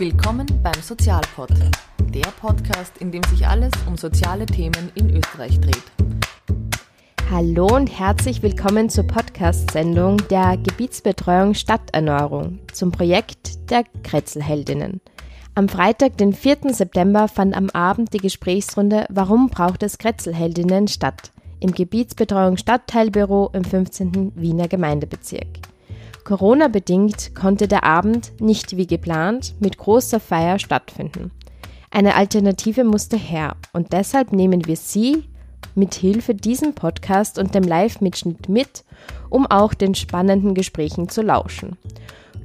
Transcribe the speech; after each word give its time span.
Willkommen 0.00 0.46
beim 0.62 0.80
Sozialpod, 0.80 1.50
der 2.14 2.30
Podcast, 2.40 2.96
in 3.00 3.12
dem 3.12 3.22
sich 3.24 3.46
alles 3.46 3.70
um 3.86 3.98
soziale 3.98 4.46
Themen 4.46 4.90
in 4.94 5.14
Österreich 5.14 5.60
dreht. 5.60 5.82
Hallo 7.30 7.66
und 7.66 7.86
herzlich 7.86 8.42
willkommen 8.42 8.88
zur 8.88 9.04
Podcast-Sendung 9.04 10.16
der 10.30 10.56
Gebietsbetreuung 10.56 11.52
Stadterneuerung 11.52 12.60
zum 12.72 12.92
Projekt 12.92 13.70
der 13.70 13.84
Kretzelheldinnen. 14.02 15.02
Am 15.54 15.68
Freitag, 15.68 16.16
den 16.16 16.32
4. 16.32 16.72
September, 16.72 17.28
fand 17.28 17.54
am 17.54 17.68
Abend 17.68 18.14
die 18.14 18.20
Gesprächsrunde 18.20 19.04
Warum 19.10 19.50
braucht 19.50 19.82
es 19.82 19.98
Kretzelheldinnen 19.98 20.88
statt 20.88 21.30
im 21.60 21.72
Gebietsbetreuung 21.72 22.56
Stadtteilbüro 22.56 23.50
im 23.52 23.64
15. 23.64 24.32
Wiener 24.34 24.66
Gemeindebezirk. 24.66 25.69
Corona-bedingt 26.24 27.34
konnte 27.34 27.68
der 27.68 27.84
Abend 27.84 28.32
nicht 28.40 28.76
wie 28.76 28.86
geplant 28.86 29.54
mit 29.60 29.78
großer 29.78 30.20
Feier 30.20 30.58
stattfinden. 30.58 31.30
Eine 31.90 32.14
Alternative 32.14 32.84
musste 32.84 33.16
her 33.16 33.56
und 33.72 33.92
deshalb 33.92 34.32
nehmen 34.32 34.66
wir 34.66 34.76
Sie 34.76 35.24
mit 35.74 35.94
Hilfe 35.94 36.34
diesem 36.34 36.74
Podcast 36.74 37.38
und 37.38 37.54
dem 37.54 37.64
Live-Mitschnitt 37.64 38.48
mit, 38.48 38.84
um 39.28 39.46
auch 39.46 39.74
den 39.74 39.94
spannenden 39.94 40.54
Gesprächen 40.54 41.08
zu 41.08 41.22
lauschen. 41.22 41.76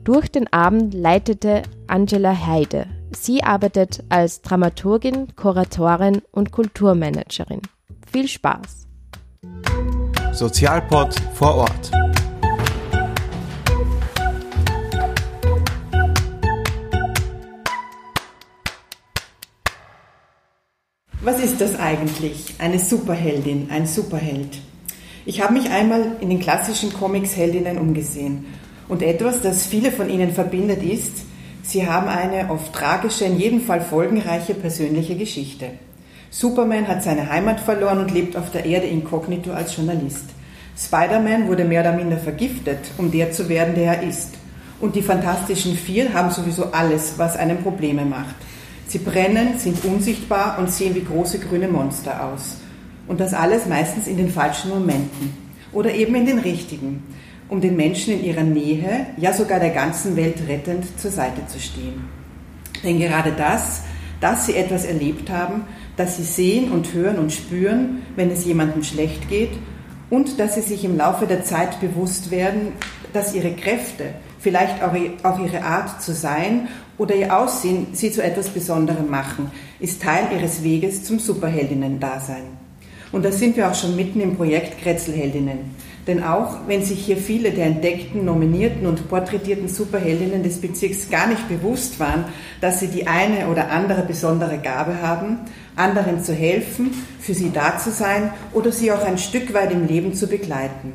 Durch 0.03 0.29
den 0.29 0.51
Abend 0.53 0.93
leitete 0.93 1.63
Angela 1.87 2.45
Heide. 2.45 2.87
Sie 3.12 3.43
arbeitet 3.43 4.03
als 4.09 4.41
Dramaturgin, 4.41 5.35
Kuratorin 5.35 6.21
und 6.31 6.51
Kulturmanagerin. 6.51 7.62
Viel 8.12 8.27
Spaß! 8.27 8.87
Sozialpod 10.34 11.15
vor 11.34 11.55
Ort. 11.55 12.04
Was 21.21 21.40
ist 21.40 21.62
das 21.62 21.80
eigentlich? 21.80 22.55
Eine 22.60 22.77
Superheldin, 22.77 23.70
ein 23.71 23.88
Superheld. 23.88 24.60
Ich 25.26 25.41
habe 25.41 25.54
mich 25.54 25.70
einmal 25.70 26.18
in 26.20 26.30
den 26.30 26.40
klassischen 26.40 26.94
Comics 26.94 27.35
Heldinnen 27.35 27.77
umgesehen. 27.77 28.46
Und 28.88 29.02
etwas, 29.02 29.41
das 29.41 29.66
viele 29.66 29.91
von 29.91 30.10
ihnen 30.10 30.32
verbindet, 30.32 30.84
ist, 30.84 31.24
sie 31.63 31.88
haben 31.88 32.08
eine 32.08 32.52
oft 32.52 32.74
tragische, 32.74 33.26
in 33.26 33.40
jedem 33.40 33.62
Fall 33.62 33.82
folgenreiche 33.82 34.54
persönliche 34.54 35.16
Geschichte. 35.16 35.71
Superman 36.30 36.88
hat 36.88 37.02
seine 37.02 37.30
Heimat 37.30 37.60
verloren 37.60 37.99
und 37.99 38.12
lebt 38.12 38.38
auf 38.38 38.52
der 38.52 38.66
Erde 38.66 38.86
inkognito 38.86 39.52
als 39.52 39.76
Journalist. 39.76 40.26
Spider-Man 40.77 41.48
wurde 41.48 41.63
mehr 41.63 41.82
oder 41.82 41.93
minder 41.93 42.18
vergiftet, 42.18 42.80
um 42.98 43.10
der 43.10 43.32
zu 43.32 43.49
werden, 43.49 43.74
der 43.74 43.96
er 43.96 44.08
ist. 44.08 44.34
Und 44.82 44.96
die 44.96 45.02
Fantastischen 45.02 45.76
Vier 45.76 46.13
haben 46.13 46.30
sowieso 46.30 46.66
alles, 46.74 47.13
was 47.18 47.38
einem 47.38 47.63
Probleme 47.63 48.04
macht. 48.04 48.36
Sie 48.96 49.04
brennen, 49.04 49.57
sind 49.57 49.84
unsichtbar 49.84 50.57
und 50.57 50.71
sehen 50.71 50.96
wie 50.96 51.04
große 51.04 51.40
grüne 51.40 51.68
Monster 51.68 52.24
aus. 52.24 52.60
Und 53.10 53.20
das 53.20 53.34
alles 53.34 53.65
meistens 53.65 54.07
in 54.07 54.15
den 54.15 54.29
falschen 54.29 54.70
Momenten 54.70 55.34
oder 55.74 55.93
eben 55.93 56.15
in 56.15 56.26
den 56.26 56.40
richtigen, 56.40 57.04
um 57.49 57.60
den 57.60 57.76
Menschen 57.76 58.13
in 58.13 58.24
ihrer 58.24 58.43
Nähe, 58.43 59.07
ja 59.18 59.34
sogar 59.34 59.60
der 59.60 59.71
ganzen 59.71 60.15
Welt 60.15 60.37
rettend 60.48 60.85
zur 60.98 61.12
Seite 61.12 61.46
zu 61.46 61.60
stehen. 61.60 62.05
Denn 62.85 62.98
gerade 62.98 63.34
das, 63.34 63.82
dass 64.22 64.46
sie 64.46 64.56
etwas 64.56 64.85
erlebt 64.85 65.30
haben, 65.30 65.63
dass 65.97 66.16
sie 66.16 66.24
sehen 66.24 66.72
und 66.72 66.94
hören 66.94 67.19
und 67.19 67.34
spüren, 67.34 68.02
wenn 68.16 68.31
es 68.31 68.46
jemandem 68.46 68.81
schlecht 68.81 69.28
geht 69.28 69.52
und 70.09 70.40
dass 70.40 70.56
sie 70.56 70.62
sich 70.62 70.85
im 70.85 70.96
Laufe 70.96 71.28
der 71.28 71.44
Zeit 71.44 71.81
bewusst 71.81 72.31
werden, 72.31 72.72
dass 73.12 73.35
ihre 73.35 73.52
Kräfte, 73.56 74.13
vielleicht 74.40 74.81
auch 74.81 75.40
ihre 75.40 75.64
Art 75.64 76.02
zu 76.02 76.14
sein 76.14 76.69
oder 76.97 77.16
ihr 77.16 77.38
Aussehen 77.38 77.88
sie 77.94 78.11
zu 78.11 78.23
etwas 78.23 78.50
Besonderem 78.50 79.09
machen, 79.09 79.51
ist 79.79 80.01
Teil 80.01 80.28
ihres 80.33 80.63
Weges 80.63 81.03
zum 81.03 81.19
Superheldinnen-Dasein. 81.19 82.44
Und 83.11 83.23
da 83.23 83.31
sind 83.31 83.56
wir 83.56 83.69
auch 83.69 83.75
schon 83.75 83.95
mitten 83.95 84.19
im 84.19 84.35
Projekt 84.35 84.81
Kretzelheldinnen. 84.81 85.75
Denn 86.07 86.23
auch 86.23 86.67
wenn 86.67 86.83
sich 86.83 87.03
hier 87.03 87.17
viele 87.17 87.51
der 87.51 87.66
entdeckten, 87.66 88.25
nominierten 88.25 88.85
und 88.85 89.09
porträtierten 89.09 89.67
Superheldinnen 89.67 90.44
des 90.44 90.61
Bezirks 90.61 91.09
gar 91.09 91.28
nicht 91.28 91.47
bewusst 91.50 92.00
waren, 92.00 92.25
dass 92.61 92.79
sie 92.79 92.88
die 92.88 93.07
eine 93.07 93.47
oder 93.47 93.72
andere 93.72 94.03
besondere 94.03 94.59
Gabe 94.59 95.01
haben, 95.01 95.39
anderen 95.75 96.23
zu 96.23 96.33
helfen, 96.33 96.91
für 97.19 97.33
sie 97.33 97.51
da 97.51 97.77
zu 97.77 97.89
sein 97.89 98.31
oder 98.53 98.72
sie 98.72 98.91
auch 98.91 99.03
ein 99.03 99.17
Stück 99.17 99.53
weit 99.53 99.72
im 99.72 99.88
Leben 99.88 100.13
zu 100.13 100.27
begleiten. 100.27 100.94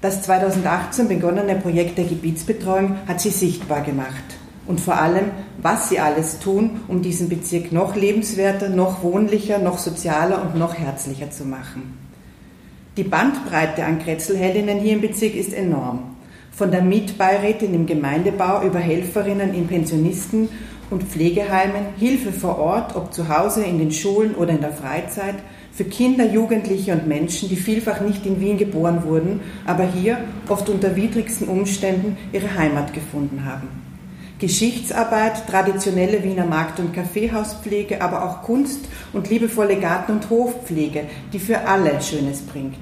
Das 0.00 0.22
2018 0.22 1.08
begonnene 1.08 1.56
Projekt 1.56 1.98
der 1.98 2.04
Gebietsbetreuung 2.04 2.98
hat 3.08 3.20
sie 3.20 3.30
sichtbar 3.30 3.80
gemacht 3.80 4.35
und 4.66 4.80
vor 4.80 5.00
allem, 5.00 5.30
was 5.62 5.88
sie 5.88 5.98
alles 5.98 6.38
tun, 6.38 6.80
um 6.88 7.02
diesen 7.02 7.28
Bezirk 7.28 7.72
noch 7.72 7.96
lebenswerter, 7.96 8.68
noch 8.68 9.02
wohnlicher, 9.02 9.58
noch 9.58 9.78
sozialer 9.78 10.42
und 10.42 10.56
noch 10.56 10.74
herzlicher 10.74 11.30
zu 11.30 11.44
machen. 11.44 11.98
Die 12.96 13.04
Bandbreite 13.04 13.84
an 13.84 13.98
Kretzelheldinnen 13.98 14.78
hier 14.78 14.94
im 14.94 15.00
Bezirk 15.00 15.34
ist 15.34 15.52
enorm. 15.52 16.16
Von 16.50 16.70
der 16.70 16.82
Mietbeirätin 16.82 17.74
im 17.74 17.86
Gemeindebau 17.86 18.62
über 18.62 18.78
Helferinnen 18.78 19.52
in 19.52 19.66
Pensionisten 19.66 20.48
und 20.90 21.04
Pflegeheimen, 21.04 21.86
Hilfe 21.98 22.32
vor 22.32 22.58
Ort, 22.58 22.96
ob 22.96 23.12
zu 23.12 23.28
Hause, 23.28 23.62
in 23.64 23.78
den 23.78 23.92
Schulen 23.92 24.34
oder 24.34 24.52
in 24.52 24.62
der 24.62 24.72
Freizeit, 24.72 25.34
für 25.72 25.84
Kinder, 25.84 26.24
Jugendliche 26.24 26.92
und 26.92 27.06
Menschen, 27.06 27.50
die 27.50 27.56
vielfach 27.56 28.00
nicht 28.00 28.24
in 28.24 28.40
Wien 28.40 28.56
geboren 28.56 29.04
wurden, 29.04 29.40
aber 29.66 29.84
hier 29.84 30.16
oft 30.48 30.70
unter 30.70 30.96
widrigsten 30.96 31.48
Umständen 31.48 32.16
ihre 32.32 32.54
Heimat 32.56 32.94
gefunden 32.94 33.44
haben. 33.44 33.85
Geschichtsarbeit, 34.38 35.46
traditionelle 35.48 36.22
Wiener 36.22 36.44
Markt- 36.44 36.78
und 36.78 36.92
Kaffeehauspflege, 36.92 38.02
aber 38.02 38.22
auch 38.22 38.42
Kunst 38.42 38.80
und 39.14 39.30
liebevolle 39.30 39.76
Garten- 39.76 40.12
und 40.12 40.28
Hofpflege, 40.28 41.04
die 41.32 41.38
für 41.38 41.66
alle 41.66 42.02
Schönes 42.02 42.42
bringt. 42.42 42.76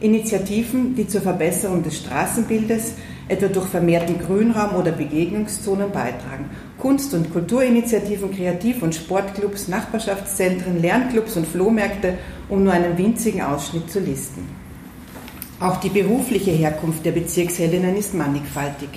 Initiativen, 0.00 0.94
die 0.94 1.06
zur 1.06 1.20
Verbesserung 1.20 1.82
des 1.82 1.98
Straßenbildes, 1.98 2.94
etwa 3.28 3.48
durch 3.48 3.66
vermehrten 3.66 4.18
Grünraum 4.18 4.76
oder 4.76 4.92
Begegnungszonen 4.92 5.90
beitragen. 5.90 6.48
Kunst- 6.78 7.12
und 7.12 7.32
Kulturinitiativen, 7.32 8.34
Kreativ- 8.34 8.82
und 8.82 8.94
Sportclubs, 8.94 9.68
Nachbarschaftszentren, 9.68 10.80
Lernclubs 10.80 11.36
und 11.36 11.46
Flohmärkte, 11.46 12.14
um 12.48 12.64
nur 12.64 12.72
einen 12.72 12.96
winzigen 12.96 13.42
Ausschnitt 13.42 13.90
zu 13.90 14.00
listen. 14.00 14.48
Auch 15.60 15.80
die 15.80 15.90
berufliche 15.90 16.50
Herkunft 16.50 17.04
der 17.04 17.12
Bezirksheldinnen 17.12 17.96
ist 17.96 18.14
mannigfaltig. 18.14 18.88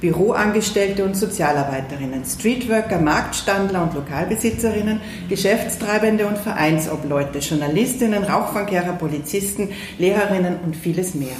Büroangestellte 0.00 1.04
und 1.04 1.16
Sozialarbeiterinnen, 1.16 2.24
Streetworker, 2.24 3.00
Marktstandler 3.00 3.82
und 3.82 3.94
Lokalbesitzerinnen, 3.94 5.00
Geschäftstreibende 5.28 6.26
und 6.26 6.38
Vereinsobleute, 6.38 7.40
Journalistinnen, 7.40 8.22
Rauchfangkehrer, 8.22 8.92
Polizisten, 8.92 9.70
Lehrerinnen 9.98 10.56
und 10.64 10.76
vieles 10.76 11.14
mehr. 11.14 11.36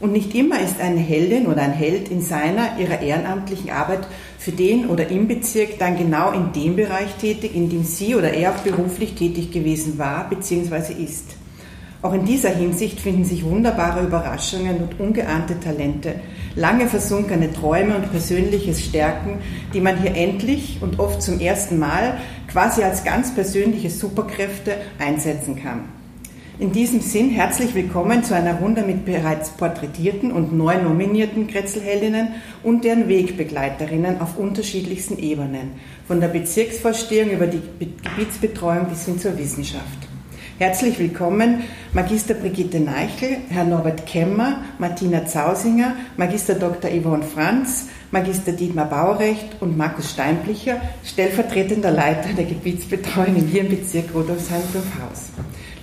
Und 0.00 0.10
nicht 0.10 0.34
immer 0.34 0.60
ist 0.60 0.80
eine 0.80 0.98
Heldin 0.98 1.46
oder 1.46 1.62
ein 1.62 1.72
Held 1.72 2.08
in 2.08 2.20
seiner, 2.20 2.76
ihrer 2.80 3.00
ehrenamtlichen 3.00 3.70
Arbeit 3.70 4.00
für 4.36 4.50
den 4.50 4.88
oder 4.88 5.08
im 5.08 5.28
Bezirk 5.28 5.78
dann 5.78 5.96
genau 5.96 6.32
in 6.32 6.52
dem 6.52 6.74
Bereich 6.74 7.14
tätig, 7.20 7.54
in 7.54 7.70
dem 7.70 7.84
sie 7.84 8.16
oder 8.16 8.34
er 8.34 8.50
auch 8.50 8.58
beruflich 8.62 9.14
tätig 9.14 9.52
gewesen 9.52 9.98
war 9.98 10.28
bzw. 10.28 10.92
ist. 11.00 11.36
Auch 12.02 12.14
in 12.14 12.24
dieser 12.24 12.50
Hinsicht 12.50 12.98
finden 12.98 13.24
sich 13.24 13.44
wunderbare 13.44 14.04
Überraschungen 14.04 14.78
und 14.78 14.98
ungeahnte 14.98 15.60
Talente, 15.60 16.16
lange 16.56 16.88
versunkene 16.88 17.52
Träume 17.52 17.94
und 17.94 18.10
persönliches 18.10 18.84
Stärken, 18.84 19.38
die 19.72 19.80
man 19.80 20.02
hier 20.02 20.16
endlich 20.16 20.78
und 20.80 20.98
oft 20.98 21.22
zum 21.22 21.38
ersten 21.38 21.78
Mal 21.78 22.18
quasi 22.48 22.82
als 22.82 23.04
ganz 23.04 23.32
persönliche 23.32 23.88
Superkräfte 23.88 24.78
einsetzen 24.98 25.62
kann. 25.62 25.84
In 26.58 26.72
diesem 26.72 27.00
Sinn 27.00 27.30
herzlich 27.30 27.72
willkommen 27.72 28.24
zu 28.24 28.34
einer 28.34 28.54
Runde 28.54 28.82
mit 28.82 29.04
bereits 29.04 29.50
porträtierten 29.50 30.32
und 30.32 30.52
neu 30.52 30.82
nominierten 30.82 31.46
Kretzelheldinnen 31.46 32.28
und 32.64 32.84
deren 32.84 33.08
Wegbegleiterinnen 33.08 34.20
auf 34.20 34.36
unterschiedlichsten 34.38 35.18
Ebenen, 35.18 35.70
von 36.08 36.20
der 36.20 36.28
Bezirksvorstehung 36.28 37.30
über 37.30 37.46
die 37.46 37.62
Gebietsbetreuung 37.78 38.86
bis 38.86 39.04
hin 39.06 39.20
zur 39.20 39.38
Wissenschaft. 39.38 40.11
Herzlich 40.58 40.98
willkommen 40.98 41.64
Magister 41.94 42.34
Brigitte 42.34 42.78
Neichel, 42.78 43.38
Herr 43.48 43.64
Norbert 43.64 44.06
Kemmer, 44.06 44.58
Martina 44.78 45.24
Zausinger, 45.24 45.96
Magister 46.18 46.54
Dr. 46.54 46.90
Yvonne 46.90 47.22
Franz, 47.22 47.88
Magister 48.10 48.52
Dietmar 48.52 48.84
Baurecht 48.84 49.56
und 49.60 49.78
Markus 49.78 50.10
Steinblicher, 50.10 50.80
stellvertretender 51.04 51.90
Leiter 51.90 52.34
der 52.36 52.44
Gebietsbetreuung 52.44 53.34
im 53.34 53.48
Hirnbezirk 53.48 54.14
Rudolfsheim-Haus. 54.14 55.30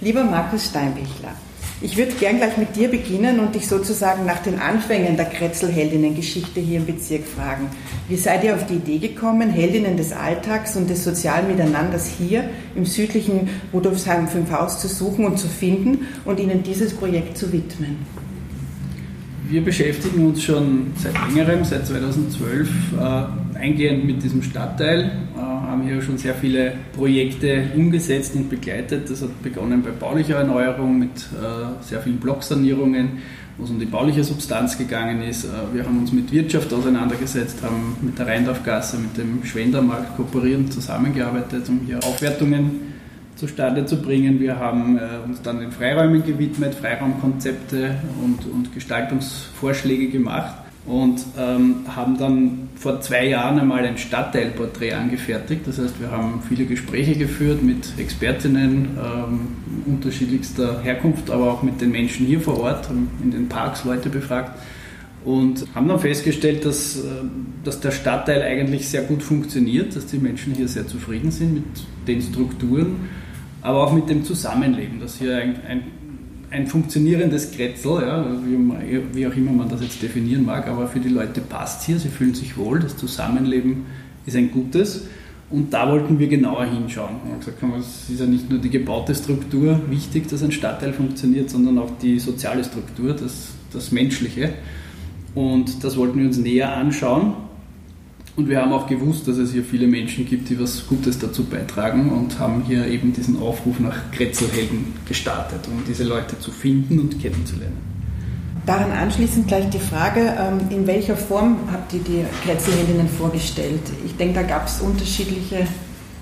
Lieber 0.02 0.24
Markus 0.24 0.68
Steinbichler, 0.68 1.34
ich 1.82 1.96
würde 1.96 2.12
gern 2.12 2.38
gleich 2.38 2.58
mit 2.58 2.76
dir 2.76 2.90
beginnen 2.90 3.40
und 3.40 3.56
dich 3.56 3.68
sozusagen 3.68 4.26
nach 4.26 4.40
den 4.40 4.60
Anfängen 4.60 5.16
der 5.16 5.28
Kretzel-Heldinnen-Geschichte 5.28 6.60
hier 6.60 6.80
im 6.80 6.86
Bezirk 6.86 7.26
fragen. 7.26 7.68
Wie 8.10 8.18
seid 8.18 8.44
ihr 8.44 8.56
auf 8.56 8.66
die 8.66 8.76
Idee 8.76 8.98
gekommen, 8.98 9.50
Heldinnen 9.50 9.96
des 9.96 10.12
Alltags 10.12 10.76
und 10.76 10.90
des 10.90 11.06
sozialen 11.06 11.48
Miteinanders 11.48 12.10
hier 12.18 12.50
im 12.76 12.86
südlichen 12.86 13.50
Rudolfsheim 13.74 14.28
5 14.28 14.52
Haus 14.52 14.80
zu 14.80 14.90
suchen 14.90 15.26
und 15.26 15.40
zu 15.40 15.48
finden 15.48 16.08
und 16.26 16.40
ihnen 16.40 16.64
dieses 16.64 16.94
Projekt 16.94 17.38
zu 17.38 17.52
widmen? 17.54 18.06
Wir 19.50 19.64
beschäftigen 19.64 20.28
uns 20.28 20.44
schon 20.44 20.94
seit 20.96 21.16
längerem, 21.28 21.66
seit 21.66 21.88
2012, 21.88 22.70
äh, 22.94 23.58
eingehend 23.58 24.06
mit 24.06 24.22
diesem 24.22 24.44
Stadtteil, 24.44 25.12
äh, 25.36 25.40
haben 25.40 25.82
hier 25.88 26.04
schon 26.04 26.20
sehr 26.20 26.36
viele 26.36 26.74
Projekte 26.96 27.64
umgesetzt 27.76 28.36
und 28.36 28.48
begleitet. 28.48 29.10
Das 29.10 29.24
hat 29.24 29.42
begonnen 29.42 29.82
bei 29.82 29.90
baulicher 29.90 30.36
Erneuerung 30.36 31.00
mit 31.00 31.10
äh, 31.10 31.84
sehr 31.84 32.00
vielen 32.00 32.20
Blocksanierungen, 32.20 33.24
wo 33.58 33.64
es 33.64 33.72
um 33.72 33.80
die 33.80 33.88
bauliche 33.88 34.24
Substanz 34.24 34.78
gegangen 34.78 35.24
ist. 35.24 35.46
Äh, 35.46 35.74
wir 35.74 35.84
haben 35.84 35.98
uns 35.98 36.14
mit 36.14 36.32
Wirtschaft 36.32 36.72
auseinandergesetzt, 36.72 37.64
haben 37.64 37.98
mit 38.02 38.20
der 38.20 38.28
Rheindorfgasse, 38.28 38.98
mit 39.00 39.18
dem 39.18 39.44
Schwendermarkt 39.44 40.16
kooperierend 40.16 40.72
zusammengearbeitet, 40.72 41.68
um 41.70 41.80
hier 41.88 41.98
Aufwertungen 42.04 42.99
zustande 43.40 43.86
zu 43.86 44.02
bringen. 44.02 44.40
Wir 44.40 44.60
haben 44.60 44.98
äh, 44.98 45.02
uns 45.26 45.42
dann 45.42 45.60
den 45.60 45.72
Freiräumen 45.72 46.24
gewidmet, 46.26 46.76
Freiraumkonzepte 46.76 47.96
und, 48.24 48.46
und 48.46 48.74
Gestaltungsvorschläge 48.74 50.10
gemacht 50.10 50.56
und 50.86 51.22
ähm, 51.38 51.86
haben 51.88 52.18
dann 52.18 52.70
vor 52.76 53.00
zwei 53.00 53.28
Jahren 53.28 53.60
einmal 53.60 53.86
ein 53.86 53.98
Stadtteilporträt 53.98 54.94
angefertigt. 54.94 55.62
Das 55.66 55.78
heißt, 55.78 56.02
wir 56.02 56.12
haben 56.12 56.42
viele 56.48 56.66
Gespräche 56.66 57.16
geführt 57.16 57.64
mit 57.64 57.94
Expertinnen 57.98 58.98
ähm, 58.98 59.40
unterschiedlichster 59.86 60.82
Herkunft, 60.82 61.30
aber 61.30 61.54
auch 61.54 61.64
mit 61.64 61.80
den 61.80 61.92
Menschen 61.92 62.26
hier 62.26 62.42
vor 62.42 62.60
Ort, 62.60 62.90
haben 62.90 63.10
in 63.24 63.32
den 63.32 63.48
Parks 63.48 63.86
Leute 63.86 64.10
befragt 64.10 64.60
und 65.24 65.66
haben 65.76 65.88
dann 65.88 66.00
festgestellt, 66.00 66.66
dass, 66.66 66.98
äh, 66.98 67.04
dass 67.64 67.80
der 67.80 67.92
Stadtteil 67.92 68.42
eigentlich 68.42 68.90
sehr 68.90 69.04
gut 69.04 69.24
funktioniert, 69.24 69.96
dass 69.96 70.08
die 70.08 70.18
Menschen 70.18 70.56
hier 70.56 70.68
sehr 70.68 70.88
zufrieden 70.88 71.32
sind 71.32 71.54
mit 71.54 71.64
den 72.08 72.22
Strukturen 72.22 73.08
aber 73.62 73.86
auch 73.86 73.94
mit 73.94 74.10
dem 74.10 74.24
Zusammenleben, 74.24 75.00
dass 75.00 75.18
hier 75.18 75.38
ein, 75.38 75.56
ein, 75.68 75.84
ein 76.52 76.68
funktionierendes 76.68 77.52
Kretzel, 77.52 78.02
ja, 78.02 78.26
wie, 78.46 79.16
wie, 79.16 79.28
auch 79.28 79.36
immer 79.36 79.52
man 79.52 79.70
das 79.70 79.82
jetzt 79.82 80.02
definieren 80.02 80.46
mag, 80.46 80.68
aber 80.68 80.88
für 80.88 81.00
die 81.00 81.10
Leute 81.10 81.42
passt 81.42 81.84
hier, 81.84 82.00
sie 82.00 82.10
fühlen 82.10 82.34
sich 82.34 82.58
wohl, 82.58 82.80
das 82.80 82.98
Zusammenleben 82.98 83.86
ist 84.26 84.36
ein 84.36 84.52
gutes. 84.52 85.08
Und 85.52 85.74
da 85.74 85.92
wollten 85.92 86.20
wir 86.20 86.28
genauer 86.28 86.66
hinschauen. 86.66 87.16
Wir 87.24 87.32
haben 87.32 87.40
gesagt, 87.40 87.58
es 87.80 88.10
ist 88.10 88.20
ja 88.20 88.28
nicht 88.28 88.52
nur 88.52 88.60
die 88.60 88.70
gebaute 88.70 89.16
Struktur 89.16 89.82
wichtig, 89.90 90.28
dass 90.28 90.44
ein 90.44 90.52
Stadtteil 90.52 90.94
funktioniert, 90.94 91.50
sondern 91.50 91.80
auch 91.80 91.90
die 92.00 92.20
soziale 92.20 92.64
Struktur, 92.64 93.14
das, 93.14 93.48
das 93.74 93.92
Menschliche. 93.92 94.54
Und 95.34 95.84
das 95.84 95.98
wollten 95.98 96.20
wir 96.20 96.28
uns 96.28 96.38
näher 96.38 96.76
anschauen. 96.76 97.34
Und 98.40 98.48
wir 98.48 98.62
haben 98.62 98.72
auch 98.72 98.88
gewusst, 98.88 99.28
dass 99.28 99.36
es 99.36 99.52
hier 99.52 99.66
viele 99.66 99.86
Menschen 99.86 100.26
gibt, 100.26 100.48
die 100.48 100.58
was 100.58 100.88
Gutes 100.88 101.20
dazu 101.20 101.44
beitragen 101.44 102.10
und 102.10 102.40
haben 102.40 102.64
hier 102.66 102.88
eben 102.88 103.12
diesen 103.12 103.38
Aufruf 103.38 103.82
nach 103.82 104.12
Kretzelhelden 104.14 104.94
gestartet, 105.06 105.68
um 105.68 105.84
diese 105.86 106.06
Leute 106.06 106.40
zu 106.40 106.50
finden 106.52 107.00
und 107.00 107.22
kennenzulernen. 107.22 107.76
Daran 108.66 108.92
anschließend 108.92 109.50
gleich 109.50 109.70
die 109.70 109.80
Frage, 109.80 110.38
ähm, 110.40 110.60
in 110.70 110.88
welcher 110.88 111.18
Form 111.18 111.58
habt 111.70 111.92
ihr 111.92 112.00
die 112.00 112.24
Kretzelheldinnen 112.46 113.10
vorgestellt? 113.10 113.82
Ich 114.06 114.16
denke, 114.16 114.36
da 114.36 114.44
gab 114.44 114.68
es 114.68 114.80
unterschiedliche 114.80 115.68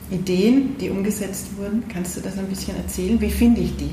Ideen, 0.09 0.75
die 0.81 0.89
umgesetzt 0.89 1.49
wurden. 1.55 1.83
Kannst 1.87 2.17
du 2.17 2.21
das 2.21 2.39
ein 2.39 2.47
bisschen 2.47 2.77
erzählen? 2.77 3.21
Wie 3.21 3.29
finde 3.29 3.61
ich 3.61 3.75
die? 3.75 3.91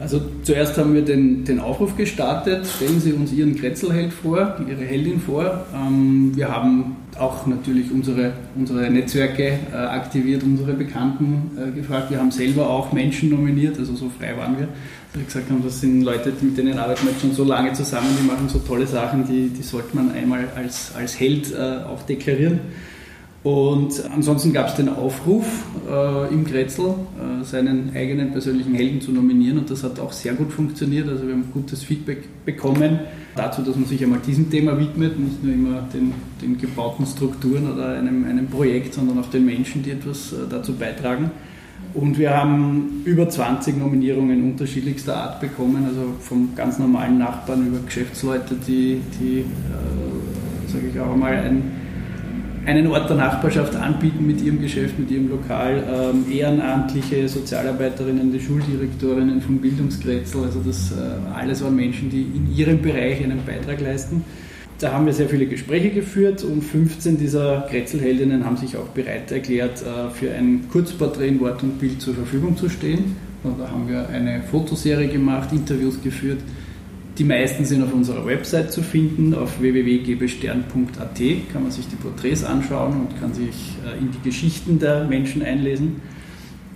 Also 0.00 0.18
zuerst 0.44 0.78
haben 0.78 0.94
wir 0.94 1.02
den, 1.02 1.44
den 1.44 1.60
Aufruf 1.60 1.94
gestartet, 1.94 2.66
stellen 2.66 3.00
Sie 3.00 3.12
uns 3.12 3.32
Ihren 3.32 3.54
Kretzelheld 3.54 4.14
vor, 4.14 4.56
Ihre 4.66 4.80
Heldin 4.80 5.20
vor. 5.20 5.66
Ähm, 5.74 6.32
wir 6.34 6.48
haben 6.48 6.96
auch 7.18 7.46
natürlich 7.46 7.92
unsere, 7.92 8.32
unsere 8.56 8.90
Netzwerke 8.90 9.58
äh, 9.70 9.76
aktiviert, 9.76 10.42
unsere 10.42 10.72
Bekannten 10.72 11.50
äh, 11.58 11.70
gefragt. 11.72 12.10
Wir 12.10 12.18
haben 12.18 12.30
selber 12.30 12.70
auch 12.70 12.92
Menschen 12.92 13.28
nominiert, 13.28 13.78
also 13.78 13.94
so 13.94 14.08
frei 14.08 14.34
waren 14.38 14.58
wir. 14.58 14.68
Wir 15.12 15.24
gesagt 15.24 15.50
haben, 15.50 15.62
das 15.62 15.82
sind 15.82 16.00
Leute, 16.00 16.32
mit 16.40 16.56
denen 16.56 16.78
arbeiten 16.78 17.06
wir 17.06 17.12
schon 17.20 17.32
so 17.32 17.44
lange 17.44 17.74
zusammen, 17.74 18.08
die 18.18 18.26
machen 18.26 18.48
so 18.48 18.58
tolle 18.60 18.86
Sachen, 18.86 19.26
die, 19.26 19.48
die 19.50 19.62
sollte 19.62 19.94
man 19.94 20.12
einmal 20.12 20.48
als, 20.56 20.92
als 20.96 21.20
Held 21.20 21.52
äh, 21.52 21.84
auch 21.84 22.02
deklarieren. 22.04 22.60
Und 23.42 24.04
ansonsten 24.14 24.52
gab 24.52 24.68
es 24.68 24.74
den 24.74 24.90
Aufruf 24.90 25.46
äh, 25.90 26.32
im 26.32 26.44
Grätzl, 26.44 26.88
äh, 26.90 27.42
seinen 27.42 27.90
eigenen 27.96 28.32
persönlichen 28.32 28.74
Helden 28.74 29.00
zu 29.00 29.12
nominieren 29.12 29.58
und 29.58 29.70
das 29.70 29.82
hat 29.82 29.98
auch 29.98 30.12
sehr 30.12 30.34
gut 30.34 30.52
funktioniert. 30.52 31.08
Also 31.08 31.26
wir 31.26 31.32
haben 31.32 31.44
gutes 31.50 31.82
Feedback 31.82 32.28
bekommen 32.44 33.00
dazu, 33.34 33.62
dass 33.62 33.76
man 33.76 33.86
sich 33.86 34.02
einmal 34.04 34.18
diesem 34.18 34.50
Thema 34.50 34.78
widmet, 34.78 35.18
nicht 35.18 35.42
nur 35.42 35.54
immer 35.54 35.88
den, 35.94 36.12
den 36.42 36.58
gebauten 36.58 37.06
Strukturen 37.06 37.72
oder 37.72 37.94
einem, 37.94 38.26
einem 38.26 38.46
Projekt, 38.46 38.92
sondern 38.92 39.18
auch 39.18 39.30
den 39.30 39.46
Menschen, 39.46 39.82
die 39.82 39.92
etwas 39.92 40.34
äh, 40.34 40.36
dazu 40.50 40.74
beitragen. 40.74 41.30
Und 41.94 42.18
wir 42.18 42.36
haben 42.36 43.00
über 43.06 43.26
20 43.26 43.78
Nominierungen 43.78 44.44
unterschiedlichster 44.44 45.16
Art 45.16 45.40
bekommen, 45.40 45.86
also 45.86 46.12
vom 46.20 46.54
ganz 46.54 46.78
normalen 46.78 47.16
Nachbarn 47.16 47.68
über 47.68 47.78
Geschäftsleute, 47.86 48.54
die, 48.66 49.00
die 49.18 49.38
äh, 49.38 49.44
sage 50.70 50.88
ich 50.92 51.00
auch 51.00 51.16
mal, 51.16 51.32
ein 51.32 51.79
einen 52.66 52.86
Ort 52.88 53.08
der 53.08 53.16
Nachbarschaft 53.16 53.74
anbieten 53.74 54.26
mit 54.26 54.42
ihrem 54.42 54.60
Geschäft, 54.60 54.98
mit 54.98 55.10
ihrem 55.10 55.30
Lokal, 55.30 55.82
ähm, 55.90 56.30
ehrenamtliche 56.30 57.28
Sozialarbeiterinnen, 57.28 58.32
die 58.32 58.40
Schuldirektorinnen 58.40 59.40
vom 59.40 59.58
Bildungskretzel, 59.58 60.44
also 60.44 60.60
das 60.60 60.92
äh, 60.92 61.34
alles 61.34 61.62
waren 61.64 61.76
Menschen, 61.76 62.10
die 62.10 62.22
in 62.22 62.54
ihrem 62.54 62.82
Bereich 62.82 63.22
einen 63.22 63.44
Beitrag 63.44 63.80
leisten. 63.80 64.24
Da 64.78 64.92
haben 64.92 65.04
wir 65.04 65.12
sehr 65.12 65.28
viele 65.28 65.46
Gespräche 65.46 65.90
geführt 65.90 66.42
und 66.42 66.62
15 66.62 67.18
dieser 67.18 67.66
Kretzelheldinnen 67.68 68.46
haben 68.46 68.56
sich 68.56 68.76
auch 68.76 68.88
bereit 68.88 69.30
erklärt, 69.30 69.82
äh, 69.82 70.10
für 70.10 70.32
ein 70.32 70.66
Kurzporträt 70.70 71.28
in 71.28 71.40
Wort 71.40 71.62
und 71.62 71.78
Bild 71.78 72.00
zur 72.00 72.14
Verfügung 72.14 72.56
zu 72.56 72.68
stehen. 72.68 73.16
Und 73.42 73.58
da 73.58 73.70
haben 73.70 73.88
wir 73.88 74.08
eine 74.08 74.42
Fotoserie 74.42 75.08
gemacht, 75.08 75.50
Interviews 75.52 76.02
geführt 76.02 76.40
die 77.18 77.24
meisten 77.24 77.64
sind 77.64 77.82
auf 77.82 77.92
unserer 77.92 78.24
Website 78.24 78.72
zu 78.72 78.82
finden, 78.82 79.34
auf 79.34 79.60
www.gebestern.at 79.60 81.20
kann 81.52 81.62
man 81.62 81.70
sich 81.70 81.88
die 81.88 81.96
Porträts 81.96 82.44
anschauen 82.44 82.92
und 83.00 83.20
kann 83.20 83.34
sich 83.34 83.76
äh, 83.84 83.98
in 83.98 84.10
die 84.10 84.20
Geschichten 84.22 84.78
der 84.78 85.04
Menschen 85.04 85.42
einlesen. 85.42 86.00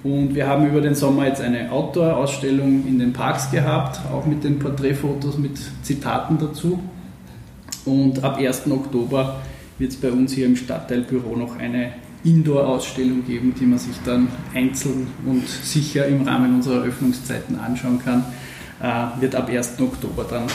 Und 0.02 0.34
wir 0.34 0.46
haben 0.46 0.66
über 0.66 0.82
den 0.82 0.94
Sommer 0.94 1.26
jetzt 1.26 1.40
eine 1.40 1.72
Outdoor-Ausstellung 1.72 2.86
in 2.86 2.98
den 2.98 3.14
Parks 3.14 3.50
gehabt, 3.50 4.00
auch 4.12 4.26
mit 4.26 4.44
den 4.44 4.58
Porträtfotos 4.58 5.38
mit 5.38 5.58
Zitaten 5.82 6.38
dazu. 6.38 6.78
Und 7.86 8.22
ab 8.22 8.36
1. 8.36 8.70
Oktober 8.70 9.40
wird 9.78 9.92
es 9.92 9.96
bei 9.96 10.10
uns 10.10 10.32
hier 10.32 10.44
im 10.46 10.56
Stadtteilbüro 10.56 11.36
noch 11.36 11.58
eine 11.58 11.92
Indoor-Ausstellung 12.22 13.26
geben, 13.26 13.54
die 13.58 13.64
man 13.64 13.78
sich 13.78 13.96
dann 14.04 14.28
einzeln 14.54 15.06
und 15.26 15.48
sicher 15.48 16.06
im 16.06 16.22
Rahmen 16.22 16.56
unserer 16.56 16.82
Öffnungszeiten 16.84 17.58
anschauen 17.58 17.98
kann 18.04 18.24
wird 19.20 19.34
ab 19.34 19.48
1. 19.48 19.80
Oktober 19.80 20.26
dann 20.28 20.46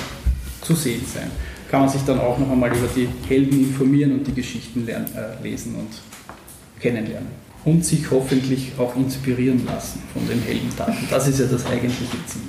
zu 0.61 0.75
sehen 0.75 1.03
sein. 1.11 1.31
Kann 1.69 1.81
man 1.81 1.89
sich 1.89 2.01
dann 2.03 2.19
auch 2.19 2.37
noch 2.37 2.51
einmal 2.51 2.75
über 2.75 2.87
die 2.95 3.07
Helden 3.27 3.59
informieren 3.59 4.13
und 4.13 4.27
die 4.27 4.33
Geschichten 4.33 4.85
lernen, 4.85 5.07
äh, 5.15 5.41
lesen 5.43 5.75
und 5.75 5.89
kennenlernen. 6.79 7.29
Und 7.65 7.85
sich 7.85 8.09
hoffentlich 8.09 8.71
auch 8.77 8.95
inspirieren 8.95 9.65
lassen 9.65 10.01
von 10.13 10.27
den 10.27 10.41
Heldentaten. 10.41 11.07
Das 11.09 11.27
ist 11.27 11.39
ja 11.39 11.45
das 11.45 11.65
eigentliche 11.65 12.17
Ziel. 12.25 12.41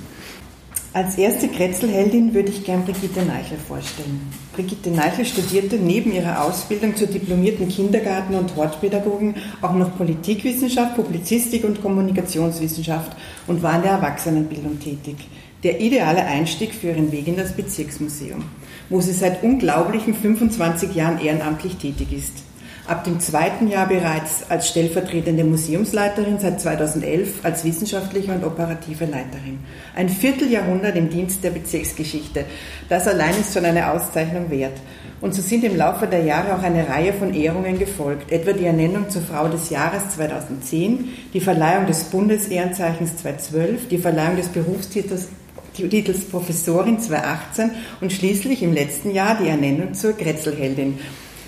Als 0.93 1.17
erste 1.17 1.47
Kretzelheldin 1.47 2.33
würde 2.33 2.49
ich 2.49 2.65
gern 2.65 2.83
Brigitte 2.83 3.23
Neichel 3.23 3.57
vorstellen. 3.57 4.21
Brigitte 4.53 4.91
Neichel 4.91 5.25
studierte 5.25 5.77
neben 5.77 6.11
ihrer 6.11 6.43
Ausbildung 6.43 6.95
zur 6.95 7.07
diplomierten 7.07 7.69
Kindergarten- 7.69 8.35
und 8.35 8.55
Hortpädagogin 8.55 9.35
auch 9.61 9.73
noch 9.73 9.95
Politikwissenschaft, 9.95 10.95
Publizistik 10.95 11.63
und 11.63 11.81
Kommunikationswissenschaft 11.81 13.15
und 13.47 13.63
war 13.63 13.77
in 13.77 13.83
der 13.83 13.91
Erwachsenenbildung 13.91 14.79
tätig 14.79 15.15
der 15.63 15.79
ideale 15.79 16.25
Einstieg 16.25 16.73
für 16.73 16.87
ihren 16.87 17.11
Weg 17.11 17.27
in 17.27 17.37
das 17.37 17.53
Bezirksmuseum, 17.53 18.43
wo 18.89 19.01
sie 19.01 19.13
seit 19.13 19.43
unglaublichen 19.43 20.13
25 20.13 20.95
Jahren 20.95 21.19
ehrenamtlich 21.19 21.75
tätig 21.75 22.11
ist. 22.11 22.43
Ab 22.87 23.03
dem 23.03 23.19
zweiten 23.19 23.67
Jahr 23.67 23.87
bereits 23.87 24.49
als 24.49 24.67
stellvertretende 24.67 25.43
Museumsleiterin, 25.43 26.39
seit 26.39 26.59
2011 26.59 27.45
als 27.45 27.63
wissenschaftliche 27.63 28.31
und 28.31 28.43
operative 28.43 29.05
Leiterin. 29.05 29.59
Ein 29.95 30.09
Vierteljahrhundert 30.09 30.95
im 30.95 31.09
Dienst 31.09 31.43
der 31.43 31.51
Bezirksgeschichte. 31.51 32.43
Das 32.89 33.07
allein 33.07 33.39
ist 33.39 33.53
schon 33.53 33.65
eine 33.65 33.91
Auszeichnung 33.91 34.49
wert. 34.49 34.73
Und 35.21 35.35
so 35.35 35.43
sind 35.43 35.63
im 35.63 35.77
Laufe 35.77 36.07
der 36.07 36.23
Jahre 36.23 36.55
auch 36.55 36.63
eine 36.63 36.89
Reihe 36.89 37.13
von 37.13 37.35
Ehrungen 37.35 37.77
gefolgt, 37.77 38.31
etwa 38.31 38.53
die 38.53 38.65
Ernennung 38.65 39.11
zur 39.11 39.21
Frau 39.21 39.47
des 39.47 39.69
Jahres 39.69 40.09
2010, 40.15 41.09
die 41.35 41.39
Verleihung 41.39 41.85
des 41.85 42.05
Bundesehrenzeichens 42.05 43.17
2012, 43.17 43.87
die 43.89 43.99
Verleihung 43.99 44.37
des 44.37 44.47
Berufstitels 44.47 45.27
Titels 45.73 46.25
Professorin 46.25 46.99
2018 46.99 47.71
und 48.01 48.11
schließlich 48.11 48.63
im 48.63 48.73
letzten 48.73 49.11
Jahr 49.11 49.37
die 49.41 49.47
Ernennung 49.47 49.93
zur 49.93 50.13
Grätzelheldin, 50.13 50.99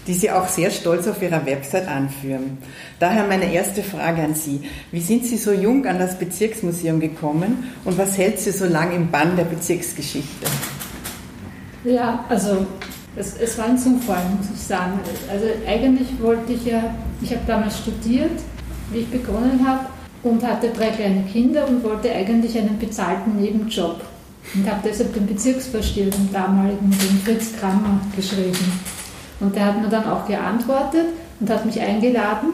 die 0.08 0.14
Sie 0.14 0.32
auch 0.32 0.48
sehr 0.48 0.72
stolz 0.72 1.08
auf 1.08 1.22
Ihrer 1.22 1.46
Website 1.46 1.88
anführen. 1.88 2.58
Daher 3.00 3.26
meine 3.28 3.54
erste 3.54 3.84
Frage 3.84 4.22
an 4.22 4.36
Sie. 4.36 4.62
Wie 4.92 5.02
sind 5.02 5.26
Sie 5.26 5.38
so 5.38 5.52
jung 5.52 5.86
an 5.86 6.00
das 6.00 6.18
Bezirksmuseum 6.18 7.00
gekommen 7.00 7.72
und 7.86 7.98
was 7.98 8.18
hält 8.18 8.40
Sie 8.40 8.52
so 8.52 8.66
lang 8.66 8.96
im 8.96 9.12
Bann 9.12 9.36
der 9.36 9.46
Bezirksgeschichte? 9.46 10.48
Ja, 11.84 12.26
also 12.30 12.66
es, 13.16 13.36
es 13.38 13.58
war 13.58 13.66
ein 13.66 13.78
Zufall, 13.78 14.24
muss 14.38 14.48
ich 14.54 14.62
sagen. 14.62 15.00
Also 15.30 15.46
eigentlich 15.68 16.08
wollte 16.22 16.54
ich 16.54 16.66
ja, 16.66 16.96
ich 17.22 17.32
habe 17.32 17.42
damals 17.46 17.80
studiert, 17.80 18.32
wie 18.92 19.00
ich 19.00 19.10
begonnen 19.10 19.66
habe 19.68 19.86
und 20.24 20.44
hatte 20.46 20.70
drei 20.70 20.90
kleine 20.90 21.24
Kinder 21.24 21.68
und 21.68 21.84
wollte 21.84 22.12
eigentlich 22.12 22.58
einen 22.58 22.80
bezahlten 22.80 23.36
Nebenjob 23.40 24.02
und 24.54 24.70
habe 24.70 24.82
deshalb 24.84 25.14
den 25.14 25.26
Bezirksvorsteher, 25.26 26.10
den 26.10 26.32
damaligen, 26.32 26.90
den 26.90 27.22
Fritz 27.24 27.54
Krammer, 27.60 28.00
geschrieben. 28.16 28.82
Und 29.40 29.56
der 29.56 29.66
hat 29.66 29.82
mir 29.82 29.90
dann 29.90 30.06
auch 30.06 30.28
geantwortet 30.28 31.08
und 31.40 31.50
hat 31.50 31.66
mich 31.66 31.80
eingeladen. 31.80 32.50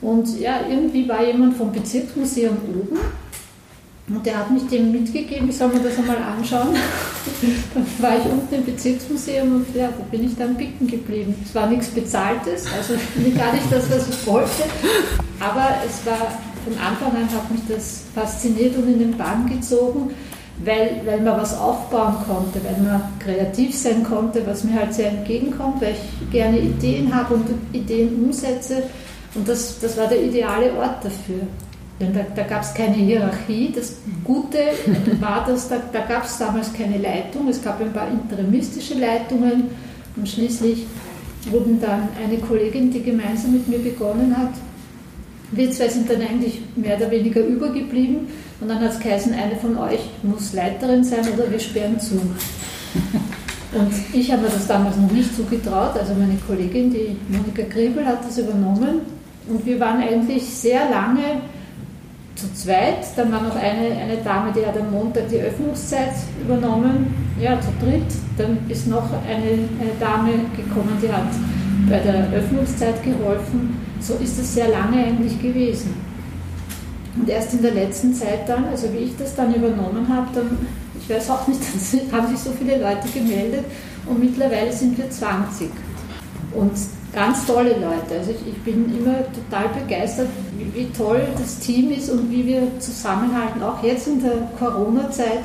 Und 0.00 0.38
ja, 0.38 0.60
irgendwie 0.68 1.08
war 1.08 1.24
jemand 1.24 1.56
vom 1.56 1.72
Bezirksmuseum 1.72 2.56
oben 2.68 2.98
und 4.12 4.26
der 4.26 4.38
hat 4.38 4.50
mich 4.50 4.66
dem 4.66 4.90
mitgegeben, 4.90 5.48
ich 5.48 5.56
soll 5.56 5.68
mir 5.68 5.80
das 5.80 5.96
einmal 5.98 6.16
anschauen. 6.16 6.74
dann 7.74 7.86
war 7.98 8.18
ich 8.18 8.24
unten 8.24 8.54
im 8.54 8.64
Bezirksmuseum 8.64 9.56
und 9.56 9.66
ja, 9.74 9.88
da 9.88 10.02
bin 10.10 10.24
ich 10.24 10.36
dann 10.36 10.56
picken 10.56 10.86
geblieben. 10.86 11.34
Es 11.44 11.54
war 11.54 11.68
nichts 11.68 11.88
Bezahltes, 11.88 12.66
also 12.76 12.94
gar 13.36 13.52
nicht 13.52 13.70
das, 13.70 13.88
was 13.90 14.08
ich 14.08 14.26
wollte. 14.26 14.64
Aber 15.38 15.76
es 15.86 16.04
war 16.04 16.32
von 16.64 16.76
Anfang 16.78 17.22
an 17.22 17.28
hat 17.32 17.50
mich 17.50 17.60
das 17.68 18.02
fasziniert 18.14 18.76
und 18.76 18.88
in 18.88 18.98
den 18.98 19.16
Bann 19.16 19.48
gezogen, 19.48 20.10
weil, 20.64 21.00
weil 21.04 21.20
man 21.20 21.40
was 21.40 21.58
aufbauen 21.58 22.16
konnte, 22.26 22.60
weil 22.64 22.82
man 22.82 23.02
kreativ 23.18 23.76
sein 23.76 24.04
konnte, 24.04 24.46
was 24.46 24.64
mir 24.64 24.78
halt 24.80 24.94
sehr 24.94 25.08
entgegenkommt, 25.08 25.80
weil 25.80 25.92
ich 25.92 26.30
gerne 26.30 26.58
Ideen 26.58 27.14
habe 27.14 27.34
und 27.34 27.46
Ideen 27.72 28.24
umsetze. 28.24 28.82
Und 29.34 29.48
das, 29.48 29.78
das 29.80 29.96
war 29.96 30.06
der 30.06 30.22
ideale 30.22 30.72
Ort 30.74 31.04
dafür. 31.04 31.40
Denn 32.00 32.14
da, 32.14 32.20
da 32.34 32.42
gab 32.44 32.62
es 32.62 32.72
keine 32.74 32.94
Hierarchie. 32.94 33.72
Das 33.74 33.96
Gute 34.24 34.58
war, 35.20 35.44
dass 35.46 35.68
da, 35.68 35.76
da 35.92 36.00
gab 36.00 36.24
es 36.24 36.38
damals 36.38 36.72
keine 36.72 36.98
Leitung. 36.98 37.48
Es 37.48 37.62
gab 37.62 37.80
ein 37.80 37.92
paar 37.92 38.08
interimistische 38.08 38.94
Leitungen 38.94 39.64
und 40.16 40.28
schließlich 40.28 40.86
wurden 41.50 41.80
dann 41.80 42.08
eine 42.22 42.38
Kollegin, 42.38 42.90
die 42.90 43.02
gemeinsam 43.02 43.52
mit 43.52 43.68
mir 43.68 43.78
begonnen 43.78 44.36
hat, 44.36 44.52
wir 45.52 45.70
zwei 45.70 45.88
sind 45.88 46.10
dann 46.10 46.20
eigentlich 46.22 46.60
mehr 46.76 46.96
oder 46.96 47.10
weniger 47.10 47.40
übergeblieben 47.40 48.28
und 48.60 48.68
dann 48.68 48.80
hat 48.80 48.92
es 48.92 49.00
geheißen, 49.00 49.32
eine 49.32 49.56
von 49.56 49.76
euch 49.78 50.00
muss 50.22 50.52
Leiterin 50.52 51.02
sein 51.02 51.26
oder 51.34 51.50
wir 51.50 51.58
sperren 51.58 51.98
zu. 51.98 52.14
Und 53.72 53.92
ich 54.12 54.32
habe 54.32 54.42
mir 54.42 54.48
das 54.48 54.66
damals 54.66 54.96
noch 54.96 55.10
nicht 55.12 55.34
zugetraut, 55.34 55.96
also 55.96 56.14
meine 56.14 56.36
Kollegin, 56.46 56.92
die 56.92 57.16
Monika 57.28 57.62
Griebel, 57.62 58.04
hat 58.04 58.24
das 58.24 58.38
übernommen 58.38 59.02
und 59.48 59.64
wir 59.64 59.78
waren 59.78 60.00
eigentlich 60.00 60.44
sehr 60.44 60.90
lange 60.90 61.42
zu 62.40 62.52
zweit. 62.54 63.06
Dann 63.16 63.30
war 63.32 63.42
noch 63.42 63.56
eine, 63.56 63.96
eine 63.96 64.16
Dame, 64.24 64.52
die 64.52 64.64
hat 64.64 64.76
am 64.78 64.90
Montag 64.90 65.28
die 65.28 65.38
Öffnungszeit 65.38 66.14
übernommen. 66.42 67.14
Ja, 67.40 67.60
zu 67.60 67.68
dritt. 67.84 68.02
Dann 68.38 68.58
ist 68.68 68.86
noch 68.86 69.08
eine, 69.28 69.68
eine 69.80 69.92
Dame 69.98 70.32
gekommen, 70.56 70.96
die 71.02 71.10
hat 71.12 71.28
bei 71.88 71.98
der 71.98 72.30
Öffnungszeit 72.32 73.02
geholfen. 73.02 73.76
So 74.00 74.14
ist 74.14 74.38
es 74.38 74.54
sehr 74.54 74.68
lange 74.68 75.04
eigentlich 75.04 75.40
gewesen. 75.40 75.94
Und 77.16 77.28
erst 77.28 77.54
in 77.54 77.62
der 77.62 77.72
letzten 77.72 78.14
Zeit 78.14 78.48
dann, 78.48 78.66
also 78.66 78.92
wie 78.92 78.98
ich 78.98 79.16
das 79.16 79.34
dann 79.34 79.54
übernommen 79.54 80.06
habe, 80.08 80.28
dann, 80.34 80.58
ich 80.98 81.10
weiß 81.10 81.30
auch 81.30 81.46
nicht, 81.48 81.60
haben 82.12 82.28
sich 82.28 82.38
so 82.38 82.50
viele 82.52 82.80
Leute 82.80 83.08
gemeldet 83.12 83.64
und 84.06 84.20
mittlerweile 84.20 84.72
sind 84.72 84.96
wir 84.96 85.10
20. 85.10 85.70
Und 86.54 86.72
ganz 87.12 87.46
tolle 87.46 87.74
Leute. 87.74 88.18
Also 88.18 88.30
ich, 88.30 88.46
ich 88.46 88.58
bin 88.62 88.96
immer 88.96 89.18
total 89.32 89.68
begeistert, 89.68 90.28
wie, 90.56 90.72
wie, 90.74 90.90
toll 90.90 91.22
das 91.38 91.58
Team 91.58 91.90
ist 91.90 92.10
und 92.10 92.30
wie 92.30 92.46
wir 92.46 92.62
zusammenhalten. 92.78 93.62
Auch 93.62 93.82
jetzt 93.82 94.06
in 94.06 94.22
der 94.22 94.48
Corona-Zeit 94.58 95.42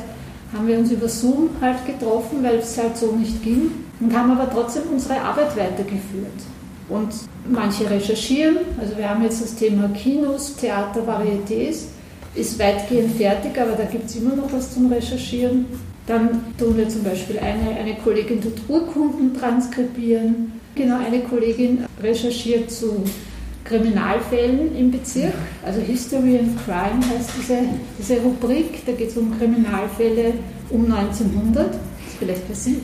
haben 0.54 0.68
wir 0.68 0.78
uns 0.78 0.92
über 0.92 1.10
Zoom 1.10 1.50
halt 1.62 1.86
getroffen, 1.86 2.44
weil 2.44 2.58
es 2.58 2.78
halt 2.78 2.98
so 2.98 3.12
nicht 3.12 3.44
ging 3.44 3.72
und 4.00 4.16
haben 4.16 4.32
aber 4.32 4.50
trotzdem 4.50 4.84
unsere 4.92 5.20
Arbeit 5.20 5.56
weitergeführt. 5.58 6.55
Und 6.88 7.10
manche 7.50 7.90
recherchieren, 7.90 8.58
also 8.80 8.98
wir 8.98 9.10
haben 9.10 9.24
jetzt 9.24 9.42
das 9.42 9.56
Thema 9.56 9.90
Kinos, 9.90 10.56
Theater, 10.56 11.02
Varietés, 11.02 11.88
ist 12.36 12.60
weitgehend 12.60 13.16
fertig, 13.16 13.60
aber 13.60 13.72
da 13.72 13.86
gibt 13.86 14.10
es 14.10 14.16
immer 14.18 14.36
noch 14.36 14.52
was 14.52 14.74
zum 14.74 14.92
Recherchieren. 14.92 15.66
Dann 16.06 16.54
tun 16.60 16.78
wir 16.78 16.88
zum 16.88 17.04
Beispiel 17.04 17.40
eine, 17.40 17.80
eine 17.80 17.96
Kollegin 17.96 18.42
tut 18.42 18.54
Urkunden 18.68 19.34
transkribieren, 19.34 20.52
Genau, 20.76 20.98
eine 20.98 21.22
Kollegin 21.22 21.86
recherchiert 22.04 22.70
zu 22.70 23.02
Kriminalfällen 23.64 24.76
im 24.78 24.92
Bezirk, 24.92 25.34
also 25.66 25.80
History 25.80 26.38
and 26.38 26.60
Crime 26.66 27.00
heißt 27.10 27.32
diese, 27.40 27.60
diese 27.98 28.18
Rubrik, 28.18 28.86
da 28.86 28.92
geht 28.92 29.10
es 29.10 29.18
um 29.18 29.36
Kriminalfälle 29.40 30.34
um 30.70 30.84
1900. 30.92 31.80
Vielleicht 32.20 32.46
für 32.48 32.56
Sie. 32.56 32.82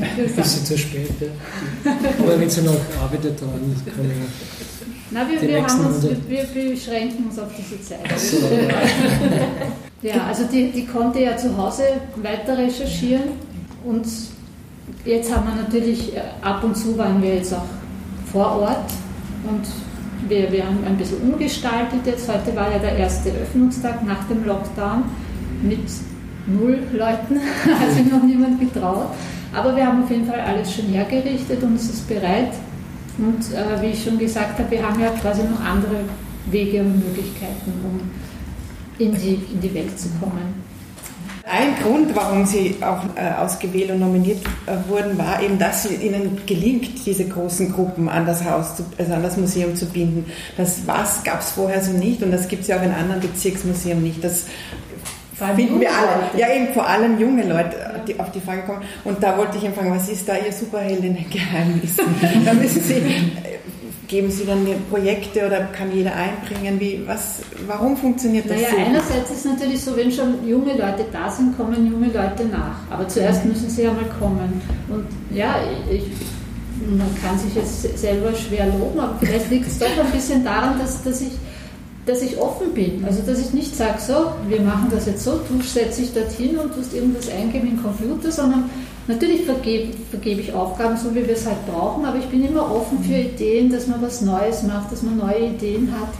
Ein 0.00 0.34
bisschen 0.36 0.64
zu 0.64 0.78
spät, 0.78 1.10
ja. 1.20 1.92
Aber 2.18 2.40
wenn 2.40 2.50
Sie 2.50 2.62
noch 2.62 2.80
arbeitet 3.00 3.40
dran, 3.40 3.50
können 3.94 4.10
wir. 4.10 4.16
Na, 5.10 5.26
wir, 5.28 5.40
wir, 5.40 5.62
haben 5.62 5.86
uns, 5.86 6.02
wir, 6.02 6.46
wir, 6.54 6.70
beschränken 6.70 7.26
uns 7.28 7.38
auf 7.38 7.48
diese 7.56 7.80
Zeit. 7.80 8.18
So. 8.18 8.36
ja, 10.02 10.26
also 10.26 10.44
die, 10.44 10.70
die 10.70 10.86
konnte 10.86 11.20
ja 11.20 11.36
zu 11.36 11.56
Hause 11.56 11.84
weiter 12.22 12.58
recherchieren 12.58 13.30
und 13.84 14.06
Jetzt 15.04 15.34
haben 15.34 15.48
wir 15.48 15.62
natürlich, 15.62 16.14
äh, 16.14 16.20
ab 16.42 16.62
und 16.64 16.76
zu 16.76 16.96
waren 16.98 17.22
wir 17.22 17.36
jetzt 17.36 17.54
auch 17.54 17.64
vor 18.32 18.60
Ort 18.60 18.90
und 19.48 19.62
wir, 20.28 20.50
wir 20.52 20.66
haben 20.66 20.84
ein 20.84 20.96
bisschen 20.96 21.18
umgestaltet 21.22 22.00
jetzt. 22.04 22.28
Heute 22.28 22.54
war 22.54 22.70
ja 22.70 22.78
der 22.78 22.96
erste 22.96 23.30
Öffnungstag 23.30 24.04
nach 24.04 24.24
dem 24.28 24.44
Lockdown 24.44 25.04
mit 25.62 25.80
null 26.48 26.78
Leuten, 26.92 27.40
hat 27.80 27.92
sich 27.92 28.10
noch 28.10 28.22
niemand 28.22 28.60
getraut. 28.60 29.08
Aber 29.54 29.74
wir 29.74 29.86
haben 29.86 30.04
auf 30.04 30.10
jeden 30.10 30.26
Fall 30.26 30.40
alles 30.40 30.74
schon 30.74 30.86
hergerichtet 30.86 31.62
und 31.62 31.76
es 31.76 31.84
ist 31.84 32.08
bereit. 32.08 32.52
Und 33.18 33.52
äh, 33.52 33.82
wie 33.82 33.86
ich 33.88 34.04
schon 34.04 34.18
gesagt 34.18 34.58
habe, 34.58 34.70
wir 34.70 34.86
haben 34.86 35.00
ja 35.00 35.10
quasi 35.10 35.42
noch 35.42 35.60
andere 35.60 36.00
Wege 36.46 36.80
und 36.80 36.98
Möglichkeiten, 36.98 37.72
um 37.84 38.00
in 38.98 39.14
die, 39.14 39.40
in 39.52 39.60
die 39.60 39.74
Welt 39.74 39.98
zu 39.98 40.08
kommen. 40.20 40.68
Ein 41.50 41.82
Grund, 41.82 42.14
warum 42.14 42.44
Sie 42.44 42.76
auch 42.82 43.02
äh, 43.16 43.32
ausgewählt 43.40 43.90
und 43.90 44.00
nominiert 44.00 44.44
äh, 44.66 44.76
wurden, 44.86 45.16
war 45.16 45.42
eben, 45.42 45.58
dass 45.58 45.86
es 45.86 46.02
Ihnen 46.02 46.42
gelingt, 46.44 47.06
diese 47.06 47.26
großen 47.26 47.72
Gruppen 47.72 48.10
an 48.10 48.26
das 48.26 48.44
Haus, 48.44 48.76
zu, 48.76 48.84
also 48.98 49.14
an 49.14 49.22
das 49.22 49.38
Museum 49.38 49.74
zu 49.74 49.86
binden. 49.86 50.26
Das 50.58 50.86
was 50.86 51.24
gab 51.24 51.40
es 51.40 51.52
vorher 51.52 51.82
so 51.82 51.92
nicht 51.92 52.22
und 52.22 52.32
das 52.32 52.48
gibt 52.48 52.62
es 52.62 52.68
ja 52.68 52.78
auch 52.78 52.82
in 52.82 52.92
anderen 52.92 53.22
Bezirksmuseen 53.22 54.02
nicht. 54.02 54.22
Das 54.22 54.44
finden 55.54 55.80
wir 55.80 55.90
alle. 55.90 56.22
Leute. 56.22 56.38
Ja, 56.38 56.54
eben 56.54 56.72
vor 56.74 56.86
allem 56.86 57.18
junge 57.18 57.46
Leute, 57.46 57.76
die 58.06 58.18
auf 58.18 58.30
die 58.32 58.40
Frage 58.40 58.62
kommen. 58.62 58.82
Und 59.04 59.22
da 59.22 59.36
wollte 59.36 59.58
ich 59.58 59.64
empfangen, 59.64 59.94
was 59.94 60.08
ist 60.08 60.28
da 60.28 60.34
Ihr 60.36 60.52
Superheldinnen-Geheimnis? 60.52 61.96
da 62.44 62.52
müssen 62.54 62.82
Sie 62.82 63.02
Geben 64.08 64.30
Sie 64.30 64.46
dann 64.46 64.66
Projekte 64.88 65.46
oder 65.46 65.64
kann 65.66 65.94
jeder 65.94 66.12
einbringen? 66.14 66.80
Wie, 66.80 67.02
was, 67.06 67.40
warum 67.66 67.94
funktioniert 67.94 68.48
das 68.48 68.56
naja, 68.56 68.68
so? 68.70 68.76
Einerseits 68.78 69.30
ist 69.30 69.38
es 69.40 69.44
natürlich 69.44 69.84
so, 69.84 69.94
wenn 69.98 70.10
schon 70.10 70.48
junge 70.48 70.72
Leute 70.72 71.04
da 71.12 71.30
sind, 71.30 71.54
kommen 71.58 71.92
junge 71.92 72.06
Leute 72.06 72.46
nach. 72.46 72.78
Aber 72.88 73.06
zuerst 73.06 73.44
mhm. 73.44 73.50
müssen 73.50 73.68
sie 73.68 73.82
ja 73.82 73.92
mal 73.92 74.08
kommen. 74.18 74.62
Und 74.88 75.04
ja, 75.30 75.56
ich, 75.90 76.04
man 76.86 77.08
kann 77.22 77.38
sich 77.38 77.54
jetzt 77.54 77.98
selber 77.98 78.34
schwer 78.34 78.68
loben, 78.68 78.98
aber 78.98 79.18
vielleicht 79.20 79.50
liegt 79.50 79.66
es 79.66 79.78
doch 79.78 79.86
ein 79.86 80.10
bisschen 80.10 80.42
daran, 80.42 80.78
dass, 80.78 81.02
dass, 81.04 81.20
ich, 81.20 81.32
dass 82.08 82.22
ich 82.22 82.38
offen 82.38 82.72
bin. 82.72 83.04
Also, 83.04 83.22
dass 83.22 83.38
ich 83.38 83.52
nicht 83.52 83.76
sage, 83.76 84.00
so, 84.00 84.32
wir 84.48 84.60
machen 84.60 84.88
das 84.90 85.06
jetzt 85.06 85.22
so, 85.22 85.40
du 85.48 85.62
setzt 85.62 85.98
dich 85.98 86.12
dorthin 86.12 86.56
und 86.58 86.74
tust 86.74 86.94
irgendwas 86.94 87.28
eingeben 87.30 87.68
im 87.68 87.82
Computer, 87.82 88.32
sondern 88.32 88.70
Natürlich 89.08 89.46
vergebe, 89.46 89.94
vergebe 90.10 90.42
ich 90.42 90.52
Aufgaben, 90.52 90.94
so 90.98 91.14
wie 91.14 91.26
wir 91.26 91.32
es 91.32 91.46
halt 91.46 91.66
brauchen, 91.66 92.04
aber 92.04 92.18
ich 92.18 92.26
bin 92.26 92.46
immer 92.46 92.70
offen 92.70 93.02
für 93.02 93.14
Ideen, 93.14 93.72
dass 93.72 93.86
man 93.86 94.02
was 94.02 94.20
Neues 94.20 94.62
macht, 94.64 94.92
dass 94.92 95.02
man 95.02 95.16
neue 95.16 95.46
Ideen 95.46 95.90
hat, 95.98 96.10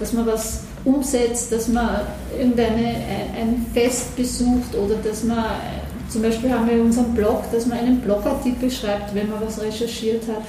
dass 0.00 0.14
man 0.14 0.24
was 0.24 0.62
umsetzt, 0.86 1.52
dass 1.52 1.68
man 1.68 2.00
irgendeine, 2.38 2.94
ein 3.38 3.66
Fest 3.74 4.16
besucht 4.16 4.74
oder 4.74 4.94
dass 5.04 5.22
man, 5.22 5.44
zum 6.08 6.22
Beispiel 6.22 6.50
haben 6.50 6.66
wir 6.66 6.82
unseren 6.82 7.12
Blog, 7.12 7.42
dass 7.52 7.66
man 7.66 7.76
einen 7.76 8.00
Blogartikel 8.00 8.70
schreibt, 8.70 9.14
wenn 9.14 9.28
man 9.28 9.42
was 9.42 9.60
recherchiert 9.60 10.22
hat. 10.26 10.42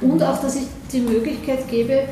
Und 0.00 0.22
auch, 0.22 0.40
dass 0.40 0.54
ich 0.54 0.66
die 0.92 1.00
Möglichkeit 1.00 1.68
gebe, 1.68 2.04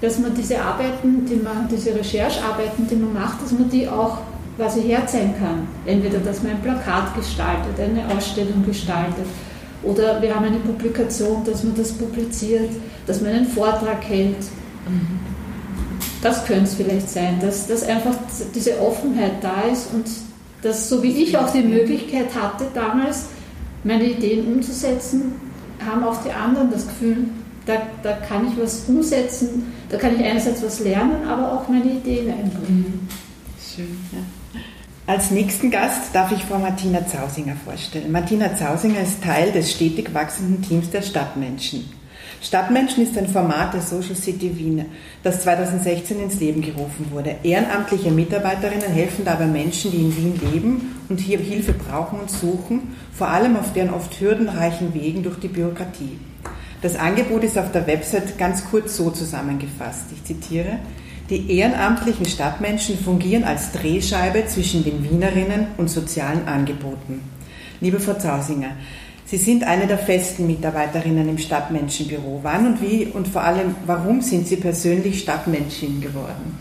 dass 0.00 0.18
man 0.18 0.34
diese 0.34 0.60
Arbeiten, 0.60 1.24
die 1.26 1.36
man, 1.36 1.68
diese 1.70 1.94
Recherchearbeiten, 1.94 2.86
die 2.86 2.96
man 2.96 3.12
macht, 3.12 3.42
dass 3.42 3.52
man 3.52 3.68
die 3.68 3.88
auch 3.88 4.18
quasi 4.56 4.82
herzeigen 4.82 5.34
kann. 5.38 5.66
Entweder, 5.86 6.18
dass 6.18 6.42
man 6.42 6.52
ein 6.52 6.62
Plakat 6.62 7.14
gestaltet, 7.16 7.78
eine 7.78 8.06
Ausstellung 8.14 8.64
gestaltet, 8.64 9.26
oder 9.82 10.20
wir 10.20 10.34
haben 10.34 10.44
eine 10.44 10.58
Publikation, 10.58 11.44
dass 11.44 11.62
man 11.62 11.74
das 11.76 11.92
publiziert, 11.92 12.70
dass 13.06 13.20
man 13.20 13.32
einen 13.32 13.46
Vortrag 13.46 14.02
hält. 14.02 14.36
Das 16.20 16.44
könnte 16.46 16.64
es 16.64 16.74
vielleicht 16.74 17.08
sein, 17.08 17.38
dass, 17.40 17.68
dass 17.68 17.84
einfach 17.84 18.14
diese 18.54 18.80
Offenheit 18.80 19.34
da 19.40 19.62
ist 19.72 19.92
und 19.94 20.04
dass, 20.62 20.88
so 20.88 21.00
wie 21.02 21.22
ich 21.22 21.38
auch 21.38 21.50
die 21.52 21.62
Möglichkeit 21.62 22.34
hatte, 22.34 22.66
damals 22.74 23.26
meine 23.84 24.04
Ideen 24.04 24.52
umzusetzen, 24.52 25.34
haben 25.86 26.02
auch 26.02 26.20
die 26.24 26.32
anderen 26.32 26.72
das 26.72 26.88
Gefühl, 26.88 27.28
da, 27.64 27.74
da 28.02 28.14
kann 28.14 28.48
ich 28.48 28.60
was 28.60 28.84
umsetzen, 28.88 29.72
da 29.88 29.96
kann 29.96 30.16
ich 30.16 30.24
einerseits 30.24 30.62
was 30.62 30.80
lernen, 30.80 31.26
aber 31.26 31.52
auch 31.52 31.68
meine 31.68 31.86
Ideen 31.86 32.30
einbringen. 32.30 33.08
Schön, 33.74 33.96
ja. 34.12 34.18
Als 35.06 35.30
nächsten 35.30 35.70
Gast 35.70 36.14
darf 36.14 36.32
ich 36.32 36.44
Frau 36.44 36.58
Martina 36.58 37.06
Zausinger 37.06 37.56
vorstellen. 37.56 38.12
Martina 38.12 38.54
Zausinger 38.54 39.00
ist 39.00 39.22
Teil 39.22 39.52
des 39.52 39.72
stetig 39.72 40.12
wachsenden 40.12 40.60
Teams 40.60 40.90
der 40.90 41.00
Stadtmenschen. 41.00 41.88
Stadtmenschen 42.42 43.02
ist 43.02 43.18
ein 43.18 43.26
Format 43.26 43.74
der 43.74 43.80
Social 43.80 44.14
City 44.14 44.56
Wien, 44.56 44.84
das 45.22 45.42
2016 45.42 46.20
ins 46.20 46.38
Leben 46.38 46.60
gerufen 46.60 47.06
wurde. 47.10 47.36
Ehrenamtliche 47.42 48.10
Mitarbeiterinnen 48.10 48.90
helfen 48.90 49.24
dabei 49.24 49.46
Menschen, 49.46 49.90
die 49.90 50.02
in 50.02 50.16
Wien 50.16 50.40
leben 50.52 50.96
und 51.08 51.18
hier 51.18 51.38
Hilfe 51.38 51.72
brauchen 51.72 52.20
und 52.20 52.30
suchen, 52.30 52.94
vor 53.12 53.28
allem 53.28 53.56
auf 53.56 53.72
deren 53.72 53.94
oft 53.94 54.20
hürdenreichen 54.20 54.94
Wegen 54.94 55.22
durch 55.22 55.38
die 55.40 55.48
Bürokratie. 55.48 56.18
Das 56.80 56.94
Angebot 56.94 57.42
ist 57.42 57.58
auf 57.58 57.72
der 57.72 57.86
Website 57.88 58.38
ganz 58.38 58.64
kurz 58.70 58.96
so 58.96 59.10
zusammengefasst. 59.10 60.04
Ich 60.14 60.22
zitiere. 60.24 60.78
Die 61.28 61.58
ehrenamtlichen 61.58 62.24
Stadtmenschen 62.24 62.96
fungieren 62.98 63.44
als 63.44 63.72
Drehscheibe 63.72 64.46
zwischen 64.46 64.84
den 64.84 65.02
Wienerinnen 65.02 65.66
und 65.76 65.90
sozialen 65.90 66.46
Angeboten. 66.46 67.20
Liebe 67.80 68.00
Frau 68.00 68.14
Zausinger, 68.14 68.70
Sie 69.26 69.36
sind 69.36 69.64
eine 69.64 69.86
der 69.86 69.98
festen 69.98 70.46
Mitarbeiterinnen 70.46 71.28
im 71.28 71.36
Stadtmenschenbüro. 71.36 72.40
Wann 72.42 72.66
und 72.66 72.80
wie 72.80 73.06
und 73.06 73.28
vor 73.28 73.42
allem 73.42 73.74
warum 73.84 74.22
sind 74.22 74.48
Sie 74.48 74.56
persönlich 74.56 75.20
Stadtmenschin 75.20 76.00
geworden? 76.00 76.58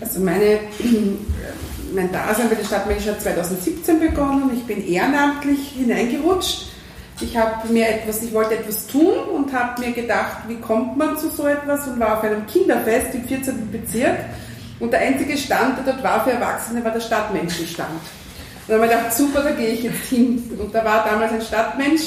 Also 0.00 0.18
meine, 0.18 0.58
mein 1.94 2.10
Dasein 2.10 2.48
bei 2.48 2.56
der 2.56 2.64
Stadtmenschen 2.64 3.12
hat 3.12 3.20
2017 3.20 4.00
begonnen. 4.00 4.50
Ich 4.56 4.64
bin 4.64 4.84
ehrenamtlich 4.84 5.68
hineingerutscht. 5.76 6.73
Ich 7.20 7.36
habe 7.36 7.68
mir 7.72 7.88
etwas, 7.88 8.22
ich 8.22 8.32
wollte 8.32 8.56
etwas 8.56 8.86
tun 8.88 9.14
und 9.34 9.52
habe 9.52 9.80
mir 9.80 9.92
gedacht, 9.92 10.48
wie 10.48 10.56
kommt 10.56 10.96
man 10.96 11.16
zu 11.16 11.28
so 11.28 11.46
etwas 11.46 11.86
und 11.86 12.00
war 12.00 12.18
auf 12.18 12.24
einem 12.24 12.44
Kinderfest 12.46 13.14
im 13.14 13.24
14. 13.24 13.70
Bezirk 13.70 14.18
und 14.80 14.92
der 14.92 15.00
einzige 15.00 15.36
Stand, 15.36 15.78
der 15.78 15.92
dort 15.92 16.02
war 16.02 16.24
für 16.24 16.32
Erwachsene, 16.32 16.84
war 16.84 16.90
der 16.90 17.00
Stadtmenschenstand. 17.00 17.90
Und 17.90 18.00
dann 18.66 18.76
habe 18.80 18.86
ich 18.86 18.98
gedacht, 18.98 19.16
super, 19.16 19.42
da 19.42 19.50
gehe 19.50 19.68
ich 19.68 19.84
jetzt 19.84 20.08
hin. 20.08 20.42
Und 20.58 20.74
da 20.74 20.84
war 20.84 21.04
damals 21.04 21.32
ein 21.32 21.42
Stadtmensch 21.42 22.02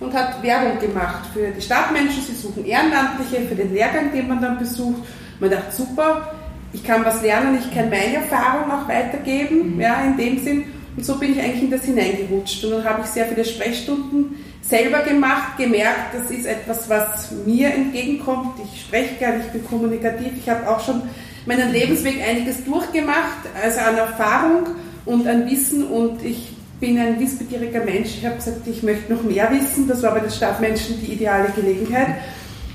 und 0.00 0.12
hat 0.12 0.42
Werbung 0.42 0.78
gemacht 0.78 1.28
für 1.32 1.48
die 1.48 1.60
Stadtmenschen. 1.60 2.22
Sie 2.22 2.34
suchen 2.34 2.66
Ehrenamtliche 2.66 3.46
für 3.48 3.54
den 3.54 3.72
Lehrgang, 3.72 4.12
den 4.12 4.28
man 4.28 4.42
dann 4.42 4.58
besucht. 4.58 5.02
Man 5.38 5.50
dachte, 5.50 5.74
super, 5.74 6.34
ich 6.72 6.84
kann 6.84 7.04
was 7.04 7.22
lernen, 7.22 7.58
ich 7.58 7.74
kann 7.74 7.88
meine 7.88 8.16
Erfahrung 8.16 8.70
auch 8.70 8.88
weitergeben, 8.88 9.74
mhm. 9.74 9.80
ja, 9.80 10.02
in 10.02 10.16
dem 10.16 10.38
Sinn. 10.44 10.64
Und 10.96 11.06
so 11.06 11.16
bin 11.16 11.32
ich 11.32 11.40
eigentlich 11.40 11.62
in 11.62 11.70
das 11.70 11.84
hineingerutscht. 11.84 12.64
Und 12.64 12.72
dann 12.72 12.84
habe 12.84 13.02
ich 13.02 13.06
sehr 13.06 13.26
viele 13.26 13.44
Sprechstunden 13.44 14.36
selber 14.62 15.00
gemacht, 15.00 15.56
gemerkt, 15.58 16.14
das 16.14 16.30
ist 16.30 16.46
etwas, 16.46 16.88
was 16.88 17.32
mir 17.44 17.72
entgegenkommt. 17.72 18.60
Ich 18.64 18.82
spreche 18.82 19.14
gerne, 19.16 19.42
ich 19.44 19.52
bin 19.52 19.64
kommunikativ. 19.64 20.32
Ich 20.38 20.48
habe 20.48 20.68
auch 20.68 20.84
schon 20.84 21.02
meinen 21.46 21.72
Lebensweg 21.72 22.22
einiges 22.26 22.64
durchgemacht, 22.64 23.48
also 23.62 23.80
an 23.80 23.96
Erfahrung 23.96 24.66
und 25.06 25.26
an 25.26 25.48
Wissen. 25.50 25.86
Und 25.86 26.24
ich 26.24 26.52
bin 26.78 26.98
ein 26.98 27.18
wissbegieriger 27.18 27.84
Mensch. 27.84 28.10
Ich 28.18 28.26
habe 28.26 28.36
gesagt, 28.36 28.66
ich 28.66 28.82
möchte 28.82 29.12
noch 29.12 29.22
mehr 29.22 29.50
wissen. 29.50 29.88
Das 29.88 30.02
war 30.02 30.12
bei 30.12 30.20
den 30.20 30.30
Stadtmenschen 30.30 31.00
die 31.00 31.12
ideale 31.12 31.48
Gelegenheit. 31.56 32.16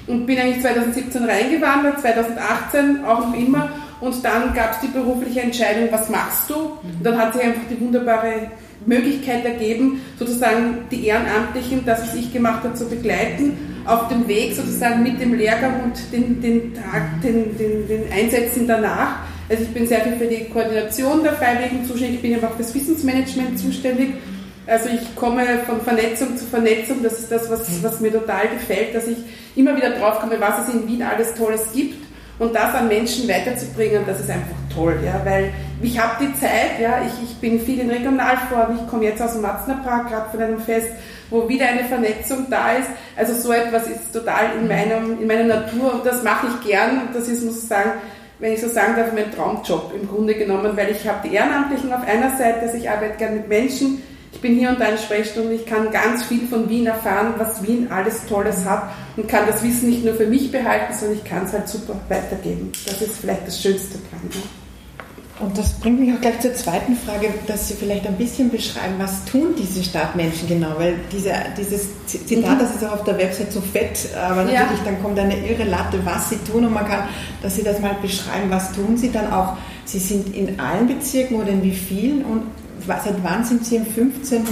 Und 0.07 0.25
bin 0.25 0.37
eigentlich 0.37 0.61
2017 0.61 1.23
reingewandert, 1.23 2.01
2018 2.01 3.05
auch 3.05 3.27
noch 3.27 3.33
immer 3.33 3.69
und 4.01 4.23
dann 4.23 4.53
gab 4.53 4.73
es 4.73 4.79
die 4.81 4.87
berufliche 4.87 5.41
Entscheidung, 5.41 5.87
was 5.91 6.09
machst 6.09 6.49
du? 6.49 6.55
Und 6.55 7.03
dann 7.03 7.17
hat 7.17 7.33
sich 7.33 7.43
einfach 7.43 7.61
die 7.69 7.79
wunderbare 7.79 8.51
Möglichkeit 8.85 9.45
ergeben, 9.45 10.01
sozusagen 10.19 10.85
die 10.91 11.07
Ehrenamtlichen, 11.07 11.85
das, 11.85 12.01
was 12.01 12.15
ich 12.15 12.31
gemacht 12.31 12.63
habe, 12.63 12.75
zu 12.75 12.87
begleiten, 12.87 13.57
auf 13.85 14.07
dem 14.07 14.27
Weg 14.27 14.55
sozusagen 14.55 15.03
mit 15.03 15.19
dem 15.19 15.33
Lehrgang 15.35 15.83
und 15.83 16.11
den, 16.11 16.41
den, 16.41 16.73
Tag, 16.73 17.21
den, 17.23 17.57
den, 17.57 17.87
den 17.87 18.11
Einsätzen 18.11 18.67
danach. 18.67 19.19
Also 19.47 19.63
ich 19.63 19.69
bin 19.69 19.87
sehr 19.87 20.01
viel 20.01 20.13
für 20.13 20.27
die 20.27 20.45
Koordination 20.45 21.23
der 21.23 21.33
Freiwilligen 21.33 21.85
zuständig, 21.85 22.15
ich 22.15 22.21
bin 22.21 22.35
aber 22.35 22.47
auch 22.47 22.55
fürs 22.55 22.73
Wissensmanagement 22.73 23.59
zuständig. 23.59 24.09
Also 24.67 24.89
ich 24.89 25.15
komme 25.15 25.45
von 25.67 25.79
Vernetzung 25.81 26.35
zu 26.35 26.45
Vernetzung, 26.45 27.03
das 27.03 27.19
ist 27.19 27.31
das, 27.31 27.49
was, 27.51 27.83
was 27.83 27.99
mir 27.99 28.11
total 28.11 28.47
gefällt, 28.47 28.95
dass 28.95 29.07
ich 29.07 29.17
immer 29.55 29.77
wieder 29.77 29.91
drauf 29.91 30.19
komme, 30.19 30.37
was 30.39 30.67
es 30.67 30.73
in 30.73 30.87
Wien 30.87 31.03
alles 31.03 31.35
Tolles 31.35 31.67
gibt 31.73 32.04
und 32.39 32.53
das 32.53 32.73
an 32.73 32.87
Menschen 32.87 33.27
weiterzubringen, 33.27 34.03
das 34.05 34.19
ist 34.19 34.29
einfach 34.29 34.55
toll, 34.73 34.97
ja, 35.05 35.21
weil 35.23 35.51
ich 35.81 35.99
habe 35.99 36.25
die 36.25 36.33
Zeit, 36.39 36.79
ja, 36.81 37.01
ich, 37.05 37.29
ich 37.29 37.35
bin 37.37 37.59
viel 37.59 37.79
in 37.79 37.89
Regionalform, 37.89 38.79
ich 38.81 38.87
komme 38.89 39.05
jetzt 39.05 39.21
aus 39.21 39.33
dem 39.33 39.41
Matznerpark, 39.41 40.09
gerade 40.09 40.29
von 40.31 40.41
einem 40.41 40.59
Fest, 40.59 40.89
wo 41.29 41.47
wieder 41.47 41.67
eine 41.67 41.85
Vernetzung 41.85 42.47
da 42.49 42.73
ist, 42.73 42.89
also 43.15 43.33
so 43.33 43.51
etwas 43.53 43.87
ist 43.87 44.13
total 44.13 44.57
in, 44.59 44.67
meinem, 44.67 45.21
in 45.21 45.27
meiner 45.27 45.43
Natur 45.43 45.93
und 45.93 46.05
das 46.05 46.23
mache 46.23 46.47
ich 46.47 46.67
gern 46.67 47.07
und 47.07 47.15
das 47.15 47.27
ist, 47.27 47.43
muss 47.43 47.63
ich 47.63 47.69
sagen, 47.69 47.91
wenn 48.39 48.53
ich 48.53 48.61
so 48.61 48.67
sagen 48.67 48.95
darf, 48.97 49.13
mein 49.13 49.31
Traumjob 49.33 49.93
im 49.95 50.07
Grunde 50.07 50.35
genommen, 50.35 50.75
weil 50.75 50.91
ich 50.91 51.07
habe 51.07 51.27
die 51.27 51.35
Ehrenamtlichen 51.35 51.93
auf 51.93 52.05
einer 52.05 52.35
Seite, 52.37 52.61
also 52.61 52.77
ich 52.77 52.89
arbeite 52.89 53.17
gern 53.17 53.35
mit 53.35 53.47
Menschen, 53.47 54.01
ich 54.35 54.41
bin 54.41 54.59
hier 54.59 54.69
unter 54.69 54.85
einer 54.85 54.97
Sprechstunde, 54.97 55.53
ich 55.53 55.65
kann 55.65 55.89
ganz 55.91 56.23
viel 56.25 56.45
von 56.47 56.69
Wien 56.69 56.85
erfahren, 56.85 57.35
was 57.37 57.65
Wien 57.65 57.89
alles 57.89 58.25
Tolles 58.27 58.65
hat 58.65 58.89
und 59.15 59.29
kann 59.29 59.45
das 59.47 59.63
Wissen 59.63 59.89
nicht 59.89 60.03
nur 60.03 60.13
für 60.13 60.27
mich 60.27 60.51
behalten, 60.51 60.93
sondern 60.93 61.17
ich 61.17 61.23
kann 61.23 61.45
es 61.45 61.53
halt 61.53 61.69
super 61.69 61.95
weitergeben. 62.09 62.71
Das 62.85 63.01
ist 63.01 63.17
vielleicht 63.17 63.47
das 63.47 63.61
Schönste 63.61 63.97
dran. 63.97 64.29
Ja. 64.31 64.41
Und 65.45 65.57
das 65.57 65.73
bringt 65.79 65.99
mich 65.99 66.13
auch 66.13 66.21
gleich 66.21 66.39
zur 66.39 66.53
zweiten 66.53 66.95
Frage, 66.95 67.33
dass 67.47 67.67
Sie 67.67 67.73
vielleicht 67.73 68.07
ein 68.07 68.15
bisschen 68.15 68.49
beschreiben, 68.49 68.95
was 68.97 69.25
tun 69.25 69.53
diese 69.57 69.83
Stadtmenschen 69.83 70.47
genau, 70.47 70.75
weil 70.77 70.95
diese, 71.11 71.31
dieses 71.57 71.87
Zitat, 72.05 72.55
mhm. 72.55 72.59
das 72.59 72.75
ist 72.75 72.85
auch 72.85 72.93
auf 72.93 73.03
der 73.03 73.17
Website 73.17 73.51
so 73.51 73.61
fett, 73.61 74.09
aber 74.15 74.43
natürlich 74.43 74.79
ja. 74.79 74.85
dann 74.85 75.01
kommt 75.01 75.19
eine 75.19 75.35
irre 75.45 75.63
Latte, 75.63 75.99
was 76.05 76.29
Sie 76.29 76.37
tun 76.37 76.65
und 76.65 76.73
man 76.73 76.87
kann, 76.87 77.07
dass 77.41 77.55
Sie 77.55 77.63
das 77.63 77.79
mal 77.79 77.95
beschreiben, 78.01 78.49
was 78.49 78.71
tun 78.73 78.95
Sie 78.97 79.11
dann 79.11 79.31
auch, 79.31 79.57
Sie 79.83 79.99
sind 79.99 80.33
in 80.33 80.57
allen 80.59 80.87
Bezirken 80.87 81.35
oder 81.35 81.49
in 81.49 81.63
wie 81.63 81.75
vielen 81.75 82.23
und 82.23 82.43
seit 82.87 83.23
wann 83.23 83.43
sind 83.43 83.65
Sie 83.65 83.77
im 83.77 83.85
15. 83.85 84.39
und 84.39 84.47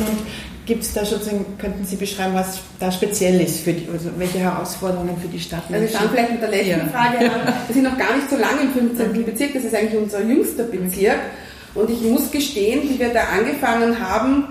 gibt 0.66 0.84
es 0.84 0.94
da 0.94 1.04
sozusagen, 1.06 1.46
könnten 1.58 1.86
Sie 1.86 1.96
beschreiben, 1.96 2.34
was 2.34 2.60
da 2.80 2.92
speziell 2.92 3.42
ist, 3.42 3.62
für 3.62 3.74
die, 3.74 3.88
also 3.92 4.10
welche 4.18 4.40
Herausforderungen 4.40 5.18
für 5.22 5.28
die 5.28 5.40
Stadt? 5.40 5.64
Also 5.70 5.82
wir 5.82 5.90
fangen 5.90 6.10
vielleicht 6.12 6.32
mit 6.32 6.42
der 6.42 6.50
letzten 6.50 6.70
ja. 6.70 6.88
Frage 6.88 7.20
an. 7.20 7.54
Wir 7.68 7.74
sind 7.74 7.84
noch 7.84 7.98
gar 7.98 8.16
nicht 8.16 8.30
so 8.30 8.38
lange 8.38 8.62
im 8.62 8.72
15. 8.72 9.26
Bezirk, 9.26 9.54
das 9.54 9.64
ist 9.64 9.76
eigentlich 9.76 10.02
unser 10.02 10.22
jüngster 10.22 10.64
Bezirk. 10.64 11.20
Und 11.76 11.90
ich 11.90 12.02
muss 12.02 12.30
gestehen, 12.32 12.82
wie 12.90 13.00
wir 13.00 13.10
da 13.10 13.22
angefangen 13.38 14.00
haben, 14.00 14.46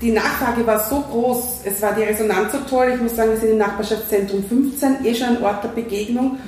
die 0.00 0.12
Nachfrage 0.12 0.64
war 0.66 0.78
so 0.88 1.00
groß, 1.00 1.62
es 1.64 1.82
war 1.82 1.94
die 1.94 2.02
Resonanz 2.02 2.52
so 2.52 2.58
toll. 2.58 2.92
Ich 2.94 3.00
muss 3.00 3.16
sagen, 3.16 3.32
wir 3.32 3.38
sind 3.38 3.50
im 3.50 3.58
Nachbarschaftszentrum 3.58 4.44
15, 4.44 5.04
eh 5.04 5.14
schon 5.14 5.28
ein 5.28 5.42
Ort 5.42 5.64
der 5.64 5.70
Begegnung. 5.70 6.38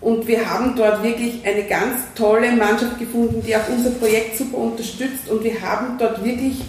Und 0.00 0.28
wir 0.28 0.48
haben 0.48 0.76
dort 0.76 1.02
wirklich 1.02 1.44
eine 1.44 1.64
ganz 1.64 2.02
tolle 2.14 2.52
Mannschaft 2.52 2.98
gefunden, 2.98 3.42
die 3.44 3.56
auch 3.56 3.68
unser 3.68 3.90
Projekt 3.90 4.38
super 4.38 4.58
unterstützt. 4.58 5.28
Und 5.28 5.42
wir 5.42 5.60
haben 5.60 5.98
dort 5.98 6.24
wirklich, 6.24 6.62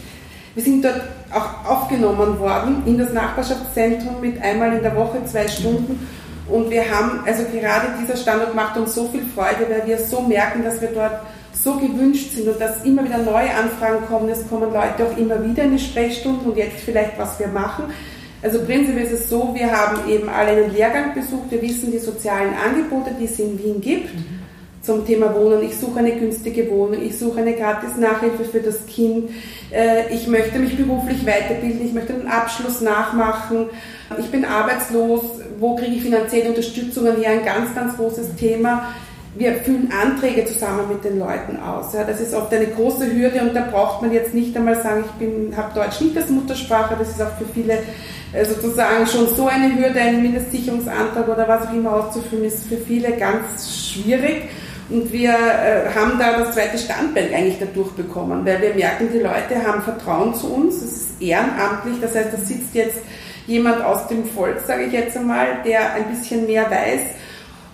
wir 0.55 0.63
sind 0.63 0.83
dort 0.83 1.01
auch 1.31 1.69
aufgenommen 1.69 2.39
worden 2.39 2.83
in 2.85 2.97
das 2.97 3.13
Nachbarschaftszentrum 3.13 4.19
mit 4.19 4.41
einmal 4.41 4.73
in 4.73 4.81
der 4.81 4.95
Woche 4.95 5.23
zwei 5.25 5.47
Stunden. 5.47 6.07
Und 6.47 6.71
wir 6.71 6.89
haben, 6.89 7.19
also 7.25 7.43
gerade 7.53 7.87
dieser 8.01 8.17
Standort 8.17 8.55
macht 8.55 8.75
uns 8.77 8.95
so 8.95 9.07
viel 9.09 9.21
Freude, 9.35 9.67
weil 9.69 9.85
wir 9.85 9.99
so 9.99 10.21
merken, 10.21 10.63
dass 10.63 10.81
wir 10.81 10.89
dort 10.89 11.21
so 11.53 11.75
gewünscht 11.75 12.31
sind 12.33 12.47
und 12.47 12.59
dass 12.59 12.83
immer 12.83 13.03
wieder 13.03 13.19
neue 13.19 13.53
Anfragen 13.53 14.05
kommen. 14.07 14.29
Es 14.29 14.47
kommen 14.47 14.73
Leute 14.73 15.05
auch 15.05 15.17
immer 15.17 15.43
wieder 15.43 15.63
in 15.63 15.73
die 15.77 15.83
Sprechstunden 15.83 16.49
und 16.49 16.57
jetzt 16.57 16.81
vielleicht, 16.83 17.19
was 17.19 17.37
wir 17.39 17.47
machen. 17.49 17.85
Also 18.41 18.59
prinzipiell 18.63 19.05
ist 19.05 19.11
es 19.11 19.29
so, 19.29 19.53
wir 19.53 19.69
haben 19.69 20.09
eben 20.09 20.29
alle 20.29 20.51
einen 20.51 20.73
Lehrgang 20.73 21.13
besucht, 21.13 21.51
wir 21.51 21.61
wissen 21.61 21.91
die 21.91 21.99
sozialen 21.99 22.53
Angebote, 22.53 23.11
die 23.19 23.25
es 23.25 23.37
in 23.37 23.59
Wien 23.59 23.81
gibt 23.81 24.15
mhm. 24.15 24.39
zum 24.81 25.05
Thema 25.05 25.35
Wohnen. 25.35 25.61
Ich 25.63 25.77
suche 25.77 25.99
eine 25.99 26.13
günstige 26.13 26.69
Wohnung, 26.71 27.01
ich 27.01 27.17
suche 27.17 27.41
eine 27.41 27.53
gratis 27.53 27.97
Nachhilfe 27.97 28.45
für 28.45 28.61
das 28.61 28.85
Kind, 28.85 29.29
äh, 29.73 30.13
ich 30.13 30.27
möchte 30.27 30.57
mich 30.57 30.77
beruflich 30.77 31.25
weiterbilden, 31.25 31.85
ich 31.85 31.93
möchte 31.93 32.13
einen 32.13 32.27
Abschluss 32.27 32.79
nachmachen, 32.79 33.65
ich 34.17 34.31
bin 34.31 34.45
arbeitslos, 34.45 35.21
wo 35.59 35.75
kriege 35.75 35.95
ich 35.97 36.01
finanzielle 36.01 36.49
Unterstützungen 36.49 37.17
her, 37.17 37.31
ein 37.31 37.45
ganz, 37.45 37.75
ganz 37.75 37.97
großes 37.97 38.35
Thema. 38.35 38.93
Wir 39.35 39.53
füllen 39.57 39.91
Anträge 39.91 40.45
zusammen 40.45 40.87
mit 40.89 41.03
den 41.03 41.19
Leuten 41.19 41.57
aus. 41.57 41.93
Ja, 41.93 42.03
das 42.03 42.19
ist 42.19 42.33
oft 42.33 42.51
eine 42.51 42.65
große 42.65 43.13
Hürde 43.13 43.41
und 43.41 43.53
da 43.53 43.61
braucht 43.61 44.01
man 44.01 44.11
jetzt 44.11 44.33
nicht 44.33 44.57
einmal 44.57 44.81
sagen, 44.81 45.03
ich 45.19 45.55
habe 45.57 45.75
Deutsch 45.75 46.01
nicht 46.01 46.17
als 46.17 46.29
Muttersprache, 46.29 46.95
das 46.97 47.09
ist 47.09 47.21
auch 47.21 47.37
für 47.37 47.45
viele 47.53 47.77
sozusagen 48.45 49.07
schon 49.07 49.35
so 49.35 49.47
eine 49.47 49.75
Hürde, 49.75 49.99
einen 49.99 50.21
Mindestsicherungsantrag 50.21 51.27
oder 51.27 51.47
was 51.47 51.67
auch 51.67 51.73
immer 51.73 51.93
auszufüllen, 51.93 52.45
ist 52.45 52.65
für 52.65 52.77
viele 52.77 53.13
ganz 53.13 53.91
schwierig. 53.93 54.49
Und 54.89 55.11
wir 55.11 55.31
äh, 55.31 55.93
haben 55.93 56.17
da 56.17 56.39
das 56.39 56.55
zweite 56.55 56.77
Standbein 56.77 57.31
eigentlich 57.33 57.57
dadurch 57.59 57.91
bekommen, 57.91 58.43
weil 58.45 58.61
wir 58.61 58.73
merken, 58.73 59.09
die 59.13 59.19
Leute 59.19 59.63
haben 59.65 59.83
Vertrauen 59.83 60.33
zu 60.33 60.51
uns, 60.51 60.77
es 60.77 60.91
ist 60.93 61.21
ehrenamtlich, 61.21 61.95
das 62.01 62.15
heißt, 62.15 62.33
da 62.33 62.37
sitzt 62.37 62.73
jetzt 62.73 62.97
jemand 63.45 63.83
aus 63.83 64.07
dem 64.07 64.25
Volk, 64.25 64.59
sage 64.65 64.85
ich 64.85 64.93
jetzt 64.93 65.15
einmal, 65.15 65.59
der 65.63 65.93
ein 65.93 66.05
bisschen 66.09 66.47
mehr 66.47 66.69
weiß 66.69 67.01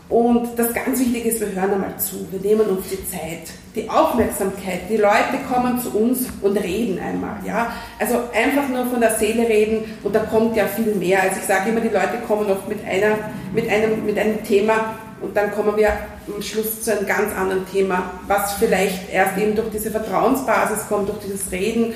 und 0.08 0.50
das 0.56 0.72
ganz 0.74 1.00
Wichtige 1.00 1.30
ist, 1.30 1.40
wir 1.40 1.48
hören 1.60 1.74
einmal 1.74 1.98
zu, 1.98 2.28
wir 2.32 2.40
nehmen 2.40 2.68
uns 2.68 2.90
die 2.90 3.10
Zeit, 3.10 3.50
die 3.74 3.90
Aufmerksamkeit. 3.90 4.82
Die 4.88 4.98
Leute 4.98 5.40
kommen 5.52 5.80
zu 5.80 5.90
uns 5.98 6.28
und 6.42 6.58
reden 6.58 7.00
einmal, 7.00 7.38
ja. 7.44 7.74
Also 8.00 8.20
einfach 8.32 8.70
nur 8.70 8.86
von 8.86 9.02
der 9.02 9.16
Seele 9.16 9.50
reden 9.50 9.84
und 10.04 10.14
da 10.14 10.20
kommt 10.20 10.56
ja 10.56 10.68
viel 10.68 10.94
mehr. 10.94 11.24
Also 11.24 11.38
ich 11.40 11.48
sage 11.48 11.72
immer, 11.72 11.82
die 11.82 11.90
Leute 11.90 12.20
kommen 12.28 12.50
oft 12.52 12.70
mit 12.70 12.86
einer, 12.86 13.18
mit 13.52 13.68
einem, 13.68 14.06
mit 14.06 14.20
einem 14.20 14.44
Thema 14.44 14.94
und 15.22 15.36
dann 15.36 15.52
kommen 15.52 15.76
wir 15.76 15.90
am 16.28 16.42
Schluss 16.42 16.84
zu 16.84 16.96
einem 16.96 17.08
ganz 17.08 17.36
anderen 17.36 17.66
Thema, 17.72 18.12
was 18.28 18.54
vielleicht 18.54 19.12
erst 19.12 19.40
eben 19.40 19.56
durch 19.56 19.72
diese 19.72 19.90
Vertrauensbasis 19.90 20.88
kommt, 20.88 21.10
durch 21.10 21.20
dieses 21.20 21.52
Reden 21.52 21.94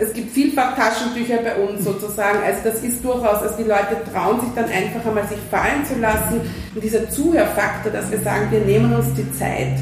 es 0.00 0.12
gibt 0.12 0.32
vielfach 0.32 0.76
Taschentücher 0.76 1.38
bei 1.38 1.54
uns 1.54 1.84
sozusagen. 1.84 2.38
Also 2.44 2.60
das 2.64 2.82
ist 2.82 3.04
durchaus, 3.04 3.40
also 3.42 3.56
die 3.56 3.68
Leute 3.68 3.96
trauen 4.12 4.40
sich 4.40 4.50
dann 4.54 4.64
einfach 4.64 5.06
einmal 5.06 5.28
sich 5.28 5.38
fallen 5.50 5.84
zu 5.86 5.98
lassen. 6.00 6.40
Und 6.74 6.82
dieser 6.82 7.08
Zuhörfaktor, 7.08 7.92
dass 7.92 8.10
wir 8.10 8.20
sagen, 8.20 8.48
wir 8.50 8.60
nehmen 8.60 8.92
uns 8.94 9.14
die 9.14 9.32
Zeit. 9.32 9.78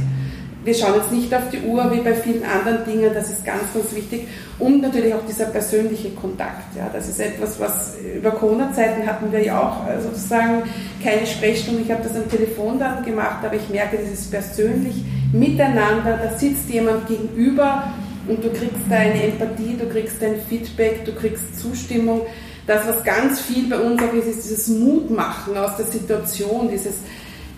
wir 0.68 0.74
schauen 0.74 0.96
jetzt 0.96 1.10
nicht 1.10 1.34
auf 1.34 1.48
die 1.50 1.60
Uhr 1.60 1.90
wie 1.90 2.00
bei 2.00 2.12
vielen 2.12 2.42
anderen 2.44 2.84
Dingen, 2.84 3.10
das 3.14 3.30
ist 3.30 3.44
ganz, 3.44 3.62
ganz 3.72 3.94
wichtig. 3.94 4.28
Und 4.58 4.82
natürlich 4.82 5.14
auch 5.14 5.24
dieser 5.26 5.46
persönliche 5.46 6.10
Kontakt. 6.10 6.76
Ja, 6.76 6.90
das 6.92 7.08
ist 7.08 7.20
etwas, 7.20 7.58
was 7.58 7.96
über 8.14 8.32
Corona-Zeiten 8.32 9.06
hatten 9.06 9.32
wir 9.32 9.42
ja 9.42 9.60
auch 9.60 9.88
äh, 9.88 10.00
sozusagen 10.02 10.64
keine 11.02 11.26
Sprechstunde. 11.26 11.80
Ich 11.80 11.90
habe 11.90 12.02
das 12.02 12.14
am 12.14 12.28
Telefon 12.28 12.78
dann 12.78 13.02
gemacht, 13.02 13.38
aber 13.44 13.54
ich 13.54 13.68
merke, 13.70 13.96
dieses 13.96 14.28
persönlich 14.28 14.96
miteinander, 15.32 16.18
da 16.22 16.36
sitzt 16.36 16.68
jemand 16.68 17.06
gegenüber 17.06 17.84
und 18.28 18.44
du 18.44 18.50
kriegst 18.50 18.82
da 18.88 18.96
eine 18.96 19.22
Empathie, 19.24 19.76
du 19.78 19.88
kriegst 19.88 20.22
ein 20.22 20.36
Feedback, 20.48 21.04
du 21.04 21.12
kriegst 21.12 21.58
Zustimmung. 21.60 22.22
Das, 22.66 22.86
was 22.86 23.02
ganz 23.02 23.40
viel 23.40 23.68
bei 23.68 23.78
uns 23.78 24.00
auch 24.02 24.12
ist, 24.12 24.26
ist 24.26 24.44
dieses 24.44 24.68
Mutmachen 24.68 25.56
aus 25.56 25.76
der 25.76 25.86
Situation, 25.86 26.68
dieses 26.70 26.96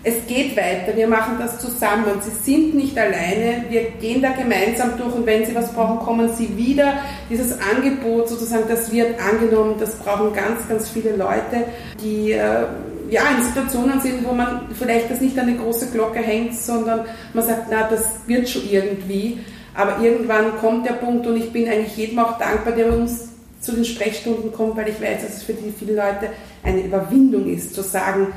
es 0.03 0.15
geht 0.27 0.57
weiter, 0.57 0.95
wir 0.95 1.07
machen 1.07 1.35
das 1.37 1.59
zusammen. 1.59 2.05
Sie 2.21 2.51
sind 2.51 2.73
nicht 2.73 2.97
alleine, 2.97 3.65
wir 3.69 3.91
gehen 4.01 4.21
da 4.21 4.31
gemeinsam 4.31 4.97
durch 4.97 5.13
und 5.13 5.27
wenn 5.27 5.45
Sie 5.45 5.53
was 5.53 5.71
brauchen, 5.73 5.99
kommen 5.99 6.33
Sie 6.33 6.57
wieder. 6.57 6.93
Dieses 7.29 7.55
Angebot 7.59 8.27
sozusagen, 8.27 8.63
das 8.67 8.91
wird 8.91 9.19
angenommen, 9.21 9.75
das 9.79 9.95
brauchen 9.97 10.33
ganz, 10.33 10.67
ganz 10.67 10.89
viele 10.89 11.15
Leute, 11.15 11.65
die 12.03 12.31
äh, 12.31 12.65
ja, 13.11 13.21
in 13.37 13.43
Situationen 13.43 14.01
sind, 14.01 14.25
wo 14.27 14.33
man 14.33 14.61
vielleicht 14.73 15.11
das 15.11 15.21
nicht 15.21 15.37
an 15.37 15.47
eine 15.47 15.57
große 15.57 15.91
Glocke 15.91 16.19
hängt, 16.19 16.55
sondern 16.55 17.01
man 17.33 17.45
sagt, 17.45 17.67
na, 17.69 17.87
das 17.87 18.21
wird 18.25 18.49
schon 18.49 18.63
irgendwie. 18.67 19.39
Aber 19.73 20.03
irgendwann 20.03 20.57
kommt 20.57 20.85
der 20.85 20.93
Punkt 20.93 21.25
und 21.27 21.37
ich 21.37 21.51
bin 21.51 21.67
eigentlich 21.67 21.95
jedem 21.95 22.19
auch 22.19 22.37
dankbar, 22.37 22.73
der 22.73 22.93
uns 22.93 23.29
zu 23.61 23.73
den 23.73 23.85
Sprechstunden 23.85 24.51
kommt, 24.51 24.75
weil 24.75 24.89
ich 24.89 24.99
weiß, 24.99 25.23
dass 25.23 25.37
es 25.37 25.43
für 25.43 25.53
die 25.53 25.71
viele 25.71 25.95
Leute 25.95 26.29
eine 26.63 26.81
Überwindung 26.81 27.47
ist, 27.47 27.73
zu 27.73 27.81
sagen, 27.81 28.27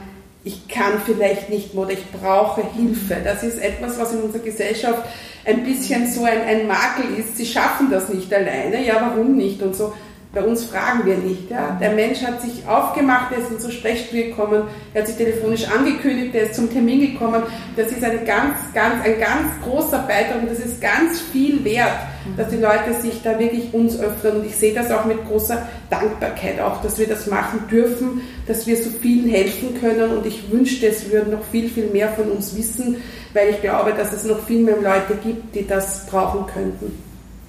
ich 0.44 0.68
kann 0.68 1.01
vielleicht 1.05 1.49
nicht 1.49 1.73
mehr 1.73 1.85
oder 1.85 1.92
ich 1.92 2.11
brauche 2.11 2.62
Hilfe. 2.75 3.16
Das 3.25 3.42
ist 3.42 3.59
etwas, 3.59 3.99
was 3.99 4.12
in 4.12 4.20
unserer 4.20 4.42
Gesellschaft 4.42 5.03
ein 5.47 5.64
bisschen 5.64 6.07
so 6.07 6.25
ein, 6.25 6.42
ein 6.42 6.66
Makel 6.66 7.18
ist. 7.18 7.38
Sie 7.38 7.47
schaffen 7.47 7.90
das 7.90 8.11
nicht 8.11 8.33
alleine. 8.33 8.85
Ja, 8.85 9.01
warum 9.01 9.37
nicht? 9.37 9.62
Und 9.62 9.75
so 9.75 9.94
bei 10.35 10.42
uns 10.42 10.64
fragen 10.64 11.07
wir 11.07 11.16
nicht. 11.16 11.51
Ja. 11.51 11.79
Der 11.81 11.92
Mensch 11.92 12.23
hat 12.23 12.42
sich 12.42 12.66
aufgemacht, 12.66 13.33
er 13.33 13.38
ist 13.38 13.51
in 13.51 13.61
zur 13.61 13.70
Sprechstunde 13.70 14.27
gekommen, 14.27 14.64
er 14.92 15.03
hat 15.03 15.09
sich 15.09 15.16
telefonisch 15.16 15.66
angekündigt, 15.68 16.35
er 16.35 16.44
ist 16.44 16.57
zum 16.57 16.70
Termin 16.70 17.12
gekommen. 17.12 17.44
Das 17.77 17.92
ist 17.92 18.03
ein 18.03 18.25
ganz, 18.25 18.57
ganz, 18.75 19.05
ein 19.05 19.18
ganz 19.20 19.53
großer 19.62 19.99
Beitrag 20.01 20.42
und 20.42 20.51
das 20.51 20.59
ist 20.59 20.81
ganz 20.81 21.20
viel 21.20 21.64
wert, 21.64 22.01
dass 22.37 22.49
die 22.49 22.57
Leute 22.57 23.01
sich 23.01 23.23
da 23.23 23.38
wirklich 23.38 23.73
uns 23.73 23.99
öffnen. 23.99 24.40
Und 24.40 24.47
ich 24.47 24.57
sehe 24.57 24.75
das 24.75 24.90
auch 24.90 25.05
mit 25.05 25.25
großer 25.27 25.66
Dankbarkeit, 25.88 26.61
auch, 26.61 26.83
dass 26.83 26.99
wir 26.99 27.07
das 27.07 27.27
machen 27.29 27.61
dürfen, 27.70 28.23
dass 28.47 28.66
wir 28.66 28.77
so 28.77 28.90
vielen 28.90 29.29
helfen 29.29 29.81
können. 29.81 30.16
Und 30.16 30.27
ich 30.27 30.51
wünschte, 30.51 30.88
es 30.88 31.11
würden 31.11 31.33
noch 31.33 31.44
viel, 31.44 31.68
viel 31.68 31.87
mehr 31.87 32.09
von 32.09 32.31
uns 32.31 32.57
wissen, 32.57 32.97
weil 33.33 33.51
ich 33.51 33.61
glaube, 33.61 33.92
dass 33.92 34.12
es 34.12 34.25
noch 34.25 34.44
viel 34.47 34.62
mehr 34.62 34.77
Leute 34.77 35.16
gibt, 35.23 35.55
die 35.55 35.66
das 35.66 36.07
brauchen 36.07 36.47
könnten, 36.53 36.99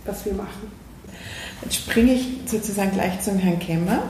was 0.06 0.26
wir 0.26 0.34
machen. 0.34 0.85
Jetzt 1.65 1.75
springe 1.78 2.13
ich 2.13 2.28
sozusagen 2.45 2.91
gleich 2.91 3.19
zum 3.21 3.39
Herrn 3.39 3.60
Kemmer. 3.60 4.04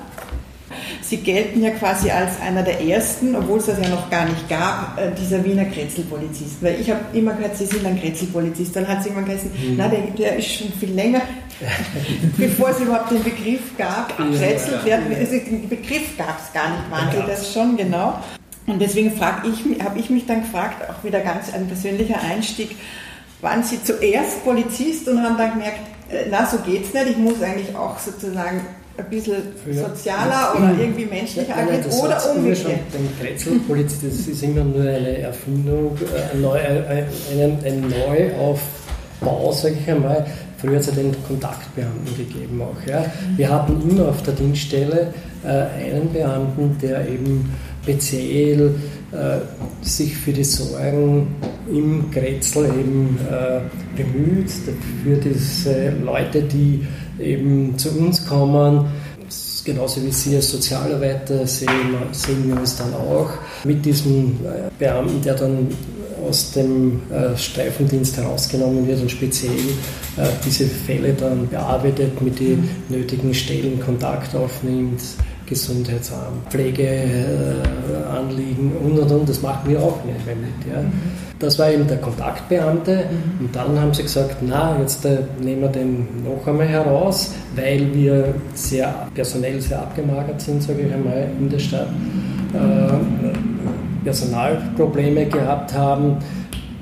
Sie 1.02 1.18
gelten 1.18 1.62
ja 1.62 1.70
quasi 1.72 2.10
als 2.10 2.42
einer 2.42 2.64
der 2.64 2.82
ersten, 2.82 3.36
obwohl 3.36 3.60
es 3.60 3.68
das 3.68 3.80
ja 3.80 3.88
noch 3.90 4.10
gar 4.10 4.26
nicht 4.26 4.50
gab, 4.50 5.00
äh, 5.00 5.12
dieser 5.12 5.44
Wiener 5.46 5.66
Kretzelpolizist. 5.66 6.62
Weil 6.62 6.82
ich 6.82 6.90
habe 6.90 7.02
immer 7.14 7.34
gehört, 7.34 7.56
Sie 7.56 7.66
sind 7.66 7.86
ein 7.86 8.00
Kretzelpolizist. 8.00 8.76
Dann 8.76 8.88
hat 8.88 9.00
es 9.00 9.06
irgendwann 9.06 9.26
geheißen, 9.26 9.52
mhm. 9.52 9.76
na, 9.78 9.88
der, 9.88 10.02
der, 10.02 10.38
ist 10.38 10.52
schon 10.52 10.74
viel 10.74 10.92
länger, 10.92 11.22
bevor 12.38 12.70
es 12.72 12.80
überhaupt 12.80 13.12
den 13.12 13.24
Begriff 13.24 13.78
gab, 13.78 14.18
gekretzelt 14.18 14.84
werden. 14.84 15.16
Also 15.18 15.38
den 15.38 15.70
Begriff 15.70 16.18
gab 16.18 16.40
es 16.40 16.52
gar 16.52 16.70
nicht, 16.72 16.92
waren 16.92 17.12
Sie 17.12 17.26
das 17.26 17.54
schon, 17.54 17.78
genau. 17.78 18.20
Und 18.68 18.82
deswegen 18.82 19.14
ich, 19.14 19.84
habe 19.84 20.00
ich 20.00 20.10
mich 20.10 20.26
dann 20.26 20.42
gefragt, 20.42 20.90
auch 20.90 21.04
wieder 21.04 21.20
ganz 21.20 21.54
ein 21.54 21.68
persönlicher 21.68 22.20
Einstieg, 22.20 22.76
waren 23.42 23.64
Sie 23.64 23.82
zuerst 23.84 24.44
Polizist 24.44 25.08
und 25.08 25.22
haben 25.22 25.38
dann 25.38 25.52
gemerkt, 25.52 25.80
na, 26.30 26.46
so 26.46 26.58
geht's 26.60 26.94
nicht. 26.94 27.08
Ich 27.12 27.18
muss 27.18 27.42
eigentlich 27.42 27.76
auch 27.76 27.98
sozusagen 27.98 28.62
ein 28.98 29.06
bisschen 29.10 29.42
sozialer 29.72 30.54
oder 30.56 30.72
irgendwie 30.80 31.06
menschlicher 31.06 31.50
ja, 31.50 31.64
agieren 31.64 31.86
oder 32.02 32.32
umgekehrt. 32.32 32.80
Den 32.94 33.10
Kretzelpolizist, 33.20 34.04
das 34.04 34.28
ist 34.28 34.44
immer 34.44 34.64
nur 34.64 34.82
eine 34.82 35.18
Erfindung, 35.18 35.98
äh, 35.98 36.34
ein, 36.34 36.42
Neu, 36.42 36.58
ein, 36.58 37.60
ein 37.66 37.82
Neuaufbau, 37.90 39.52
sage 39.52 39.76
ich 39.82 39.90
einmal. 39.90 40.26
Früher 40.58 40.76
hat 40.76 40.82
es 40.82 40.88
ja 40.88 40.94
den 40.94 41.14
Kontaktbeamten 41.28 42.18
gegeben 42.18 42.62
auch. 42.62 42.88
Ja. 42.88 43.06
Wir 43.36 43.50
hatten 43.50 43.82
immer 43.90 44.08
auf 44.10 44.24
der 44.24 44.34
Dienststelle 44.34 45.14
äh, 45.44 45.48
einen 45.50 46.12
Beamten, 46.14 46.78
der 46.82 47.06
eben 47.08 47.54
speziell 47.84 48.68
äh, 48.68 48.72
sich 49.82 50.16
für 50.16 50.34
die 50.34 50.44
Sorgen 50.44 51.28
im 51.72 52.12
Grätzl 52.12 52.66
eben 52.66 53.18
äh, 53.30 53.62
bemüht, 53.96 54.50
für 55.04 55.16
diese 55.16 55.92
Leute, 56.04 56.42
die 56.42 56.86
eben 57.20 57.78
zu 57.78 57.90
uns 57.98 58.26
kommen. 58.26 58.86
Genauso 59.64 60.04
wie 60.04 60.12
Sie 60.12 60.36
als 60.36 60.52
Sozialarbeiter 60.52 61.48
sehen, 61.48 61.96
sehen 62.12 62.48
wir 62.48 62.60
uns 62.60 62.76
dann 62.76 62.94
auch 62.94 63.30
mit 63.64 63.84
diesem 63.84 64.34
äh, 64.46 64.70
Beamten, 64.78 65.22
der 65.24 65.34
dann 65.34 65.70
aus 66.28 66.52
dem 66.52 67.02
äh, 67.12 67.36
Streifendienst 67.38 68.18
herausgenommen 68.18 68.88
wird 68.88 69.02
und 69.02 69.12
speziell 69.12 69.52
äh, 70.18 70.28
diese 70.46 70.66
Fälle 70.66 71.14
dann 71.14 71.48
bearbeitet, 71.48 72.22
mit 72.22 72.40
den 72.40 72.70
nötigen 72.90 73.34
Stellen 73.34 73.80
Kontakt 73.80 74.36
aufnimmt, 74.36 75.02
Gesundheitsamt, 75.46 76.50
Pflegeanliegen 76.50 78.72
äh, 78.72 78.84
und 78.84 79.00
und 79.00 79.12
und. 79.12 79.30
Das 79.30 79.42
machen 79.42 79.70
wir 79.70 79.82
auch 79.82 80.04
nicht 80.04 80.26
mehr 80.26 80.36
mit. 80.36 80.50
Ja. 80.70 80.84
Das 81.40 81.58
war 81.60 81.70
eben 81.70 81.88
der 81.88 81.98
Kontaktbeamte 81.98 82.96
mhm. 82.96 83.46
und 83.46 83.56
dann 83.56 83.80
haben 83.80 83.94
sie 83.94 84.04
gesagt, 84.04 84.38
na, 84.42 84.78
jetzt 84.80 85.06
äh, 85.06 85.20
nehmen 85.42 85.62
wir 85.62 85.70
den 85.70 86.08
noch 86.24 86.46
einmal 86.48 86.68
heraus, 86.68 87.34
weil 87.56 87.94
wir 87.94 88.34
sehr 88.54 89.08
personell 89.14 89.62
sehr 89.62 89.82
abgemagert 89.82 90.42
sind, 90.42 90.64
sage 90.64 90.82
ich 90.82 90.94
einmal, 90.94 91.30
in 91.40 91.50
der 91.50 91.60
Stadt. 91.60 91.88
Äh, 92.54 92.90
Personalprobleme 94.06 95.26
gehabt 95.26 95.74
haben 95.74 96.18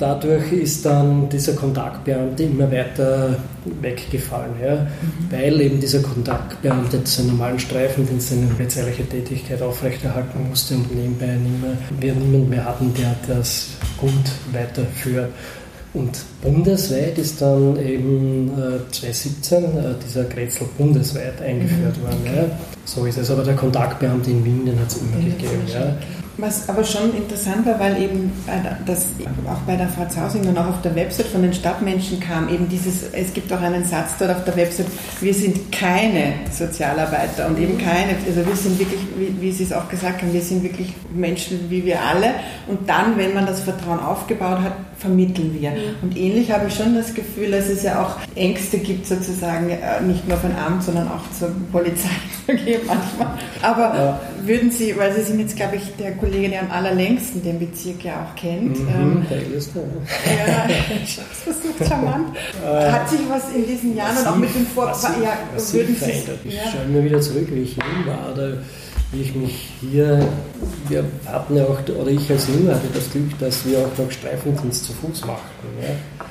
dadurch 0.03 0.51
ist 0.51 0.85
dann 0.85 1.29
dieser 1.29 1.53
Kontaktbeamte 1.53 2.43
immer 2.43 2.69
weiter 2.69 3.37
weggefallen, 3.81 4.51
ja, 4.61 4.75
mhm. 4.75 5.31
weil 5.31 5.61
eben 5.61 5.79
dieser 5.79 5.99
Kontaktbeamte 5.99 7.05
zu 7.05 7.21
einem 7.21 7.31
normalen 7.31 7.57
Streifendienst 7.57 8.33
eine 8.33 8.47
polizeiliche 8.47 9.07
Tätigkeit 9.07 9.61
aufrechterhalten 9.61 10.49
musste 10.49 10.75
und 10.75 10.93
nebenbei 10.93 11.27
mehr, 11.27 11.77
wir 12.01 12.13
niemanden 12.15 12.49
mehr 12.49 12.65
hatten, 12.65 12.93
der 12.95 13.15
das 13.33 13.69
gut 13.97 14.11
weiterführt. 14.51 15.29
Und 15.93 16.19
bundesweit 16.41 17.17
ist 17.17 17.41
dann 17.41 17.77
eben 17.77 18.49
äh, 18.57 18.91
2017 18.91 19.63
äh, 19.63 19.67
dieser 20.05 20.25
Grätzl 20.25 20.65
bundesweit 20.77 21.41
eingeführt 21.41 21.97
mhm. 21.97 22.01
worden. 22.01 22.35
Ja. 22.35 22.59
So 22.83 23.05
ist 23.05 23.19
es. 23.19 23.31
Aber 23.31 23.43
der 23.43 23.55
Kontaktbeamte 23.55 24.31
in 24.31 24.43
Wien, 24.43 24.65
den 24.65 24.79
hat 24.79 24.87
es 24.87 24.97
immer 24.97 25.23
gegeben. 25.23 25.61
Ja. 25.71 25.95
Was 26.37 26.67
aber 26.67 26.83
schon 26.83 27.15
interessant 27.15 27.65
war, 27.65 27.79
weil 27.79 28.01
eben 28.01 28.31
das 28.87 29.07
auch 29.47 29.59
bei 29.67 29.75
der 29.75 29.87
Frau 29.87 30.05
Zausing 30.07 30.47
und 30.47 30.57
auch 30.57 30.67
auf 30.67 30.81
der 30.81 30.95
Website 30.95 31.27
von 31.27 31.43
den 31.43 31.53
Stadtmenschen 31.53 32.19
kam, 32.19 32.49
eben 32.49 32.67
dieses, 32.67 33.03
es 33.11 33.33
gibt 33.33 33.53
auch 33.53 33.61
einen 33.61 33.85
Satz 33.85 34.17
dort 34.17 34.31
auf 34.31 34.43
der 34.43 34.55
Website, 34.55 34.87
wir 35.21 35.33
sind 35.33 35.71
keine 35.71 36.33
Sozialarbeiter 36.51 37.47
und 37.47 37.59
eben 37.59 37.77
keine, 37.77 38.15
also 38.25 38.45
wir 38.47 38.55
sind 38.55 38.79
wirklich, 38.79 39.01
wie, 39.15 39.41
wie 39.41 39.51
Sie 39.51 39.63
es 39.63 39.71
auch 39.71 39.87
gesagt 39.89 40.23
haben, 40.23 40.33
wir 40.33 40.41
sind 40.41 40.63
wirklich 40.63 40.93
Menschen 41.13 41.69
wie 41.69 41.85
wir 41.85 42.01
alle 42.01 42.31
und 42.67 42.89
dann, 42.89 43.17
wenn 43.17 43.33
man 43.33 43.45
das 43.45 43.61
Vertrauen 43.61 43.99
aufgebaut 43.99 44.59
hat, 44.59 44.73
vermitteln 44.97 45.55
wir. 45.59 45.73
Und 46.01 46.15
ähnlich 46.17 46.51
habe 46.51 46.67
ich 46.67 46.75
schon 46.75 46.95
das 46.95 47.13
Gefühl, 47.13 47.51
dass 47.51 47.67
es 47.67 47.83
ja 47.83 48.01
auch 48.01 48.15
Ängste 48.35 48.77
gibt 48.77 49.05
sozusagen, 49.05 49.69
äh, 49.69 50.01
nicht 50.01 50.27
nur 50.27 50.37
von 50.37 50.55
Amt, 50.55 50.83
sondern 50.83 51.09
auch 51.09 51.29
zur 51.37 51.51
Polizei 51.71 52.09
manchmal. 52.47 53.37
Aber 53.61 53.95
ja. 53.95 54.19
Würden 54.47 54.71
Sie, 54.71 54.95
weil 54.97 55.13
Sie 55.13 55.23
sind 55.23 55.39
jetzt, 55.39 55.55
glaube 55.55 55.77
ich, 55.77 55.83
der 55.97 56.13
Kollege, 56.13 56.49
der 56.49 56.61
am 56.61 56.71
allerlängsten 56.71 57.43
den 57.43 57.59
Bezirk 57.59 58.03
ja 58.03 58.25
auch 58.25 58.35
kennt. 58.35 58.79
Mhm, 58.79 58.87
ähm, 58.89 59.25
der 59.29 59.57
ist 59.57 59.71
Ja, 59.75 60.67
das 60.67 61.39
versucht 61.43 61.87
charmant. 61.87 62.35
Äh, 62.63 62.91
Hat 62.91 63.09
sich 63.09 63.19
was 63.29 63.53
in 63.53 63.65
diesen 63.65 63.95
Jahren 63.95 64.17
und 64.17 64.27
auch 64.27 64.35
mit 64.35 64.53
dem 64.53 64.65
Vor... 64.67 64.87
Ja, 64.87 65.37
würden 65.55 65.95
Sie... 65.95 66.11
Ich 66.45 66.55
ja. 66.55 66.61
schaue 66.71 66.87
mir 66.87 67.03
wieder 67.03 67.21
zurück, 67.21 67.47
wie 67.51 67.61
ich 67.61 67.75
jung 67.75 68.05
war. 68.05 68.33
Oder 68.33 68.57
wie 69.11 69.21
ich 69.21 69.35
mich 69.35 69.69
hier, 69.79 70.27
wir 70.89 71.05
hatten 71.25 71.55
ja 71.55 71.63
auch, 71.65 71.79
oder 71.87 72.09
ich 72.09 72.29
als 72.29 72.47
Jünger 72.47 72.75
hatte 72.75 72.87
das 72.93 73.11
Glück, 73.11 73.37
dass 73.39 73.65
wir 73.65 73.79
auch 73.79 73.97
noch 73.97 74.11
Streifendienst 74.11 74.85
zu 74.85 74.93
Fuß 74.93 75.25
machten. 75.25 75.67
Ja. 75.81 76.25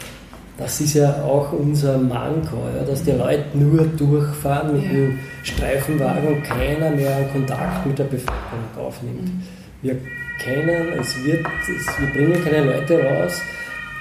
Das 0.59 0.81
ist 0.81 0.95
ja 0.95 1.23
auch 1.23 1.53
unser 1.53 1.97
Manko, 1.97 2.57
ja, 2.77 2.85
dass 2.85 3.03
die 3.03 3.13
Leute 3.13 3.45
nur 3.55 3.85
durchfahren 3.87 4.75
mit 4.75 4.93
dem 4.93 5.19
Streifenwagen 5.43 6.29
und 6.29 6.43
keiner 6.45 6.91
mehr 6.91 7.17
einen 7.17 7.33
Kontakt 7.33 7.87
mit 7.87 7.99
der 7.99 8.05
Bevölkerung 8.05 8.65
aufnimmt. 8.77 9.25
Mhm. 9.25 9.43
Wir 9.81 9.97
kennen, 10.39 10.93
es 11.01 11.25
wird, 11.25 11.47
es, 11.63 11.99
wir 11.99 12.09
bringen 12.13 12.45
keine 12.45 12.65
Leute 12.67 13.03
raus, 13.03 13.41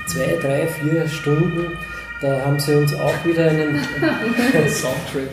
zwei, 0.08 0.38
drei, 0.42 0.68
vier 0.68 1.08
Stunden 1.08 1.78
da 2.22 2.40
haben 2.46 2.60
sie 2.60 2.76
uns 2.76 2.94
auch 2.94 3.26
wieder 3.26 3.50
einen 3.50 3.80
Soundtrack. 4.70 5.32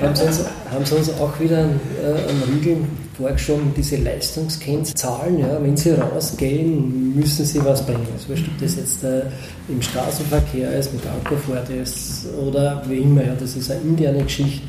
ja, 0.00 0.06
haben, 0.06 0.16
sie 0.16 0.24
uns, 0.24 0.44
haben 0.70 0.84
sie 0.84 0.94
uns 0.94 1.10
auch 1.20 1.38
wieder 1.38 1.58
einen, 1.58 1.80
äh, 2.02 2.30
einen 2.30 2.42
Riegel 2.54 2.76
vorgeschoben, 3.16 3.72
diese 3.76 3.96
Leistungskennzahlen. 3.96 5.38
Ja, 5.38 5.62
wenn 5.62 5.76
sie 5.76 5.90
rausgehen, 5.90 7.14
müssen 7.14 7.44
sie 7.44 7.62
was 7.62 7.84
bringen. 7.84 8.06
Also, 8.14 8.32
ob 8.32 8.60
das 8.60 8.76
jetzt 8.76 9.04
äh, 9.04 9.22
im 9.68 9.82
Straßenverkehr 9.82 10.72
ist, 10.78 10.94
mit 10.94 11.02
Alkofahrt 11.06 11.68
ist 11.68 12.26
oder 12.40 12.82
wie 12.88 12.98
immer. 12.98 13.24
Ja, 13.24 13.34
das 13.38 13.54
ist 13.54 13.70
eine 13.70 13.82
interne 13.82 14.24
Geschichte. 14.24 14.66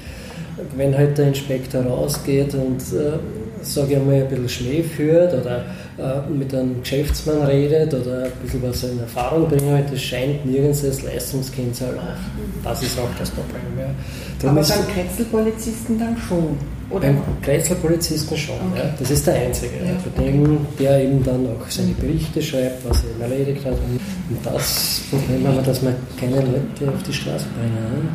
Wenn 0.75 0.95
halt 0.95 1.17
der 1.17 1.29
Inspektor 1.29 1.83
rausgeht 1.83 2.53
und 2.53 2.81
äh, 2.93 3.17
sage 3.65 3.93
ich 3.93 3.97
einmal, 3.97 4.15
ein 4.15 4.27
bisschen 4.27 4.49
Schnee 4.49 4.83
führt 4.83 5.33
oder 5.33 5.65
äh, 5.97 6.29
mit 6.29 6.53
einem 6.53 6.81
Geschäftsmann 6.81 7.41
redet 7.43 7.93
oder 7.93 8.25
ein 8.25 8.31
bisschen 8.43 8.63
was 8.63 8.83
in 8.83 8.99
Erfahrung 8.99 9.47
bringt, 9.47 9.91
das 9.91 10.01
scheint 10.01 10.45
nirgends 10.45 10.83
als 10.83 11.03
Leistungskennzahl 11.03 11.97
auf. 11.97 12.19
Das 12.63 12.83
ist 12.83 12.99
auch 12.99 13.09
das 13.17 13.29
Problem. 13.31 13.61
Ja. 13.77 14.49
Aber 14.49 14.61
beim 14.61 14.87
Kretzelpolizisten 14.93 15.97
dann 15.97 16.17
schon, 16.17 16.57
oder? 16.89 17.07
Beim 17.07 17.21
Kretzelpolizisten 17.41 18.37
schon, 18.37 18.55
okay. 18.71 18.81
ja. 18.83 18.93
das 18.99 19.11
ist 19.11 19.25
der 19.25 19.35
Einzige. 19.35 19.73
Ja, 19.75 19.91
bei 20.15 20.23
dem, 20.23 20.57
der 20.79 21.03
eben 21.03 21.23
dann 21.23 21.47
auch 21.47 21.69
seine 21.69 21.93
Berichte 21.93 22.41
schreibt, 22.41 22.87
was 22.87 23.03
er 23.03 23.09
eben 23.11 23.21
erledigt 23.21 23.65
hat. 23.65 23.73
Und 23.73 23.99
das 24.43 25.01
Problem 25.09 25.47
haben 25.47 25.55
wir, 25.55 25.63
dass 25.63 25.81
wir 25.81 25.95
keine 26.19 26.35
Leute 26.35 26.93
auf 26.93 27.03
die 27.07 27.13
Straße 27.13 27.45
bringen. 27.57 28.09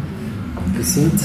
Die 0.79 0.83
sind 0.83 1.21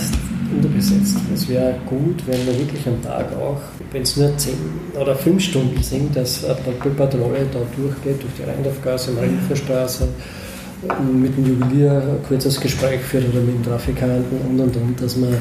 unterbesetzt. 0.54 1.18
Es 1.34 1.48
wäre 1.50 1.76
gut, 1.86 2.26
wenn 2.28 2.46
wir 2.46 2.58
wirklich 2.60 2.86
am 2.88 3.02
Tag 3.02 3.34
auch, 3.36 3.62
wenn 3.92 4.02
es 4.02 4.16
nur 4.18 4.36
10 4.38 4.54
oder 5.00 5.16
5 5.16 5.42
Stunden 5.44 5.82
sind, 5.82 6.16
dass 6.16 6.44
eine 6.46 6.56
Patrouille 6.96 7.46
da 7.52 7.60
durchgeht, 7.76 8.22
durch 8.22 8.34
die 8.38 8.44
Rheindorfgasse, 8.44 9.12
Marienferstraße, 9.12 10.08
mit 11.14 11.36
dem 11.38 11.46
Juwelier 11.46 11.92
ein 11.94 12.28
kurzes 12.28 12.60
Gespräch 12.60 13.02
führt 13.02 13.26
oder 13.30 13.42
mit 13.42 13.56
dem 13.56 13.64
Trafikanten 13.64 14.38
und 14.48 14.60
und 14.60 14.76
und, 14.76 15.02
dass 15.02 15.16
man 15.16 15.34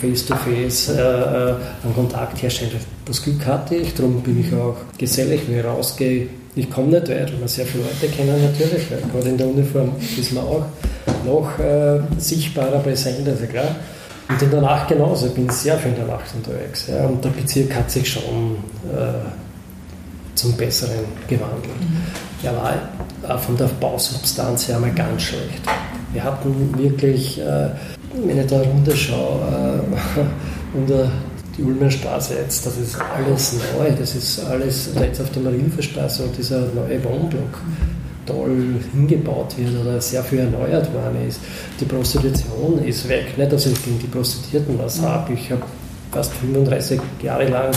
face-to-face 0.00 0.90
-face, 0.90 0.94
äh, 0.94 1.54
einen 1.84 1.94
Kontakt 1.94 2.42
herstellt. 2.42 2.72
Das 3.04 3.22
Glück 3.22 3.44
hatte 3.46 3.76
ich, 3.76 3.94
darum 3.94 4.22
bin 4.22 4.40
ich 4.40 4.52
auch 4.54 4.76
gesellig, 4.96 5.42
wenn 5.48 5.58
ich 5.58 5.64
rausgehe. 5.64 6.28
Ich 6.54 6.70
komme 6.70 6.88
nicht 6.88 7.08
weit, 7.08 7.32
weil 7.32 7.40
wir 7.40 7.48
sehr 7.48 7.66
viele 7.66 7.84
Leute 7.84 8.08
kennen 8.14 8.40
natürlich, 8.42 8.88
gerade 8.88 9.28
in 9.28 9.36
der 9.36 9.48
Uniform 9.48 9.90
ist 10.18 10.32
man 10.32 10.44
auch 10.44 10.64
noch 11.24 11.58
äh, 11.58 12.00
sichtbarer 12.18 12.78
präsent, 12.78 13.28
also 13.28 13.44
klar. 13.44 13.76
Und 14.28 14.42
in 14.42 14.50
der 14.50 14.60
Nacht 14.60 14.88
genauso, 14.88 15.26
ich 15.26 15.34
bin 15.34 15.48
sehr 15.50 15.78
viel 15.78 15.92
in 15.92 15.96
der 15.96 16.06
Nacht 16.06 16.26
unterwegs. 16.34 16.86
Ja, 16.88 17.06
und 17.06 17.24
der 17.24 17.30
Bezirk 17.30 17.74
hat 17.74 17.90
sich 17.90 18.10
schon 18.10 18.56
äh, 18.92 19.12
zum 20.34 20.52
Besseren 20.54 21.04
gewandelt. 21.28 21.80
Mhm. 21.80 22.02
Er 22.42 22.56
war 22.56 23.38
von 23.38 23.56
der 23.56 23.66
Bausubstanz 23.80 24.68
her 24.68 24.78
mal 24.78 24.92
ganz 24.92 25.22
schlecht. 25.22 25.62
Wir 26.12 26.24
hatten 26.24 26.74
wirklich, 26.76 27.40
äh, 27.40 27.70
wenn 28.12 28.38
ich 28.38 28.46
da 28.46 28.60
runterschaue, 28.60 29.82
äh, 30.16 30.76
unter 30.76 31.10
die 31.56 31.62
Ulmer 31.62 31.90
Straße 31.90 32.34
jetzt, 32.34 32.66
das 32.66 32.76
ist 32.76 32.98
alles 33.00 33.54
neu, 33.78 33.90
das 33.98 34.14
ist 34.14 34.44
alles 34.44 34.90
jetzt 35.00 35.20
auf 35.20 35.30
der 35.30 35.42
Marienferstraße 35.42 36.24
und 36.24 36.36
dieser 36.36 36.60
neue 36.74 37.02
Wohnblock. 37.02 37.60
Mhm 38.26 38.36
toll 38.36 38.74
hingebaut 38.92 39.56
wird 39.56 39.80
oder 39.80 40.00
sehr 40.00 40.22
viel 40.22 40.40
erneuert 40.40 40.92
worden 40.92 41.26
ist. 41.26 41.40
Die 41.80 41.84
Prostitution 41.84 42.82
ist 42.84 43.08
weg. 43.08 43.38
Nicht, 43.38 43.52
dass 43.52 43.66
ich 43.66 43.82
gegen 43.84 43.98
die 43.98 44.06
Prostituierten 44.06 44.78
was 44.78 45.00
habe. 45.00 45.32
Ich 45.32 45.50
habe 45.50 45.62
fast 46.12 46.32
35 46.34 47.00
Jahre 47.22 47.48
lang 47.48 47.70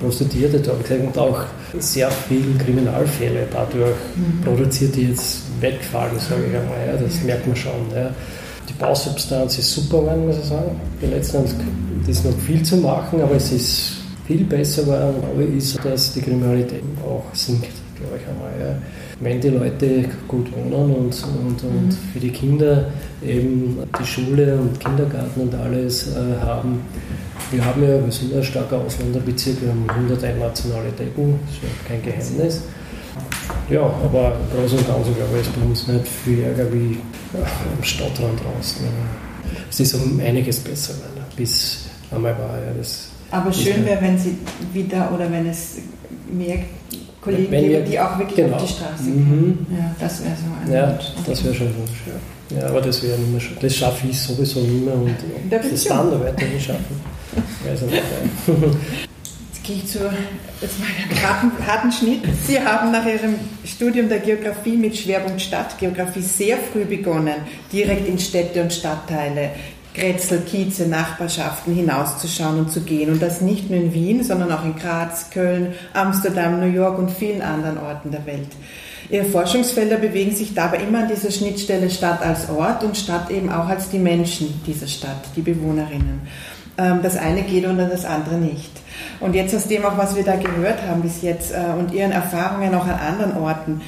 Prostituierte 0.00 0.58
gesehen 0.58 1.06
und 1.06 1.18
auch 1.18 1.44
sehr 1.78 2.10
viele 2.10 2.58
Kriminalfälle 2.58 3.46
dadurch 3.52 3.94
mhm. 4.16 4.40
produziert, 4.44 4.96
die 4.96 5.08
jetzt 5.08 5.42
wegfallen, 5.60 6.18
sage 6.18 6.42
ich 6.50 6.56
einmal. 6.56 6.86
Ja, 6.86 7.00
das 7.00 7.22
merkt 7.22 7.46
man 7.46 7.56
schon. 7.56 7.72
Ja. 7.94 8.10
Die 8.68 8.72
Bausubstanz 8.74 9.58
ist 9.58 9.70
super 9.70 10.00
geworden, 10.00 10.26
muss 10.26 10.38
ich 10.38 10.44
sagen. 10.44 10.80
Die 11.00 11.06
letzten 11.06 11.36
Jahren 11.36 12.04
ist 12.06 12.24
noch 12.24 12.36
viel 12.38 12.62
zu 12.62 12.76
machen, 12.78 13.20
aber 13.20 13.36
es 13.36 13.52
ist 13.52 13.92
viel 14.26 14.44
besser 14.44 14.82
geworden. 14.82 15.22
Aber 15.22 15.42
ist, 15.42 15.78
dass 15.84 16.12
die 16.12 16.22
Kriminalität 16.22 16.82
auch 17.04 17.24
sinkt, 17.34 17.68
glaube 18.04 18.20
ich 18.20 18.28
einmal. 18.28 18.52
Ja 18.60 18.76
wenn 19.20 19.40
die 19.40 19.48
Leute 19.48 20.04
gut 20.26 20.50
wohnen 20.52 20.94
und, 20.94 21.24
und, 21.24 21.64
und 21.64 21.86
mhm. 21.86 21.98
für 22.12 22.20
die 22.20 22.30
Kinder 22.30 22.86
eben 23.24 23.78
die 23.98 24.06
Schule 24.06 24.56
und 24.56 24.78
Kindergarten 24.80 25.40
und 25.40 25.54
alles 25.54 26.08
äh, 26.08 26.40
haben. 26.40 26.82
Wir 27.50 27.64
haben 27.64 27.82
ja, 27.82 28.04
wir 28.04 28.12
sind 28.12 28.34
ein 28.34 28.42
starker 28.42 28.78
Ausländerbezirk, 28.78 29.62
wir 29.62 29.70
haben 29.70 29.84
101 29.88 30.38
Nationalitäten, 30.38 31.38
das 31.46 31.54
ist 31.54 31.62
ja 31.62 31.68
kein 31.88 32.02
Geheimnis. 32.02 32.62
Ja, 33.70 33.82
aber 33.82 34.36
im 34.36 34.58
Großen 34.58 34.78
und 34.78 34.86
Ganzen 34.86 35.14
glaube 35.14 35.30
ich, 35.34 35.46
ist 35.46 35.54
bei 35.54 35.66
uns 35.66 35.88
nicht 35.88 36.08
viel 36.08 36.42
Ärger 36.42 36.72
wie 36.72 36.98
am 37.34 37.82
Stadtrand 37.82 38.40
draußen. 38.40 38.86
Es 39.70 39.80
ist 39.80 39.94
um 39.94 40.20
einiges 40.20 40.60
besser, 40.60 40.94
bis 41.36 41.86
einmal 42.10 42.32
war 42.32 42.58
ja 42.58 42.72
das. 42.76 43.13
Aber 43.34 43.52
schön 43.52 43.84
wäre, 43.84 44.00
wenn 44.00 44.18
Sie 44.18 44.36
wieder 44.72 45.10
oder 45.12 45.30
wenn 45.30 45.48
es 45.48 45.78
mehr 46.30 46.58
Kollegen 47.24 47.50
Wenn 47.50 47.64
geben, 47.64 47.90
die 47.90 47.98
auch 47.98 48.18
wirklich 48.18 48.36
genau. 48.36 48.56
auf 48.56 48.62
die 48.62 48.72
Straße 48.72 49.04
gehen. 49.04 49.66
Mhm. 49.68 49.76
Ja, 49.76 49.96
das 49.98 50.22
wäre 50.22 50.34
so 50.36 50.44
ein 50.62 50.72
Ja, 50.72 50.90
Wunsch. 50.90 51.04
das 51.26 51.44
wäre 51.44 51.54
schon 51.54 51.66
ein 51.68 51.76
Wunsch, 51.78 52.02
ja. 52.50 52.60
ja. 52.60 52.68
aber 52.68 52.80
das 52.82 53.02
wäre 53.02 53.18
nicht 53.18 53.32
mehr 53.32 53.40
schon. 53.40 53.56
Das 53.60 53.74
schaffe 53.74 54.06
ich 54.06 54.20
sowieso 54.20 54.60
nicht 54.60 54.84
mehr 54.84 54.94
und 54.94 55.16
das 55.50 55.84
dann 55.84 56.10
da 56.10 56.20
weiterhin 56.20 56.60
schaffen. 56.60 57.00
Also 57.68 57.86
Jetzt 59.52 59.64
gehe 59.64 59.76
ich 59.76 59.86
zu 59.86 59.98
jetzt 60.60 60.78
mal 60.78 60.86
einen 61.40 61.66
harten 61.66 61.90
Schnitt. 61.90 62.20
Sie 62.46 62.60
haben 62.60 62.92
nach 62.92 63.06
Ihrem 63.06 63.36
Studium 63.64 64.08
der 64.08 64.18
Geografie 64.18 64.76
mit 64.76 64.96
Schwerpunkt 64.96 65.40
Stadtgeografie 65.40 66.20
sehr 66.20 66.58
früh 66.58 66.84
begonnen, 66.84 67.36
direkt 67.72 68.06
in 68.06 68.18
Städte 68.18 68.62
und 68.62 68.72
Stadtteile 68.72 69.50
Grätzl, 69.94 70.40
Kieze, 70.40 70.88
Nachbarschaften 70.88 71.72
hinauszuschauen 71.72 72.58
und 72.58 72.70
zu 72.70 72.80
gehen. 72.80 73.10
Und 73.10 73.22
das 73.22 73.40
nicht 73.40 73.70
nur 73.70 73.78
in 73.78 73.94
Wien, 73.94 74.24
sondern 74.24 74.50
auch 74.52 74.64
in 74.64 74.76
Graz, 74.76 75.30
Köln, 75.30 75.74
Amsterdam, 75.92 76.60
New 76.60 76.66
York 76.66 76.98
und 76.98 77.10
vielen 77.10 77.42
anderen 77.42 77.78
Orten 77.78 78.10
der 78.10 78.26
Welt. 78.26 78.48
Ihre 79.10 79.24
Forschungsfelder 79.24 79.96
bewegen 79.96 80.34
sich 80.34 80.54
dabei 80.54 80.78
immer 80.78 81.00
an 81.00 81.08
dieser 81.08 81.30
Schnittstelle 81.30 81.90
Stadt 81.90 82.22
als 82.22 82.48
Ort 82.48 82.82
und 82.84 82.96
Stadt 82.96 83.30
eben 83.30 83.50
auch 83.50 83.68
als 83.68 83.90
die 83.90 83.98
Menschen 83.98 84.62
dieser 84.66 84.86
Stadt, 84.86 85.28
die 85.36 85.42
Bewohnerinnen. 85.42 86.22
Ähm, 86.76 87.00
das 87.02 87.16
eine 87.16 87.42
geht 87.42 87.64
und 87.66 87.78
das 87.78 88.04
andere 88.04 88.36
nicht. 88.36 88.70
Und 89.20 89.34
jetzt 89.34 89.54
aus 89.54 89.68
dem 89.68 89.84
auch, 89.84 89.96
was 89.96 90.16
wir 90.16 90.24
da 90.24 90.36
gehört 90.36 90.82
haben 90.88 91.02
bis 91.02 91.22
jetzt 91.22 91.52
äh, 91.52 91.78
und 91.78 91.92
Ihren 91.92 92.12
Erfahrungen 92.12 92.74
auch 92.74 92.86
an 92.86 92.98
anderen 92.98 93.36
Orten, 93.36 93.80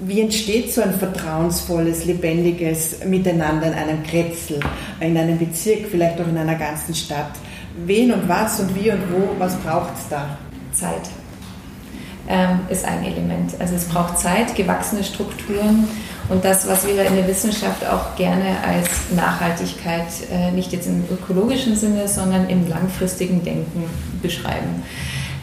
wie 0.00 0.20
entsteht 0.20 0.72
so 0.72 0.82
ein 0.82 0.94
vertrauensvolles, 0.94 2.04
lebendiges 2.04 3.04
Miteinander 3.04 3.66
in 3.66 3.74
einem 3.74 4.02
Kretzel, 4.02 4.60
in 5.00 5.16
einem 5.16 5.38
Bezirk, 5.38 5.86
vielleicht 5.90 6.20
auch 6.20 6.28
in 6.28 6.38
einer 6.38 6.54
ganzen 6.54 6.94
Stadt? 6.94 7.32
Wen 7.84 8.12
und 8.12 8.28
was 8.28 8.60
und 8.60 8.74
wie 8.74 8.90
und 8.90 9.02
wo, 9.12 9.38
was 9.38 9.56
braucht 9.56 9.94
es 9.96 10.08
da? 10.08 10.38
Zeit 10.72 11.10
ähm, 12.28 12.60
ist 12.68 12.84
ein 12.84 13.04
Element. 13.04 13.54
Also 13.58 13.74
es 13.74 13.86
braucht 13.86 14.18
Zeit, 14.18 14.54
gewachsene 14.54 15.02
Strukturen 15.02 15.88
und 16.28 16.44
das, 16.44 16.68
was 16.68 16.86
wir 16.86 17.02
in 17.04 17.16
der 17.16 17.26
Wissenschaft 17.26 17.84
auch 17.86 18.14
gerne 18.16 18.56
als 18.66 18.88
Nachhaltigkeit, 19.16 20.06
äh, 20.30 20.50
nicht 20.50 20.72
jetzt 20.72 20.86
im 20.86 21.04
ökologischen 21.10 21.74
Sinne, 21.74 22.06
sondern 22.06 22.48
im 22.48 22.68
langfristigen 22.68 23.42
Denken 23.42 23.84
beschreiben. 24.22 24.82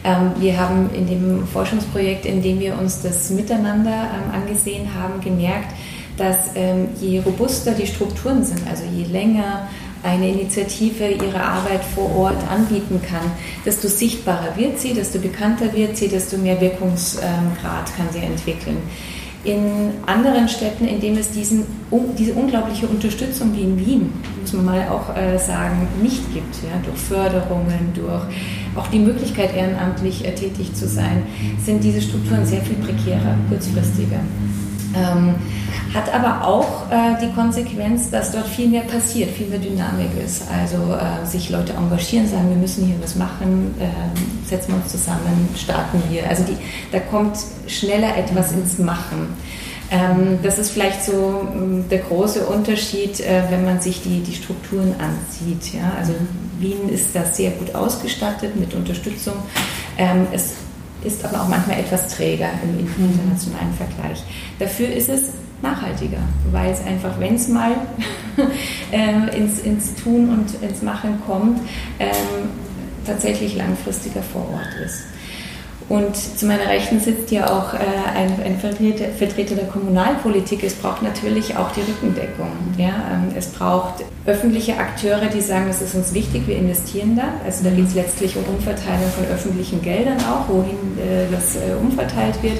Ähm, 0.06 0.30
wir 0.38 0.56
haben 0.56 0.88
in 0.94 1.08
dem 1.08 1.46
Forschungsprojekt, 1.48 2.26
in 2.26 2.40
dem 2.40 2.60
wir 2.60 2.78
uns 2.78 3.02
das 3.02 3.28
Miteinander 3.30 3.90
ähm, 3.90 4.30
angesehen 4.32 4.88
haben, 4.94 5.20
gemerkt, 5.20 5.74
dass 6.16 6.36
ähm, 6.54 6.88
je 7.00 7.18
robuster 7.18 7.72
die 7.72 7.86
Strukturen 7.86 8.44
sind, 8.44 8.62
also 8.68 8.84
je 8.84 9.04
länger 9.04 9.68
eine 10.04 10.30
Initiative 10.30 11.08
ihre 11.08 11.42
Arbeit 11.42 11.84
vor 11.84 12.14
Ort 12.16 12.48
anbieten 12.48 13.00
kann, 13.02 13.32
desto 13.64 13.88
sichtbarer 13.88 14.56
wird 14.56 14.78
sie, 14.78 14.94
desto 14.94 15.18
bekannter 15.18 15.72
wird 15.74 15.96
sie, 15.96 16.06
desto 16.06 16.38
mehr 16.38 16.60
Wirkungsgrad 16.60 17.96
kann 17.96 18.06
sie 18.12 18.20
entwickeln. 18.20 18.76
In 19.44 19.92
anderen 20.06 20.48
Städten, 20.48 20.86
in 20.86 21.00
denen 21.00 21.18
es 21.18 21.30
diesen, 21.30 21.64
diese 22.18 22.34
unglaubliche 22.34 22.86
Unterstützung 22.88 23.54
wie 23.54 23.62
in 23.62 23.78
Wien, 23.78 24.12
muss 24.40 24.52
man 24.52 24.64
mal 24.64 24.88
auch 24.88 25.16
äh, 25.16 25.38
sagen, 25.38 25.86
nicht 26.02 26.34
gibt, 26.34 26.56
ja, 26.64 26.80
durch 26.84 26.98
Förderungen, 26.98 27.92
durch 27.94 28.22
auch 28.74 28.88
die 28.88 28.98
Möglichkeit, 28.98 29.54
ehrenamtlich 29.54 30.24
äh, 30.24 30.34
tätig 30.34 30.74
zu 30.74 30.88
sein, 30.88 31.22
sind 31.64 31.82
diese 31.84 32.02
Strukturen 32.02 32.44
sehr 32.44 32.60
viel 32.62 32.76
prekärer, 32.76 33.36
kurzfristiger. 33.48 34.20
Ähm, 34.94 35.34
hat 35.96 36.12
aber 36.12 36.46
auch 36.46 36.90
äh, 36.90 37.16
die 37.20 37.32
Konsequenz, 37.32 38.10
dass 38.10 38.30
dort 38.30 38.46
viel 38.46 38.68
mehr 38.68 38.82
passiert, 38.82 39.30
viel 39.30 39.46
mehr 39.46 39.58
Dynamik 39.58 40.10
ist. 40.22 40.42
Also 40.52 40.76
äh, 40.76 41.26
sich 41.26 41.48
Leute 41.48 41.72
engagieren, 41.72 42.28
sagen, 42.28 42.50
wir 42.50 42.56
müssen 42.56 42.84
hier 42.84 42.96
was 43.02 43.16
machen, 43.16 43.74
äh, 43.80 44.48
setzen 44.48 44.72
wir 44.72 44.76
uns 44.76 44.92
zusammen, 44.92 45.48
starten 45.56 46.02
wir. 46.10 46.28
Also 46.28 46.44
die, 46.44 46.56
da 46.92 47.00
kommt 47.00 47.38
schneller 47.66 48.16
etwas 48.16 48.52
ins 48.52 48.78
Machen. 48.78 49.34
Ähm, 49.90 50.38
das 50.42 50.58
ist 50.58 50.70
vielleicht 50.70 51.02
so 51.02 51.48
ähm, 51.54 51.84
der 51.88 52.00
große 52.00 52.44
Unterschied, 52.46 53.20
äh, 53.20 53.44
wenn 53.50 53.64
man 53.64 53.80
sich 53.80 54.02
die, 54.02 54.20
die 54.20 54.34
Strukturen 54.34 54.94
ansieht. 54.98 55.74
Ja? 55.74 55.92
Also 55.98 56.12
Wien 56.58 56.88
ist 56.90 57.14
da 57.14 57.24
sehr 57.24 57.52
gut 57.52 57.74
ausgestattet 57.74 58.54
mit 58.56 58.74
Unterstützung. 58.74 59.34
Ähm, 59.96 60.26
es 60.32 60.54
ist 61.04 61.24
aber 61.24 61.42
auch 61.42 61.48
manchmal 61.48 61.78
etwas 61.78 62.08
träger 62.08 62.48
im 62.62 62.80
internationalen 62.80 63.72
Vergleich. 63.74 64.22
Dafür 64.58 64.88
ist 64.88 65.08
es 65.08 65.32
nachhaltiger, 65.62 66.18
weil 66.50 66.72
es 66.72 66.84
einfach, 66.84 67.18
wenn 67.18 67.34
es 67.34 67.48
mal 67.48 67.72
äh, 68.92 69.36
ins, 69.36 69.60
ins 69.60 69.94
Tun 69.94 70.28
und 70.28 70.62
ins 70.62 70.82
Machen 70.82 71.20
kommt, 71.26 71.60
ähm, 71.98 72.50
tatsächlich 73.06 73.56
langfristiger 73.56 74.22
vor 74.22 74.42
Ort 74.52 74.84
ist. 74.84 75.04
Und 75.88 76.16
zu 76.16 76.46
meiner 76.46 76.66
Rechten 76.66 76.98
sitzt 76.98 77.30
ja 77.30 77.46
auch 77.46 77.72
äh, 77.72 77.78
ein, 78.12 78.32
ein 78.44 78.58
Vertreter, 78.58 79.04
Vertreter, 79.16 79.54
der 79.54 79.66
Kommunalpolitik. 79.66 80.64
Es 80.64 80.74
braucht 80.74 81.02
natürlich 81.02 81.56
auch 81.56 81.70
die 81.70 81.82
Rückendeckung. 81.82 82.50
Ja? 82.76 82.88
Ähm, 82.88 83.32
es 83.36 83.46
braucht 83.46 84.04
öffentliche 84.26 84.76
Akteure, 84.78 85.26
die 85.26 85.40
sagen, 85.40 85.66
es 85.70 85.80
ist 85.80 85.94
uns 85.94 86.12
wichtig, 86.12 86.48
wir 86.48 86.56
investieren 86.56 87.14
da. 87.14 87.34
Also 87.44 87.62
da 87.62 87.70
geht 87.70 87.86
es 87.86 87.94
letztlich 87.94 88.36
um 88.36 88.42
Umverteilung 88.52 89.08
von 89.10 89.26
öffentlichen 89.26 89.80
Geldern 89.80 90.18
auch, 90.18 90.48
wohin 90.48 90.98
äh, 90.98 91.30
das 91.30 91.54
äh, 91.54 91.74
umverteilt 91.80 92.42
wird. 92.42 92.58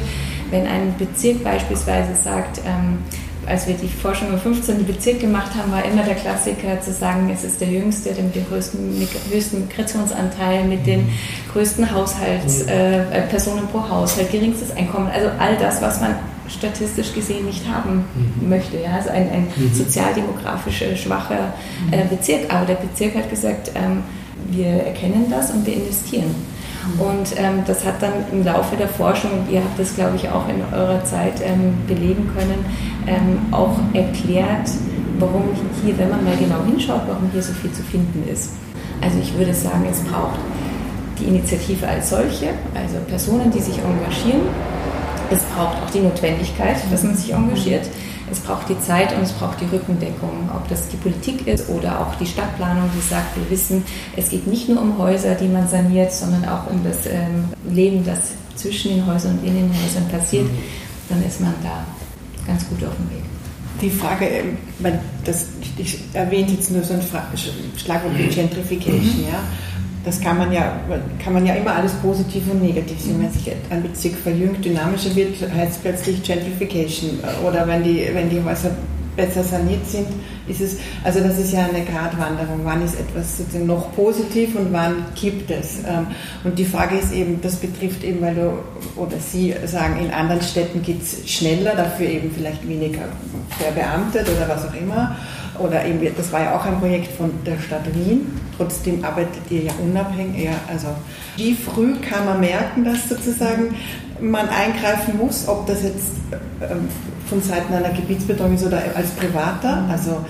Wenn 0.51 0.67
ein 0.67 0.95
Bezirk 0.99 1.43
beispielsweise 1.43 2.15
sagt, 2.23 2.59
ähm, 2.59 2.99
als 3.47 3.67
wir 3.67 3.75
die 3.75 3.89
Forschung 3.89 4.33
im 4.33 4.39
15. 4.39 4.85
Bezirk 4.87 5.21
gemacht 5.21 5.55
haben, 5.55 5.71
war 5.71 5.85
immer 5.85 6.03
der 6.03 6.17
Klassiker 6.17 6.81
zu 6.81 6.93
sagen, 6.93 7.31
es 7.33 7.45
ist 7.45 7.61
der 7.61 7.69
Jüngste, 7.69 8.13
der 8.13 8.25
mit 8.25 8.35
dem 8.35 8.47
größten, 8.49 9.09
höchsten 9.31 9.69
Migrationsanteil, 9.69 10.65
mit 10.65 10.87
den 10.87 11.09
größten 11.53 11.91
Haushaltspersonen 11.93 13.63
mhm. 13.63 13.69
äh, 13.69 13.73
pro 13.73 13.89
Haushalt, 13.89 14.33
geringstes 14.33 14.75
Einkommen, 14.77 15.09
also 15.09 15.29
all 15.39 15.57
das, 15.57 15.81
was 15.81 16.01
man 16.01 16.17
statistisch 16.49 17.13
gesehen 17.15 17.47
nicht 17.47 17.67
haben 17.69 18.05
mhm. 18.15 18.49
möchte. 18.49 18.81
Ja? 18.81 18.97
Also 18.97 19.11
ein, 19.11 19.31
ein 19.31 19.47
mhm. 19.57 19.73
sozialdemografisch 19.73 20.85
schwacher 20.97 21.55
äh, 21.91 22.05
Bezirk. 22.05 22.53
Aber 22.53 22.67
der 22.67 22.75
Bezirk 22.75 23.15
hat 23.15 23.31
gesagt, 23.31 23.71
ähm, 23.75 24.03
wir 24.51 24.67
erkennen 24.67 25.27
das 25.31 25.51
und 25.51 25.67
wir 25.67 25.75
investieren. 25.75 26.35
Und 26.99 27.37
ähm, 27.37 27.62
das 27.66 27.85
hat 27.85 28.01
dann 28.01 28.12
im 28.33 28.44
Laufe 28.44 28.77
der 28.77 28.88
Forschung, 28.88 29.31
ihr 29.51 29.61
habt 29.61 29.79
das 29.79 29.94
glaube 29.94 30.16
ich 30.16 30.29
auch 30.29 30.49
in 30.49 30.62
eurer 30.72 31.05
Zeit 31.05 31.40
ähm, 31.42 31.75
belegen 31.87 32.31
können, 32.37 32.64
ähm, 33.07 33.53
auch 33.53 33.77
erklärt, 33.92 34.70
warum 35.18 35.42
hier, 35.85 35.99
wenn 35.99 36.11
man 36.11 36.25
mal 36.25 36.37
genau 36.37 36.64
hinschaut, 36.64 37.03
warum 37.07 37.31
hier 37.33 37.42
so 37.42 37.53
viel 37.55 37.72
zu 37.72 37.83
finden 37.83 38.25
ist. 38.33 38.53
Also 39.01 39.18
ich 39.18 39.37
würde 39.37 39.53
sagen, 39.53 39.87
es 39.90 40.01
braucht 40.01 40.38
die 41.18 41.25
Initiative 41.25 41.87
als 41.87 42.11
solche, 42.11 42.49
also 42.75 42.96
Personen, 43.09 43.51
die 43.51 43.61
sich 43.61 43.79
engagieren. 43.79 44.42
Es 45.31 45.42
braucht 45.42 45.83
auch 45.83 45.90
die 45.90 46.01
Notwendigkeit, 46.01 46.77
dass 46.90 47.03
man 47.03 47.16
sich 47.16 47.33
engagiert. 47.33 47.88
Es 48.31 48.41
braucht 48.41 48.69
die 48.69 48.79
Zeit 48.81 49.15
und 49.17 49.23
es 49.23 49.33
braucht 49.33 49.61
die 49.61 49.67
Rückendeckung, 49.67 50.51
ob 50.55 50.69
das 50.69 50.89
die 50.89 50.97
Politik 50.97 51.47
ist 51.47 51.69
oder 51.69 52.01
auch 52.01 52.15
die 52.17 52.27
Stadtplanung, 52.27 52.91
die 52.97 53.01
sagt, 53.01 53.37
wir 53.37 53.49
wissen, 53.51 53.85
es 54.17 54.31
geht 54.31 54.47
nicht 54.47 54.69
nur 54.69 54.83
um 54.83 54.99
Häuser, 54.99 55.35
die 55.35 55.49
man 55.49 55.69
saniert, 55.69 56.12
sondern 56.12 56.45
auch 56.45 56.69
um 56.69 56.83
das 56.83 57.07
ähm, 57.07 57.45
Leben, 57.71 58.05
das 58.05 58.33
zwischen 58.57 58.93
den 58.93 59.07
Häusern 59.07 59.39
und 59.39 59.47
in 59.47 59.55
den 59.55 59.71
Häusern 59.71 60.09
passiert, 60.09 60.45
mhm. 60.45 60.59
dann 61.09 61.25
ist 61.25 61.41
man 61.41 61.55
da 61.62 61.85
ganz 62.47 62.69
gut 62.69 62.83
auf 62.85 62.95
dem 62.97 63.11
Weg. 63.11 63.25
Die 63.81 63.91
Frage, 63.91 64.27
ähm, 64.27 64.99
das, 65.25 65.47
ich 65.77 65.99
erwähne 66.12 66.53
jetzt 66.53 66.71
nur 66.71 66.83
so 66.83 66.95
ein 66.95 67.03
Schlagwort 67.03 68.19
wie 68.19 68.27
Gentrification, 68.27 69.19
mhm. 69.19 69.29
ja 69.31 69.41
das 70.07 70.21
kann 70.21 70.38
man 70.38 70.53
ja, 70.53 70.81
kann 71.23 71.33
man 71.33 71.45
ja 71.45 71.55
immer 71.55 71.75
alles 71.75 71.92
positiv 71.95 72.45
und 72.49 72.62
negativ 72.62 73.01
sehen. 73.01 73.21
Wenn 73.21 73.33
sich 73.33 73.53
ein 73.71 73.83
Bezirk 73.83 74.14
verjüngt, 74.14 74.64
dynamischer 74.64 75.14
wird, 75.16 75.35
heißt 75.53 75.73
es 75.73 75.79
plötzlich 75.79 76.23
Gentrification. 76.23 77.19
Oder 77.45 77.66
wenn 77.66 77.83
die, 77.83 78.09
wenn 78.14 78.31
die 78.31 78.40
Häuser 78.40 78.71
besser 79.16 79.42
saniert 79.42 79.85
sind, 79.85 80.07
ist 80.47 80.61
es, 80.61 80.77
also 81.03 81.19
das 81.19 81.38
ist 81.38 81.53
ja 81.53 81.64
eine 81.64 81.85
Gratwanderung. 81.85 82.61
Wann 82.62 82.85
ist 82.85 83.01
etwas 83.01 83.38
sozusagen 83.38 83.66
noch 83.66 83.92
positiv 83.97 84.55
und 84.55 84.73
wann 84.73 85.07
kippt 85.16 85.51
es? 85.51 85.79
Ähm, 85.79 86.07
und 86.45 86.57
die 86.57 86.64
Frage 86.64 86.99
ist 86.99 87.12
eben, 87.12 87.40
das 87.40 87.57
betrifft 87.57 88.05
eben, 88.05 88.21
weil 88.21 88.37
du 88.37 88.53
oder 88.95 89.16
Sie 89.19 89.57
sagen, 89.64 89.99
in 89.99 90.12
anderen 90.12 90.42
Städten 90.42 90.83
geht 90.83 91.03
es 91.03 91.29
schneller, 91.29 91.75
dafür 91.75 92.07
eben 92.07 92.31
vielleicht 92.31 92.69
weniger 92.69 93.09
verbeamtet 93.59 94.29
oder 94.29 94.49
was 94.49 94.69
auch 94.69 94.75
immer 94.75 95.16
oder 95.61 95.85
eben, 95.85 96.01
das 96.16 96.33
war 96.33 96.42
ja 96.42 96.57
auch 96.57 96.64
ein 96.64 96.79
Projekt 96.79 97.12
von 97.12 97.31
der 97.45 97.59
Stadt 97.59 97.85
Wien, 97.95 98.27
trotzdem 98.57 99.05
arbeitet 99.05 99.42
ihr 99.51 99.62
ja 99.62 99.73
unabhängig. 99.83 100.45
Ja, 100.45 100.53
also 100.69 100.88
wie 101.37 101.55
früh 101.55 101.95
kann 101.97 102.25
man 102.25 102.40
merken, 102.40 102.85
dass 102.85 103.09
sozusagen 103.09 103.75
man 104.21 104.49
eingreifen 104.49 105.19
muss, 105.19 105.47
ob 105.49 105.66
das 105.66 105.83
jetzt 105.83 106.12
ähm, 106.62 106.88
von 107.29 107.42
Seiten 107.42 107.75
einer 107.75 107.90
Gebietsbetreuung 107.90 108.55
ist 108.55 108.64
oder 108.64 108.83
als 108.95 109.11
Privater, 109.11 109.85
also 109.90 110.25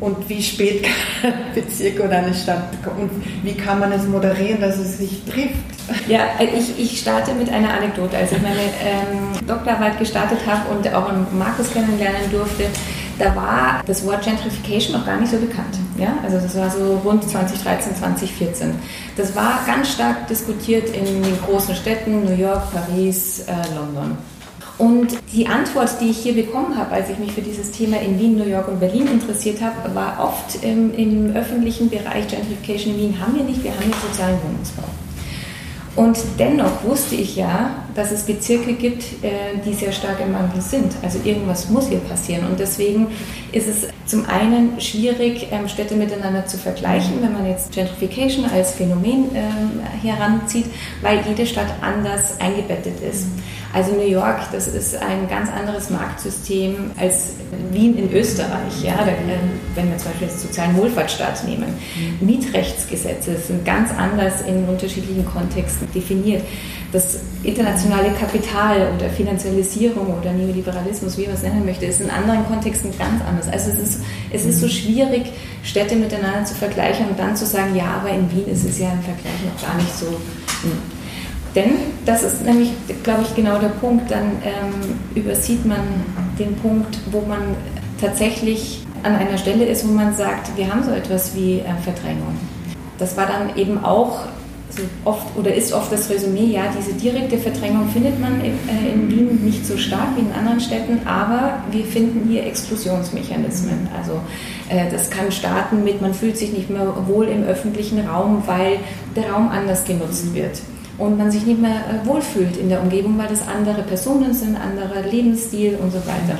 und 0.00 0.28
wie 0.28 0.42
spät 0.42 0.82
kann 1.22 1.32
ein 1.32 1.54
Bezirk 1.54 2.00
oder 2.00 2.18
eine 2.18 2.34
Stadt 2.34 2.64
und 2.98 3.10
wie 3.44 3.54
kann 3.54 3.78
man 3.78 3.92
es 3.92 4.04
moderieren, 4.06 4.60
dass 4.60 4.78
es 4.78 4.98
sich 4.98 5.22
trifft? 5.24 5.54
Ja, 6.08 6.20
ich, 6.40 6.78
ich 6.78 7.00
starte 7.00 7.34
mit 7.34 7.48
einer 7.50 7.72
Anekdote. 7.72 8.16
Als 8.16 8.32
ich 8.32 8.42
meine 8.42 8.56
ähm, 8.56 9.46
Doktorarbeit 9.46 9.98
gestartet 9.98 10.38
habe 10.46 10.70
und 10.70 10.92
auch 10.92 11.10
Markus 11.32 11.72
kennenlernen 11.72 12.30
durfte, 12.30 12.64
da 13.18 13.34
war 13.36 13.82
das 13.86 14.04
Wort 14.06 14.22
Gentrification 14.22 14.98
noch 14.98 15.06
gar 15.06 15.20
nicht 15.20 15.30
so 15.30 15.38
bekannt. 15.38 15.78
Ja? 15.96 16.14
Also 16.22 16.38
das 16.38 16.56
war 16.56 16.70
so 16.70 17.00
rund 17.04 17.28
2013, 17.28 17.96
2014. 17.96 18.74
Das 19.16 19.34
war 19.36 19.60
ganz 19.66 19.92
stark 19.92 20.26
diskutiert 20.28 20.88
in 20.90 21.22
den 21.22 21.38
großen 21.46 21.74
Städten, 21.74 22.24
New 22.24 22.34
York, 22.34 22.72
Paris, 22.72 23.40
äh, 23.40 23.74
London. 23.74 24.16
Und 24.78 25.16
die 25.32 25.46
Antwort, 25.46 26.00
die 26.00 26.10
ich 26.10 26.18
hier 26.18 26.34
bekommen 26.34 26.76
habe, 26.76 26.92
als 26.92 27.10
ich 27.10 27.18
mich 27.18 27.32
für 27.32 27.42
dieses 27.42 27.70
Thema 27.70 28.00
in 28.00 28.18
Wien, 28.18 28.36
New 28.36 28.48
York 28.48 28.68
und 28.68 28.80
Berlin 28.80 29.06
interessiert 29.06 29.60
habe, 29.60 29.94
war 29.94 30.18
oft 30.18 30.64
im, 30.64 30.92
im 30.94 31.36
öffentlichen 31.36 31.88
Bereich 31.88 32.26
Gentrification 32.28 32.94
in 32.94 33.00
Wien 33.00 33.20
haben 33.20 33.36
wir 33.36 33.44
nicht, 33.44 33.62
wir 33.62 33.70
haben 33.70 33.82
den 33.82 33.92
sozialen 34.10 34.38
Wohnungsbau. 34.42 34.84
Und 35.94 36.18
dennoch 36.38 36.84
wusste 36.84 37.14
ich 37.16 37.36
ja, 37.36 37.70
dass 37.94 38.12
es 38.12 38.22
Bezirke 38.22 38.72
gibt, 38.72 39.02
äh, 39.22 39.58
die 39.64 39.74
sehr 39.74 39.92
stark 39.92 40.20
im 40.24 40.32
Mangel 40.32 40.62
sind. 40.62 40.92
Also 41.02 41.18
irgendwas 41.22 41.68
muss 41.68 41.88
hier 41.88 41.98
passieren. 41.98 42.46
Und 42.46 42.58
deswegen 42.58 43.08
ist 43.52 43.68
es 43.68 43.88
zum 44.06 44.24
einen 44.26 44.80
schwierig, 44.80 45.48
ähm, 45.50 45.68
Städte 45.68 45.94
miteinander 45.94 46.46
zu 46.46 46.56
vergleichen, 46.56 47.20
wenn 47.20 47.34
man 47.34 47.46
jetzt 47.46 47.72
Gentrification 47.72 48.46
als 48.46 48.72
Phänomen 48.72 49.26
ähm, 49.34 49.80
heranzieht, 50.02 50.66
weil 51.02 51.20
jede 51.28 51.46
Stadt 51.46 51.68
anders 51.82 52.40
eingebettet 52.40 52.94
ist. 53.02 53.26
Also 53.74 53.92
New 53.92 54.06
York, 54.06 54.40
das 54.52 54.68
ist 54.68 54.94
ein 54.96 55.28
ganz 55.28 55.50
anderes 55.50 55.88
Marktsystem 55.88 56.90
als 57.00 57.30
Wien 57.70 57.96
in 57.96 58.12
Österreich. 58.12 58.82
Ja? 58.82 58.96
Da, 58.96 59.06
wenn 59.74 59.90
wir 59.90 59.96
zum 59.96 60.10
Beispiel 60.10 60.28
den 60.28 60.38
sozialen 60.38 60.76
Wohlfahrtsstaat 60.76 61.44
nehmen. 61.44 61.74
Mhm. 62.20 62.26
Mietrechtsgesetze 62.26 63.36
sind 63.36 63.64
ganz 63.64 63.90
anders 63.96 64.42
in 64.42 64.68
unterschiedlichen 64.68 65.24
Kontexten 65.24 65.90
definiert. 65.92 66.42
Das 66.92 67.20
internationale 67.42 68.10
Kapital 68.10 68.92
oder 68.94 69.08
Finanzialisierung 69.08 70.18
oder 70.20 70.30
Neoliberalismus, 70.32 71.16
wie 71.16 71.24
man 71.24 71.34
es 71.34 71.42
nennen 71.42 71.64
möchte, 71.64 71.86
ist 71.86 72.02
in 72.02 72.10
anderen 72.10 72.44
Kontexten 72.46 72.90
ganz 72.98 73.24
anders. 73.26 73.48
Also 73.48 73.70
es 73.70 73.78
ist, 73.78 74.00
es 74.30 74.44
ist 74.44 74.60
so 74.60 74.68
schwierig, 74.68 75.32
Städte 75.62 75.96
miteinander 75.96 76.44
zu 76.44 76.54
vergleichen 76.54 77.08
und 77.08 77.18
dann 77.18 77.34
zu 77.34 77.46
sagen, 77.46 77.74
ja, 77.74 78.02
aber 78.02 78.10
in 78.10 78.30
Wien 78.30 78.46
ist 78.46 78.66
es 78.68 78.78
ja 78.78 78.92
im 78.92 79.00
Vergleich 79.00 79.40
noch 79.46 79.66
gar 79.66 79.74
nicht 79.76 79.96
so. 79.96 80.06
Denn 81.54 81.72
das 82.06 82.22
ist 82.22 82.44
nämlich, 82.44 82.70
glaube 83.02 83.22
ich, 83.22 83.34
genau 83.34 83.58
der 83.58 83.68
Punkt, 83.68 84.10
dann 84.10 84.32
ähm, 84.44 84.98
übersieht 85.14 85.66
man 85.66 85.80
den 86.38 86.56
Punkt, 86.56 86.98
wo 87.10 87.20
man 87.20 87.56
tatsächlich 88.00 88.86
an 89.02 89.14
einer 89.14 89.36
Stelle 89.36 89.64
ist, 89.66 89.86
wo 89.86 89.92
man 89.92 90.14
sagt, 90.14 90.56
wir 90.56 90.72
haben 90.72 90.82
so 90.82 90.92
etwas 90.92 91.34
wie 91.34 91.58
äh, 91.58 91.74
Verdrängung. 91.82 92.36
Das 92.98 93.16
war 93.16 93.26
dann 93.26 93.56
eben 93.56 93.84
auch 93.84 94.20
so 94.70 94.82
oft 95.04 95.36
oder 95.36 95.52
ist 95.54 95.74
oft 95.74 95.92
das 95.92 96.08
Resümee, 96.08 96.46
ja, 96.46 96.62
diese 96.78 96.94
direkte 96.94 97.36
Verdrängung 97.36 97.88
findet 97.90 98.18
man 98.18 98.40
in, 98.42 98.52
äh, 98.68 98.92
in, 98.94 99.10
Wien 99.10 99.44
nicht 99.44 99.66
so 99.66 99.76
stark 99.76 100.16
wie 100.16 100.20
in 100.20 100.32
anderen 100.32 100.60
Städten, 100.60 101.06
aber 101.06 101.62
wir 101.70 101.84
finden 101.84 102.26
hier 102.30 102.46
Exklusionsmechanismen. 102.46 103.88
Also 103.94 104.12
äh, 104.70 104.90
das 104.90 105.10
kann 105.10 105.30
starten 105.30 105.84
mit, 105.84 106.00
man 106.00 106.14
fühlt 106.14 106.38
sich 106.38 106.52
nicht 106.52 106.70
mehr 106.70 106.86
wohl 107.06 107.26
im 107.26 107.42
öffentlichen 107.42 108.08
Raum, 108.08 108.44
weil 108.46 108.78
der 109.14 109.30
Raum 109.30 109.50
anders 109.50 109.84
genutzt 109.84 110.32
wird 110.34 110.62
und 111.02 111.18
man 111.18 111.30
sich 111.30 111.44
nicht 111.44 111.60
mehr 111.60 111.70
äh, 111.70 112.06
wohlfühlt 112.06 112.56
in 112.56 112.68
der 112.68 112.80
Umgebung, 112.80 113.18
weil 113.18 113.28
das 113.28 113.46
andere 113.46 113.82
Personen 113.82 114.32
sind, 114.32 114.56
anderer 114.56 115.02
Lebensstil 115.02 115.76
und 115.82 115.90
so 115.90 115.98
weiter. 115.98 116.38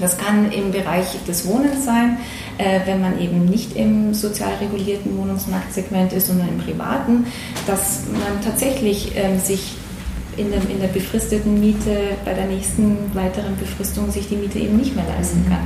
Das 0.00 0.18
kann 0.18 0.50
im 0.50 0.72
Bereich 0.72 1.06
des 1.28 1.46
Wohnens 1.46 1.84
sein, 1.84 2.18
äh, 2.58 2.80
wenn 2.84 3.00
man 3.00 3.20
eben 3.20 3.44
nicht 3.44 3.76
im 3.76 4.12
sozial 4.12 4.52
regulierten 4.60 5.16
Wohnungsmarktsegment 5.16 6.12
ist, 6.12 6.26
sondern 6.26 6.48
im 6.48 6.58
privaten, 6.58 7.26
dass 7.66 8.02
man 8.12 8.42
tatsächlich 8.42 9.16
äh, 9.16 9.38
sich 9.38 9.74
in 10.36 10.50
der, 10.50 10.60
in 10.68 10.80
der 10.80 10.88
befristeten 10.88 11.60
Miete 11.60 11.96
bei 12.24 12.34
der 12.34 12.46
nächsten 12.46 12.96
weiteren 13.14 13.56
Befristung 13.56 14.10
sich 14.10 14.28
die 14.28 14.34
Miete 14.34 14.58
eben 14.58 14.76
nicht 14.76 14.96
mehr 14.96 15.04
leisten 15.16 15.44
kann. 15.48 15.60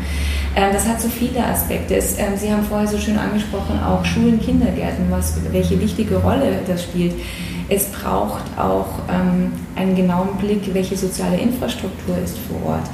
Ähm, 0.57 0.73
das 0.75 0.87
hat 0.87 1.01
so 1.01 1.09
viele 1.09 1.45
Aspekte. 1.45 1.97
Es, 1.97 2.19
ähm, 2.19 2.37
Sie 2.37 2.53
haben 2.53 2.65
vorher 2.65 2.87
so 2.87 2.99
schön 2.99 3.17
angesprochen, 3.17 3.81
auch 3.81 4.05
Schulen, 4.05 4.41
Kindergärten, 4.41 5.07
was, 5.09 5.37
welche 5.53 5.81
wichtige 5.81 6.17
Rolle 6.17 6.61
das 6.67 6.83
spielt. 6.83 7.15
Es 7.69 7.87
braucht 7.87 8.45
auch 8.59 8.87
ähm, 9.11 9.53
einen 9.77 9.95
genauen 9.95 10.37
Blick, 10.39 10.73
welche 10.73 10.97
soziale 10.97 11.37
Infrastruktur 11.37 12.17
ist 12.23 12.37
vor 12.39 12.73
Ort. 12.75 12.89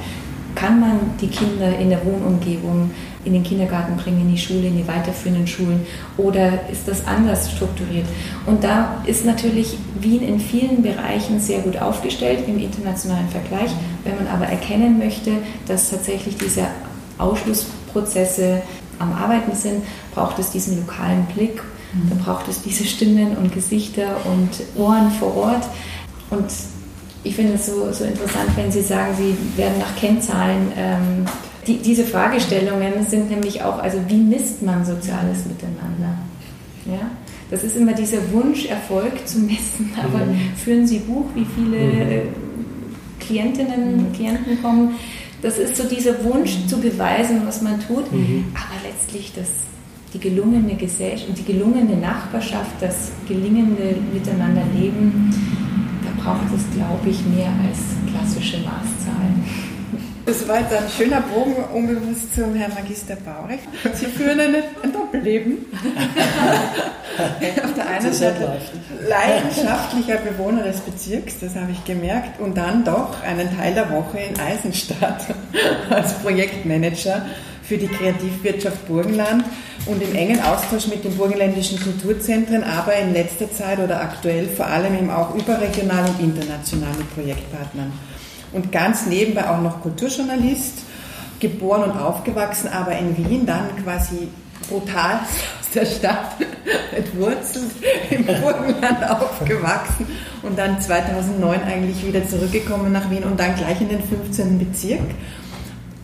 kann 0.55 0.79
man 0.79 0.99
die 1.19 1.27
Kinder 1.27 1.77
in 1.77 1.89
der 1.89 2.03
Wohnumgebung 2.05 2.89
in 3.25 3.33
den 3.33 3.43
Kindergarten 3.43 3.97
bringen, 3.97 4.21
in 4.21 4.31
die 4.31 4.37
Schule, 4.37 4.67
in 4.67 4.77
die 4.77 4.87
weiterführenden 4.87 5.47
Schulen 5.47 5.85
oder 6.17 6.69
ist 6.71 6.87
das 6.87 7.05
anders 7.05 7.51
strukturiert? 7.51 8.05
Und 8.45 8.63
da 8.63 9.03
ist 9.05 9.25
natürlich 9.25 9.77
Wien 9.99 10.21
in 10.21 10.39
vielen 10.39 10.81
Bereichen 10.81 11.39
sehr 11.39 11.59
gut 11.59 11.77
aufgestellt 11.77 12.47
im 12.47 12.59
internationalen 12.59 13.27
Vergleich. 13.29 13.71
Wenn 14.03 14.15
man 14.15 14.27
aber 14.27 14.45
erkennen 14.45 14.97
möchte, 14.97 15.31
dass 15.67 15.89
tatsächlich 15.89 16.37
diese 16.37 16.67
Ausschlussprozesse 17.17 18.61
am 18.99 19.11
Arbeiten 19.13 19.55
sind, 19.55 19.83
braucht 20.13 20.39
es 20.39 20.51
diesen 20.51 20.77
lokalen 20.79 21.25
Blick, 21.35 21.61
da 22.09 22.15
braucht 22.23 22.47
es 22.47 22.61
diese 22.61 22.85
Stimmen 22.85 23.37
und 23.37 23.53
Gesichter 23.53 24.17
und 24.25 24.49
Ohren 24.81 25.11
vor 25.11 25.35
Ort. 25.35 25.63
Und 26.29 26.45
ich 27.23 27.35
finde 27.35 27.53
es 27.53 27.65
so, 27.65 27.91
so 27.91 28.03
interessant, 28.03 28.49
wenn 28.55 28.71
Sie 28.71 28.81
sagen, 28.81 29.13
Sie 29.17 29.35
werden 29.57 29.79
nach 29.79 29.95
Kennzahlen. 29.95 30.71
Ähm, 30.77 31.25
die, 31.65 31.77
diese 31.77 32.03
Fragestellungen 32.03 33.05
sind 33.07 33.29
nämlich 33.29 33.63
auch, 33.63 33.79
also 33.79 33.97
wie 34.07 34.17
misst 34.17 34.61
man 34.61 34.85
soziales 34.85 35.45
Miteinander? 35.45 36.17
Ja? 36.85 37.09
Das 37.49 37.63
ist 37.63 37.75
immer 37.75 37.93
dieser 37.93 38.31
Wunsch, 38.31 38.65
Erfolg 38.65 39.27
zu 39.27 39.39
messen, 39.39 39.91
aber 40.03 40.25
mhm. 40.25 40.39
führen 40.55 40.87
Sie 40.87 40.99
Buch, 40.99 41.25
wie 41.33 41.45
viele 41.55 41.77
mhm. 41.77 42.21
Klientinnen 43.19 43.99
und 43.99 44.13
Klienten 44.13 44.61
kommen? 44.61 44.95
Das 45.41 45.57
ist 45.57 45.75
so 45.75 45.83
dieser 45.83 46.23
Wunsch 46.23 46.65
zu 46.67 46.79
beweisen, 46.79 47.41
was 47.45 47.61
man 47.61 47.79
tut, 47.79 48.11
mhm. 48.11 48.45
aber 48.53 48.87
letztlich 48.87 49.33
das, 49.35 49.47
die 50.15 50.29
gelungene 50.29 50.75
Gesellschaft 50.75 51.29
und 51.29 51.37
die 51.37 51.43
gelungene 51.43 51.97
Nachbarschaft, 51.97 52.71
das 52.79 53.11
gelingende 53.27 53.95
Miteinanderleben, 54.13 55.33
da 56.03 56.23
braucht 56.23 56.53
es, 56.55 56.63
glaube 56.75 57.09
ich, 57.09 57.25
mehr 57.25 57.51
als 57.67 57.79
klassische 58.09 58.57
Maßzahlen. 58.59 59.43
Das 60.25 60.47
war 60.47 60.59
jetzt 60.59 60.73
ein 60.73 60.89
schöner 60.89 61.21
Bogen 61.21 61.53
unbewusst 61.71 62.33
zum 62.33 62.55
Herrn 62.55 62.73
Magister 62.73 63.15
Baurecht. 63.15 63.63
Sie 63.93 64.07
führen 64.07 64.39
ein, 64.39 64.55
ein 64.81 64.91
Doppelleben. 64.91 65.67
Auf 67.63 67.73
der 67.75 67.87
einen 67.87 68.11
Seite 68.11 68.57
leidenschaftlicher 69.07 70.17
Bewohner 70.17 70.63
des 70.63 70.79
Bezirks, 70.79 71.39
das 71.41 71.55
habe 71.55 71.73
ich 71.73 71.85
gemerkt, 71.85 72.39
und 72.39 72.57
dann 72.57 72.83
doch 72.83 73.21
einen 73.21 73.55
Teil 73.55 73.75
der 73.75 73.91
Woche 73.91 74.17
in 74.17 74.39
Eisenstadt 74.39 75.25
als 75.91 76.13
Projektmanager 76.15 77.23
für 77.67 77.77
die 77.77 77.87
Kreativwirtschaft 77.87 78.87
Burgenland 78.87 79.43
und 79.85 80.01
im 80.01 80.15
engen 80.15 80.41
Austausch 80.41 80.87
mit 80.87 81.03
den 81.03 81.15
burgenländischen 81.15 81.79
Kulturzentren, 81.79 82.63
aber 82.63 82.95
in 82.95 83.13
letzter 83.13 83.51
Zeit 83.51 83.79
oder 83.79 84.01
aktuell 84.01 84.47
vor 84.47 84.67
allem 84.67 84.95
eben 84.95 85.09
auch 85.09 85.35
überregional 85.35 86.09
und 86.09 86.19
international 86.19 86.93
mit 86.97 87.13
Projektpartnern 87.13 87.91
und 88.55 88.71
ganz 88.71 89.05
nebenbei 89.05 89.49
auch 89.49 89.61
noch 89.61 89.81
Kulturjournalist, 89.81 90.79
geboren 91.39 91.91
und 91.91 91.99
aufgewachsen, 91.99 92.69
aber 92.69 92.97
in 92.97 93.17
Wien 93.17 93.45
dann 93.45 93.67
quasi 93.83 94.29
brutal 94.69 95.19
aus 95.59 95.69
der 95.73 95.85
Stadt 95.85 96.39
mit 96.95 97.19
Wurzeln 97.19 97.69
im 98.09 98.25
Burgenland 98.25 99.09
aufgewachsen 99.09 100.07
und 100.41 100.57
dann 100.57 100.81
2009 100.81 101.63
eigentlich 101.63 102.05
wieder 102.05 102.25
zurückgekommen 102.27 102.91
nach 102.91 103.09
Wien 103.09 103.23
und 103.23 103.39
dann 103.39 103.55
gleich 103.55 103.81
in 103.81 103.89
den 103.89 104.01
15. 104.01 104.57
Bezirk. 104.57 105.01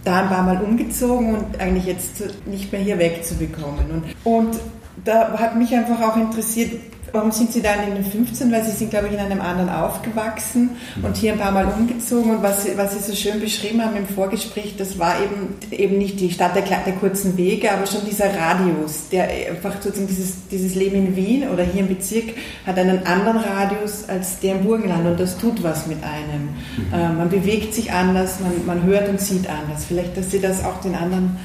Da 0.03 0.21
ein 0.21 0.29
paar 0.29 0.43
Mal 0.43 0.61
umgezogen 0.61 1.35
und 1.35 1.59
eigentlich 1.59 1.85
jetzt 1.85 2.23
nicht 2.47 2.71
mehr 2.71 2.81
hier 2.81 2.97
wegzubekommen. 2.97 4.03
Und, 4.23 4.33
und 4.33 4.59
da 5.03 5.37
hat 5.37 5.55
mich 5.55 5.73
einfach 5.73 6.01
auch 6.01 6.17
interessiert, 6.17 6.71
Warum 7.13 7.31
sind 7.31 7.51
Sie 7.51 7.61
dann 7.61 7.83
in 7.87 7.95
den 7.95 8.05
15? 8.05 8.51
Weil 8.51 8.63
Sie 8.63 8.71
sind, 8.71 8.89
glaube 8.89 9.07
ich, 9.07 9.13
in 9.13 9.19
einem 9.19 9.41
anderen 9.41 9.69
aufgewachsen 9.69 10.71
und 11.01 11.17
hier 11.17 11.33
ein 11.33 11.39
paar 11.39 11.51
Mal 11.51 11.65
umgezogen. 11.65 12.31
Und 12.31 12.43
was 12.43 12.63
Sie, 12.63 12.77
was 12.77 12.93
Sie 12.93 12.99
so 12.99 13.15
schön 13.15 13.41
beschrieben 13.41 13.83
haben 13.83 13.97
im 13.97 14.07
Vorgespräch, 14.07 14.75
das 14.77 14.97
war 14.97 15.15
eben, 15.21 15.55
eben 15.71 15.97
nicht 15.97 16.19
die 16.19 16.31
Stadt 16.31 16.55
der, 16.55 16.63
der 16.63 16.93
kurzen 16.93 17.37
Wege, 17.37 17.71
aber 17.71 17.85
schon 17.85 18.05
dieser 18.05 18.33
Radius, 18.33 19.09
der 19.11 19.27
einfach 19.49 19.81
sozusagen 19.81 20.07
dieses, 20.07 20.47
dieses 20.49 20.75
Leben 20.75 21.07
in 21.07 21.15
Wien 21.15 21.49
oder 21.49 21.63
hier 21.63 21.81
im 21.81 21.89
Bezirk 21.89 22.29
hat 22.65 22.77
einen 22.77 23.05
anderen 23.05 23.37
Radius 23.37 24.07
als 24.07 24.39
der 24.39 24.55
im 24.55 24.63
Burgenland 24.63 25.05
und 25.05 25.19
das 25.19 25.37
tut 25.37 25.61
was 25.63 25.87
mit 25.87 25.97
einem. 26.03 26.43
Mhm. 26.43 26.93
Äh, 26.93 27.13
man 27.13 27.29
bewegt 27.29 27.73
sich 27.73 27.91
anders, 27.91 28.39
man, 28.39 28.65
man 28.65 28.83
hört 28.83 29.09
und 29.09 29.19
sieht 29.19 29.49
anders. 29.49 29.85
Vielleicht, 29.85 30.15
dass 30.15 30.31
Sie 30.31 30.39
das 30.39 30.63
auch 30.63 30.79
den 30.79 30.95
anderen 30.95 31.37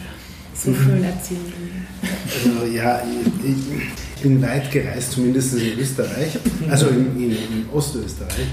so 0.55 0.71
mhm. 0.71 0.77
schön 0.77 1.05
erzählen. 1.05 1.87
Also 2.27 2.67
ja, 2.73 3.03
ich, 3.45 4.23
bin 4.23 4.43
weit 4.43 4.71
gereist, 4.71 5.13
zumindest 5.13 5.55
in 5.55 5.79
Österreich, 5.79 6.39
also 6.69 6.89
in, 6.89 7.17
in, 7.17 7.31
in 7.31 7.67
Ostösterreich. 7.73 8.47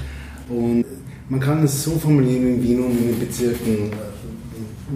Und 0.49 0.85
man 1.29 1.39
kann 1.39 1.63
es 1.63 1.83
so 1.83 1.91
formulieren 1.91 2.47
in 2.47 2.63
Wien 2.63 2.83
und 2.83 2.91
in 2.91 3.07
den 3.07 3.19
Bezirken. 3.19 3.91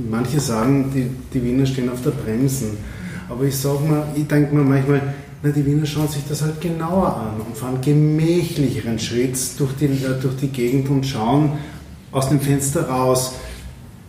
Manche 0.10 0.40
sagen, 0.40 0.92
die, 0.94 1.10
die 1.34 1.44
Wiener 1.44 1.66
stehen 1.66 1.90
auf 1.90 2.02
der 2.02 2.12
Bremsen. 2.12 2.78
Aber 3.30 3.46
ich 3.46 3.56
sage 3.56 3.80
mal, 3.86 4.08
ich 4.16 4.28
denke 4.28 4.54
mir 4.54 4.64
manchmal, 4.64 5.02
na, 5.42 5.50
die 5.50 5.66
Wiener 5.66 5.86
schauen 5.86 6.08
sich 6.08 6.24
das 6.28 6.42
halt 6.42 6.60
genauer 6.62 7.16
an 7.16 7.42
und 7.42 7.58
fahren 7.58 7.80
gemächlicheren 7.82 9.00
Schritt 9.00 9.38
durch 9.58 9.72
die, 9.80 9.86
äh, 9.86 10.20
durch 10.22 10.36
die 10.38 10.50
Gegend 10.50 10.90
und 10.90 11.06
schauen 11.06 11.54
aus 12.12 12.30
dem 12.30 12.40
Fenster 12.40 12.88
raus. 12.88 13.34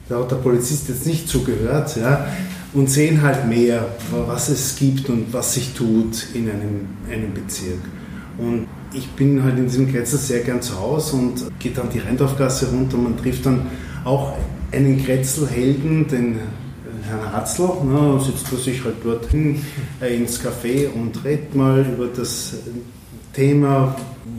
Da 0.08 0.20
hat 0.20 0.30
der 0.30 0.36
Polizist 0.36 0.88
jetzt 0.88 1.06
nicht 1.06 1.28
zugehört, 1.28 1.96
ja, 1.96 2.26
und 2.74 2.90
sehen 2.90 3.22
halt 3.22 3.48
mehr, 3.48 3.86
was 4.10 4.48
es 4.48 4.76
gibt 4.76 5.08
und 5.08 5.32
was 5.32 5.54
sich 5.54 5.72
tut 5.74 6.26
in 6.34 6.50
einem, 6.50 6.86
einem 7.10 7.32
Bezirk. 7.32 7.80
Und 8.36 8.66
ich 8.92 9.08
bin 9.10 9.42
halt 9.42 9.58
in 9.58 9.64
diesem 9.64 9.90
Kretzel 9.90 10.18
sehr 10.18 10.40
gern 10.40 10.62
zu 10.62 10.78
Hause 10.78 11.16
und 11.16 11.58
gehe 11.58 11.72
dann 11.72 11.90
die 11.90 11.98
Rheindorfgasse 11.98 12.70
runter. 12.70 12.96
Man 12.96 13.16
trifft 13.16 13.46
dann 13.46 13.66
auch 14.04 14.36
einen 14.70 15.02
Kretzelhelden, 15.02 16.08
den 16.08 16.38
Herrn 17.08 17.32
Hatzl, 17.32 17.62
ne, 17.84 18.20
sitzt 18.20 18.52
er 18.52 18.58
sich 18.58 18.84
halt 18.84 18.96
dorthin 19.02 19.62
äh, 20.00 20.14
ins 20.14 20.40
Café 20.40 20.88
und 20.88 21.24
redet 21.24 21.54
mal 21.54 21.80
über 21.80 22.06
das 22.06 22.54
Thema, 23.32 23.96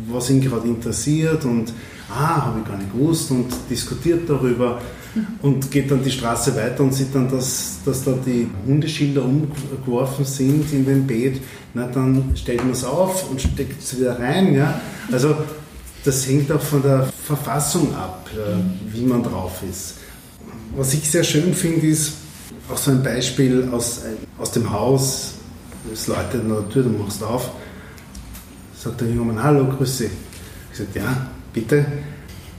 was 0.08 0.30
ihn 0.30 0.42
gerade 0.42 0.68
interessiert 0.68 1.46
und 1.46 1.74
ah, 2.10 2.46
habe 2.46 2.60
ich 2.60 2.68
gar 2.68 2.78
nicht 2.78 2.92
gewusst 2.92 3.32
und 3.32 3.48
diskutiert 3.70 4.30
darüber 4.30 4.80
und 5.42 5.72
geht 5.72 5.90
dann 5.92 6.04
die 6.04 6.12
Straße 6.12 6.56
weiter 6.56 6.84
und 6.84 6.94
sieht 6.94 7.14
dann, 7.14 7.30
dass, 7.30 7.80
dass 7.86 8.04
da 8.04 8.14
die 8.26 8.48
Hundeschilder 8.66 9.24
umgeworfen 9.24 10.26
sind 10.26 10.72
in 10.72 10.86
den 10.86 11.08
Beet. 11.08 11.42
Na, 11.74 11.88
dann 11.88 12.32
stellt 12.36 12.60
man 12.60 12.72
es 12.72 12.84
auf 12.84 13.30
und 13.30 13.42
steckt 13.42 13.82
es 13.82 14.00
wieder 14.00 14.20
rein. 14.20 14.54
Ja? 14.54 14.80
Also 15.12 15.36
das 16.04 16.28
hängt 16.28 16.52
auch 16.52 16.62
von 16.62 16.82
der 16.82 17.10
Verfassung 17.24 17.94
ab, 17.96 18.30
äh, 18.34 18.94
wie 18.94 19.04
man 19.04 19.24
drauf 19.24 19.62
ist. 19.70 19.96
Was 20.76 20.94
ich 20.94 21.10
sehr 21.10 21.24
schön 21.24 21.54
finde, 21.54 21.88
ist 21.88 22.14
auch 22.72 22.78
so 22.78 22.92
ein 22.92 23.04
Beispiel 23.04 23.68
aus, 23.72 24.02
aus 24.38 24.52
dem 24.52 24.72
Haus. 24.72 25.34
Es 25.92 26.08
läutet 26.08 26.42
an 26.42 26.50
der 26.50 26.70
Tür, 26.70 26.84
du 26.84 26.90
machst 26.90 27.24
auf. 27.24 27.52
Sagt 28.78 29.02
der 29.02 29.10
junge 29.10 29.34
Mann, 29.34 29.44
hallo, 29.44 29.66
grüße. 29.66 30.06
Ich 30.06 30.78
sage, 30.78 30.90
ja, 30.96 31.28
bitte. 31.52 31.86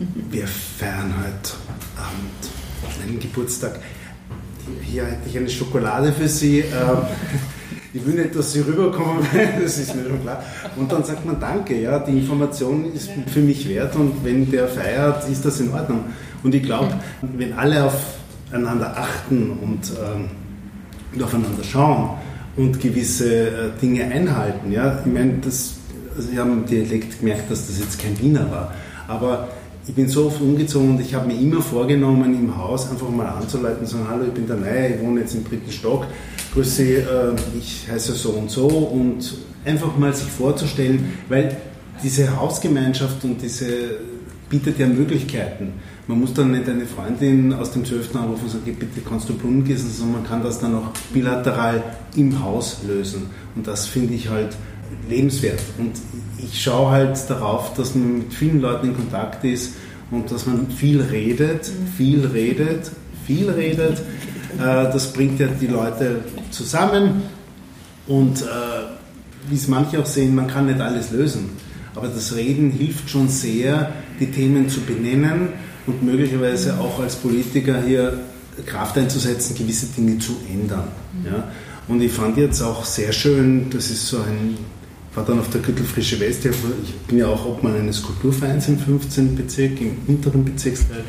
Wir 0.01 0.47
feiern 0.47 1.13
heute 1.19 1.53
Abend 1.95 3.01
meinen 3.05 3.21
Geburtstag. 3.21 3.79
Hier 4.81 5.05
hätte 5.05 5.29
ich 5.29 5.37
eine 5.37 5.51
Schokolade 5.51 6.11
für 6.11 6.27
Sie. 6.27 6.61
Ähm, 6.61 7.03
ich 7.93 8.07
will 8.07 8.15
nicht, 8.15 8.35
dass 8.35 8.55
Sie 8.55 8.61
rüberkommen, 8.61 9.27
das 9.63 9.77
ist 9.77 9.95
mir 9.95 10.09
schon 10.09 10.23
klar. 10.23 10.43
Und 10.77 10.91
dann 10.91 11.05
sagt 11.05 11.27
man 11.27 11.39
Danke, 11.39 11.79
ja, 11.79 11.99
die 11.99 12.13
Information 12.13 12.91
ist 12.95 13.11
für 13.27 13.41
mich 13.41 13.69
wert 13.69 13.95
und 13.95 14.25
wenn 14.25 14.51
der 14.51 14.69
feiert, 14.69 15.29
ist 15.29 15.45
das 15.45 15.61
in 15.61 15.71
Ordnung. 15.71 16.07
Und 16.43 16.55
ich 16.55 16.63
glaube, 16.63 16.95
wenn 17.21 17.53
alle 17.53 17.85
aufeinander 17.85 18.97
achten 18.97 19.51
und, 19.51 19.93
ähm, 20.03 21.23
aufeinander 21.23 21.63
schauen 21.63 22.17
und 22.57 22.81
gewisse 22.81 23.49
äh, 23.49 23.53
Dinge 23.83 24.05
einhalten, 24.05 24.73
ja, 24.73 24.99
ich 25.05 25.13
meine, 25.13 25.35
das, 25.45 25.75
also 26.17 26.31
ich 26.33 26.39
habe 26.39 26.53
im 26.53 26.65
Dialekt 26.65 27.19
gemerkt, 27.19 27.51
dass 27.51 27.67
das 27.67 27.79
jetzt 27.79 28.01
kein 28.01 28.19
Wiener 28.19 28.51
war, 28.51 28.75
aber 29.07 29.49
ich 29.91 29.97
bin 29.97 30.09
so 30.09 30.27
oft 30.27 30.41
umgezogen 30.41 30.91
und 30.91 31.01
ich 31.01 31.13
habe 31.15 31.27
mir 31.27 31.41
immer 31.41 31.61
vorgenommen, 31.61 32.33
im 32.33 32.57
Haus 32.57 32.89
einfach 32.89 33.09
mal 33.09 33.27
anzuleiten 33.27 33.85
sagen, 33.85 34.07
hallo, 34.09 34.27
ich 34.29 34.33
bin 34.33 34.47
der 34.47 34.55
Neue, 34.55 34.95
ich 34.95 35.01
wohne 35.01 35.23
jetzt 35.23 35.35
im 35.35 35.43
dritten 35.43 35.73
Stock, 35.73 36.07
grüße, 36.55 36.85
äh, 36.85 37.05
ich 37.59 37.89
heiße 37.91 38.13
so 38.13 38.31
und 38.31 38.49
so 38.49 38.69
und 38.69 39.35
einfach 39.65 39.97
mal 39.99 40.15
sich 40.15 40.29
vorzustellen, 40.29 41.13
weil 41.29 41.57
diese 42.05 42.37
Hausgemeinschaft 42.37 43.25
und 43.25 43.43
diese 43.43 43.99
bietet 44.49 44.79
ja 44.79 44.87
Möglichkeiten. 44.87 45.73
Man 46.07 46.21
muss 46.21 46.35
dann 46.35 46.53
nicht 46.53 46.69
eine 46.69 46.87
Freundin 46.87 47.53
aus 47.53 47.73
dem 47.73 47.85
12. 47.85 48.15
anrufen 48.15 48.45
und 48.45 48.51
sagen, 48.51 48.77
bitte 48.79 49.01
kannst 49.01 49.29
du 49.29 49.35
Blumen 49.35 49.65
gießen, 49.65 49.91
sondern 49.91 50.23
man 50.23 50.31
kann 50.31 50.43
das 50.45 50.61
dann 50.61 50.77
auch 50.77 50.91
bilateral 51.13 51.83
im 52.15 52.41
Haus 52.41 52.83
lösen. 52.87 53.27
Und 53.57 53.67
das 53.67 53.87
finde 53.87 54.15
ich 54.15 54.29
halt 54.29 54.57
lebenswert. 55.09 55.61
Und 55.79 55.93
ich 56.39 56.63
schaue 56.63 56.91
halt 56.91 57.19
darauf, 57.29 57.75
dass 57.75 57.95
man 57.95 58.19
mit 58.19 58.35
vielen 58.35 58.61
Leuten 58.61 58.89
in 58.89 58.97
Kontakt 58.97 59.45
ist 59.45 59.75
und 60.11 60.31
dass 60.31 60.47
man 60.47 60.71
viel 60.71 61.01
redet, 61.01 61.71
viel 61.97 62.27
redet, 62.27 62.91
viel 63.27 63.51
redet. 63.51 63.99
Äh, 63.99 64.59
das 64.59 65.13
bringt 65.13 65.39
ja 65.41 65.49
die 65.49 65.67
Leute 65.67 66.21
zusammen 66.51 67.23
und 68.07 68.43
äh, 68.43 68.45
wie 69.49 69.55
es 69.55 69.69
manche 69.69 69.99
auch 70.01 70.07
sehen, 70.07 70.35
man 70.35 70.47
kann 70.47 70.67
nicht 70.67 70.81
alles 70.81 71.11
lösen. 71.11 71.51
Aber 71.95 72.09
das 72.09 72.35
Reden 72.35 72.71
hilft 72.71 73.11
schon 73.11 73.29
sehr, 73.29 73.93
die 74.19 74.31
Themen 74.31 74.69
zu 74.69 74.81
benennen 74.81 75.49
und 75.87 76.03
möglicherweise 76.03 76.79
auch 76.79 77.01
als 77.01 77.17
Politiker 77.17 77.83
hier 77.83 78.19
Kraft 78.67 78.97
einzusetzen, 78.99 79.57
gewisse 79.57 79.87
Dinge 79.87 80.19
zu 80.19 80.37
ändern. 80.53 80.89
Ja? 81.25 81.49
Und 81.89 82.01
ich 82.03 82.13
fand 82.13 82.37
jetzt 82.37 82.63
auch 82.63 82.85
sehr 82.85 83.13
schön, 83.13 83.71
das 83.71 83.91
ist 83.91 84.07
so 84.07 84.19
ein, 84.19 84.57
war 85.21 85.27
dann 85.27 85.41
auf 85.41 85.51
der 85.51 85.61
Gürtelfrische 85.61 86.19
West, 86.19 86.47
ich 86.47 86.95
bin 87.07 87.19
ja 87.19 87.27
auch 87.27 87.45
Obmann 87.45 87.77
eines 87.77 88.03
Kulturvereins 88.03 88.69
im 88.69 88.79
15. 88.79 89.37
Bezirk, 89.37 89.79
im 89.79 89.99
unteren 90.07 90.45
Bezirksteil. 90.47 91.05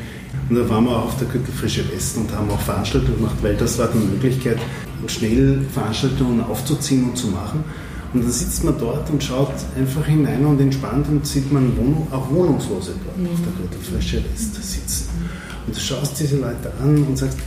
Und 0.50 0.56
da 0.56 0.68
waren 0.68 0.84
wir 0.84 0.90
auch 0.90 1.06
auf 1.06 1.16
der 1.16 1.28
Gürtelfrische 1.28 1.90
West 1.90 2.18
und 2.18 2.30
haben 2.30 2.50
auch 2.50 2.60
Veranstaltungen 2.60 3.16
gemacht, 3.16 3.36
weil 3.40 3.56
das 3.56 3.78
war 3.78 3.88
die 3.88 3.98
Möglichkeit, 3.98 4.58
schnell 5.06 5.62
Veranstaltungen 5.72 6.42
aufzuziehen 6.42 7.04
und 7.04 7.16
zu 7.16 7.28
machen. 7.28 7.64
Und 8.12 8.24
dann 8.24 8.30
sitzt 8.30 8.62
man 8.64 8.78
dort 8.78 9.08
und 9.08 9.24
schaut 9.24 9.54
einfach 9.78 10.04
hinein 10.04 10.44
und 10.44 10.60
entspannt 10.60 11.08
und 11.08 11.26
sieht 11.26 11.50
man 11.50 11.74
Wohnung, 11.78 12.06
auch 12.10 12.30
Wohnungslose 12.30 12.92
dort 13.06 13.16
mhm. 13.16 13.28
auf 13.32 13.40
der 13.40 13.62
Gürtelfläche 13.62 14.22
West 14.30 14.54
sitzen. 14.62 15.08
Und 15.66 15.74
du 15.74 15.80
schaust 15.80 16.20
diese 16.20 16.36
Leute 16.36 16.70
an 16.82 17.02
und 17.02 17.16
sagst, 17.16 17.38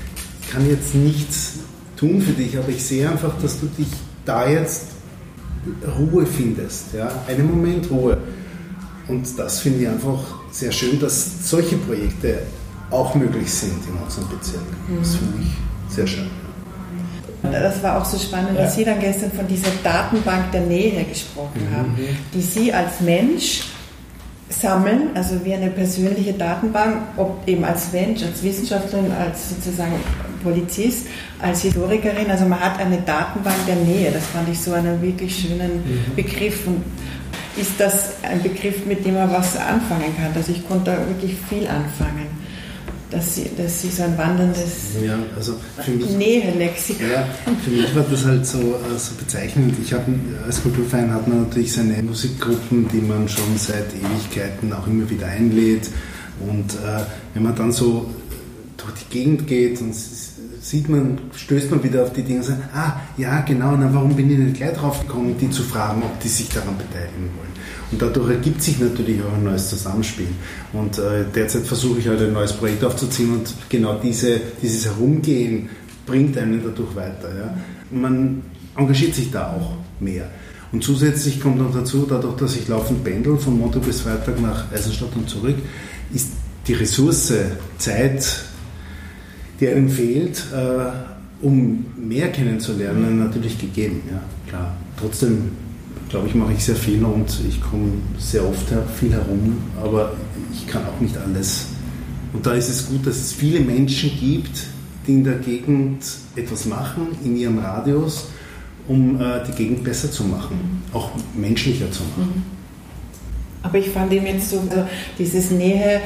ich 0.41 0.49
kann 0.49 0.67
jetzt 0.67 0.95
nichts 0.95 1.59
tun 1.95 2.21
für 2.21 2.33
dich, 2.33 2.57
aber 2.57 2.69
ich 2.69 2.83
sehe 2.83 3.07
einfach, 3.07 3.39
dass 3.39 3.59
du 3.59 3.67
dich 3.67 3.87
da 4.25 4.49
jetzt 4.49 4.94
Ruhe 5.97 6.25
findest. 6.25 6.93
Ja? 6.93 7.11
Einen 7.27 7.49
Moment 7.49 7.89
Ruhe. 7.89 8.17
Und 9.07 9.37
das 9.37 9.59
finde 9.59 9.83
ich 9.83 9.87
einfach 9.87 10.19
sehr 10.51 10.71
schön, 10.71 10.99
dass 10.99 11.49
solche 11.49 11.77
Projekte 11.77 12.39
auch 12.91 13.13
möglich 13.15 13.51
sind 13.51 13.85
in 13.87 14.03
unserem 14.03 14.29
Bezirk. 14.29 14.63
Das 14.99 15.13
mhm. 15.13 15.17
finde 15.17 15.37
ich 15.43 15.93
sehr 15.95 16.07
schön. 16.07 16.27
Das 17.43 17.83
war 17.83 18.01
auch 18.01 18.05
so 18.05 18.17
spannend, 18.17 18.57
dass 18.57 18.75
Sie 18.75 18.83
dann 18.83 18.99
gestern 18.99 19.31
von 19.31 19.47
dieser 19.47 19.69
Datenbank 19.83 20.51
der 20.51 20.61
Nähe 20.61 21.03
gesprochen 21.03 21.61
mhm. 21.69 21.75
haben, 21.75 21.95
die 22.33 22.41
Sie 22.41 22.73
als 22.73 23.01
Mensch 23.01 23.61
sammeln, 24.49 25.09
also 25.13 25.43
wie 25.43 25.53
eine 25.53 25.69
persönliche 25.69 26.33
Datenbank, 26.33 26.97
ob 27.17 27.47
eben 27.47 27.63
als 27.63 27.91
Mensch, 27.91 28.23
als 28.23 28.41
Wissenschaftlerin, 28.41 29.11
als 29.11 29.49
sozusagen 29.49 29.93
Polizist, 30.45 31.07
als 31.41 31.63
Historikerin, 31.63 32.29
also 32.29 32.45
man 32.45 32.59
hat 32.59 32.79
eine 32.79 32.99
Datenbank 33.01 33.57
der 33.67 33.75
Nähe, 33.75 34.11
das 34.11 34.25
fand 34.27 34.47
ich 34.49 34.59
so 34.59 34.71
einen 34.71 35.01
wirklich 35.01 35.35
schönen 35.35 35.83
mhm. 35.83 36.15
Begriff 36.15 36.65
und 36.67 36.83
ist 37.57 37.73
das 37.77 38.13
ein 38.23 38.41
Begriff, 38.41 38.85
mit 38.85 39.05
dem 39.05 39.15
man 39.15 39.31
was 39.31 39.57
anfangen 39.57 40.15
kann, 40.15 40.31
also 40.33 40.51
ich 40.51 40.65
konnte 40.67 40.91
da 40.91 40.97
wirklich 41.07 41.35
viel 41.49 41.67
anfangen 41.67 42.45
dass 43.11 43.35
sie, 43.35 43.49
dass 43.55 43.81
sie 43.81 43.89
so 43.89 44.03
ein 44.03 44.17
wanderndes 44.17 44.95
ja, 45.03 45.17
also 45.35 45.55
für 45.83 45.91
mich, 45.91 46.09
Nähelexikon. 46.11 47.09
Ja, 47.09 47.27
für 47.63 47.69
mich 47.69 47.95
war 47.95 48.05
das 48.09 48.25
halt 48.25 48.45
so, 48.45 48.59
äh, 48.59 48.97
so 48.97 49.13
bezeichnend. 49.17 49.75
Ich 49.81 49.93
habe 49.93 50.13
als 50.45 50.61
Kulturverein 50.61 51.13
hat 51.13 51.27
man 51.27 51.43
natürlich 51.43 51.73
seine 51.73 52.01
Musikgruppen, 52.03 52.87
die 52.89 53.01
man 53.01 53.29
schon 53.29 53.57
seit 53.57 53.93
Ewigkeiten 53.93 54.73
auch 54.73 54.87
immer 54.87 55.09
wieder 55.09 55.27
einlädt. 55.27 55.89
Und 56.39 56.73
äh, 56.73 57.03
wenn 57.33 57.43
man 57.43 57.55
dann 57.55 57.71
so 57.71 58.09
durch 58.77 58.93
die 59.03 59.17
Gegend 59.17 59.47
geht 59.47 59.79
und 59.81 59.95
sieht 60.65 60.89
man, 60.89 61.19
stößt 61.35 61.69
man 61.69 61.83
wieder 61.83 62.01
auf 62.01 62.13
die 62.13 62.23
Dinge 62.23 62.39
und 62.39 62.45
sagt, 62.45 62.63
ah, 62.73 62.99
ja, 63.17 63.41
genau, 63.41 63.77
na, 63.77 63.87
warum 63.93 64.15
bin 64.15 64.31
ich 64.31 64.39
nicht 64.39 64.55
gleich 64.55 64.75
drauf 64.75 64.99
gekommen, 65.01 65.35
die 65.39 65.51
zu 65.51 65.61
fragen, 65.61 66.01
ob 66.01 66.19
die 66.19 66.27
sich 66.27 66.49
daran 66.49 66.75
beteiligen 66.75 67.29
wollen. 67.37 67.53
Und 67.91 68.01
dadurch 68.01 68.31
ergibt 68.31 68.63
sich 68.63 68.79
natürlich 68.79 69.21
auch 69.21 69.33
ein 69.33 69.43
neues 69.43 69.69
Zusammenspiel. 69.69 70.29
Und 70.73 70.97
äh, 70.97 71.23
derzeit 71.35 71.67
versuche 71.67 71.99
ich 71.99 72.07
halt 72.07 72.19
ein 72.19 72.33
neues 72.33 72.53
Projekt 72.53 72.83
aufzuziehen 72.83 73.33
und 73.33 73.53
genau 73.69 73.99
diese, 73.99 74.41
dieses 74.59 74.85
Herumgehen 74.85 75.69
bringt 76.07 76.35
einen 76.35 76.63
dadurch 76.63 76.95
weiter. 76.95 77.29
Ja. 77.37 77.53
Man 77.91 78.41
engagiert 78.75 79.13
sich 79.13 79.29
da 79.29 79.51
auch 79.51 79.73
mehr. 79.99 80.31
Und 80.71 80.83
zusätzlich 80.83 81.39
kommt 81.39 81.59
noch 81.59 81.71
dazu, 81.71 82.07
dadurch, 82.09 82.37
dass 82.37 82.55
ich 82.55 82.67
laufend 82.67 83.03
pendel 83.03 83.37
von 83.37 83.55
Montag 83.55 83.83
bis 83.83 84.01
Freitag 84.01 84.41
nach 84.41 84.71
Eisenstadt 84.71 85.15
und 85.15 85.29
zurück, 85.29 85.57
ist 86.11 86.31
die 86.67 86.73
Ressource 86.73 87.31
Zeit, 87.77 88.45
die 89.59 89.67
einem 89.67 89.89
fehlt, 89.89 90.43
äh, 90.53 91.45
um 91.45 91.85
mehr 91.97 92.31
kennenzulernen, 92.31 93.19
natürlich 93.19 93.59
gegeben. 93.59 94.01
Ja, 94.09 94.21
klar. 94.49 94.75
Trotzdem 94.99 95.51
glaube 96.09 96.27
ich, 96.27 96.35
mache 96.35 96.53
ich 96.53 96.63
sehr 96.63 96.75
viel 96.75 97.03
und 97.03 97.39
ich 97.47 97.61
komme 97.61 97.91
sehr 98.17 98.47
oft 98.47 98.67
viel 98.99 99.11
herum, 99.11 99.57
aber 99.81 100.13
ich 100.53 100.67
kann 100.67 100.83
auch 100.85 100.99
nicht 101.01 101.17
alles. 101.17 101.67
Und 102.33 102.45
da 102.45 102.53
ist 102.53 102.69
es 102.69 102.87
gut, 102.87 103.05
dass 103.05 103.17
es 103.17 103.33
viele 103.33 103.59
Menschen 103.59 104.11
gibt, 104.19 104.63
die 105.07 105.13
in 105.13 105.23
der 105.23 105.35
Gegend 105.35 106.03
etwas 106.35 106.65
machen, 106.65 107.07
in 107.23 107.35
ihrem 107.35 107.59
Radius, 107.59 108.27
um 108.87 109.19
äh, 109.19 109.43
die 109.47 109.51
Gegend 109.53 109.83
besser 109.83 110.11
zu 110.11 110.23
machen, 110.23 110.83
auch 110.93 111.11
menschlicher 111.35 111.91
zu 111.91 112.03
machen. 112.03 112.33
Mhm. 112.35 112.43
Aber 113.63 113.77
ich 113.79 113.89
fand 113.89 114.13
eben 114.13 114.27
jetzt 114.27 114.51
so, 114.51 114.59
also 114.69 114.87
dieses 115.17 115.49
Nähe 115.49 116.01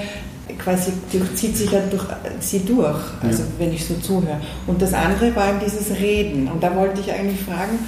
quasi 0.58 0.92
durchzieht 1.12 1.58
sich 1.58 1.72
ja 1.72 1.82
durch 1.90 2.06
sie 2.40 2.60
durch, 2.66 3.00
also 3.22 3.44
ja. 3.44 3.50
wenn 3.58 3.74
ich 3.74 3.86
so 3.86 3.96
zuhöre. 3.96 4.40
Und 4.68 4.82
das 4.82 4.94
andere 4.94 5.36
war 5.36 5.50
eben 5.50 5.60
dieses 5.60 5.98
Reden. 6.00 6.48
Und 6.48 6.64
da 6.64 6.76
wollte 6.76 7.02
ich 7.02 7.12
eigentlich 7.12 7.42
fragen, 7.42 7.80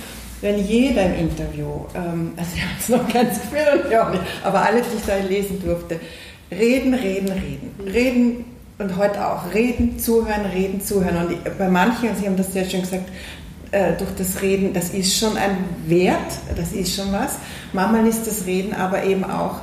wenn 0.42 0.60
jeder 0.60 1.06
im 1.06 1.30
Interview, 1.30 1.86
ähm, 1.96 2.34
also 2.38 2.52
ich 2.56 2.62
habe 2.62 2.74
es 2.80 2.90
noch 2.90 3.14
ganz 3.14 3.40
gefühlt 3.42 3.86
und 3.86 3.92
ja 3.92 4.12
aber 4.44 4.62
alle, 4.62 4.82
die 4.82 4.98
ich 4.98 5.06
da 5.06 5.18
lesen 5.18 5.62
durfte, 5.64 6.00
reden, 6.52 6.94
reden, 6.94 7.30
reden, 7.30 7.72
reden 7.86 8.46
und 8.78 8.98
heute 8.98 9.26
auch 9.26 9.54
reden, 9.54 10.00
zuhören, 10.00 10.46
reden, 10.54 10.82
zuhören. 10.82 11.28
Und 11.28 11.58
bei 11.58 11.70
manchen, 11.70 12.10
Sie 12.20 12.26
haben 12.26 12.36
das 12.36 12.52
sehr 12.52 12.66
schön 12.66 12.82
gesagt, 12.82 13.10
äh, 13.72 13.94
durch 13.98 14.10
das 14.18 14.42
Reden, 14.42 14.74
das 14.74 14.90
ist 14.90 15.18
schon 15.18 15.38
ein 15.38 15.58
Wert, 15.88 16.18
das 16.56 16.74
ist 16.74 16.96
schon 16.96 17.12
was. 17.14 17.38
Manchmal 17.74 18.08
ist 18.08 18.28
das 18.28 18.46
Reden 18.46 18.74
aber 18.74 19.04
eben 19.04 19.24
auch 19.24 19.62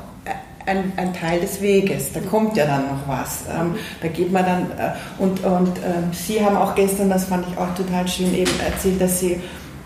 ein, 0.69 0.93
ein, 0.97 1.13
Teil 1.13 1.41
des 1.41 1.61
Weges. 1.61 2.13
Da 2.13 2.21
kommt 2.21 2.57
ja 2.57 2.67
dann 2.67 2.87
noch 2.87 3.09
was. 3.09 3.45
Ähm, 3.49 3.75
da 4.01 4.09
geht 4.09 4.33
man 4.33 4.45
dann 4.45 4.63
äh, 4.73 4.93
und, 5.19 5.43
und 5.45 5.79
äh, 5.79 6.13
Sie 6.13 6.45
haben 6.45 6.57
auch 6.57 6.75
gestern, 6.75 7.11
das 7.11 7.25
fand 7.25 7.47
ich 7.51 7.59
auch 7.59 7.75
total 7.75 8.07
schön, 8.07 8.35
eben 8.35 8.53
erzählt, 8.65 9.01
dass 9.01 9.21
Sie 9.21 9.41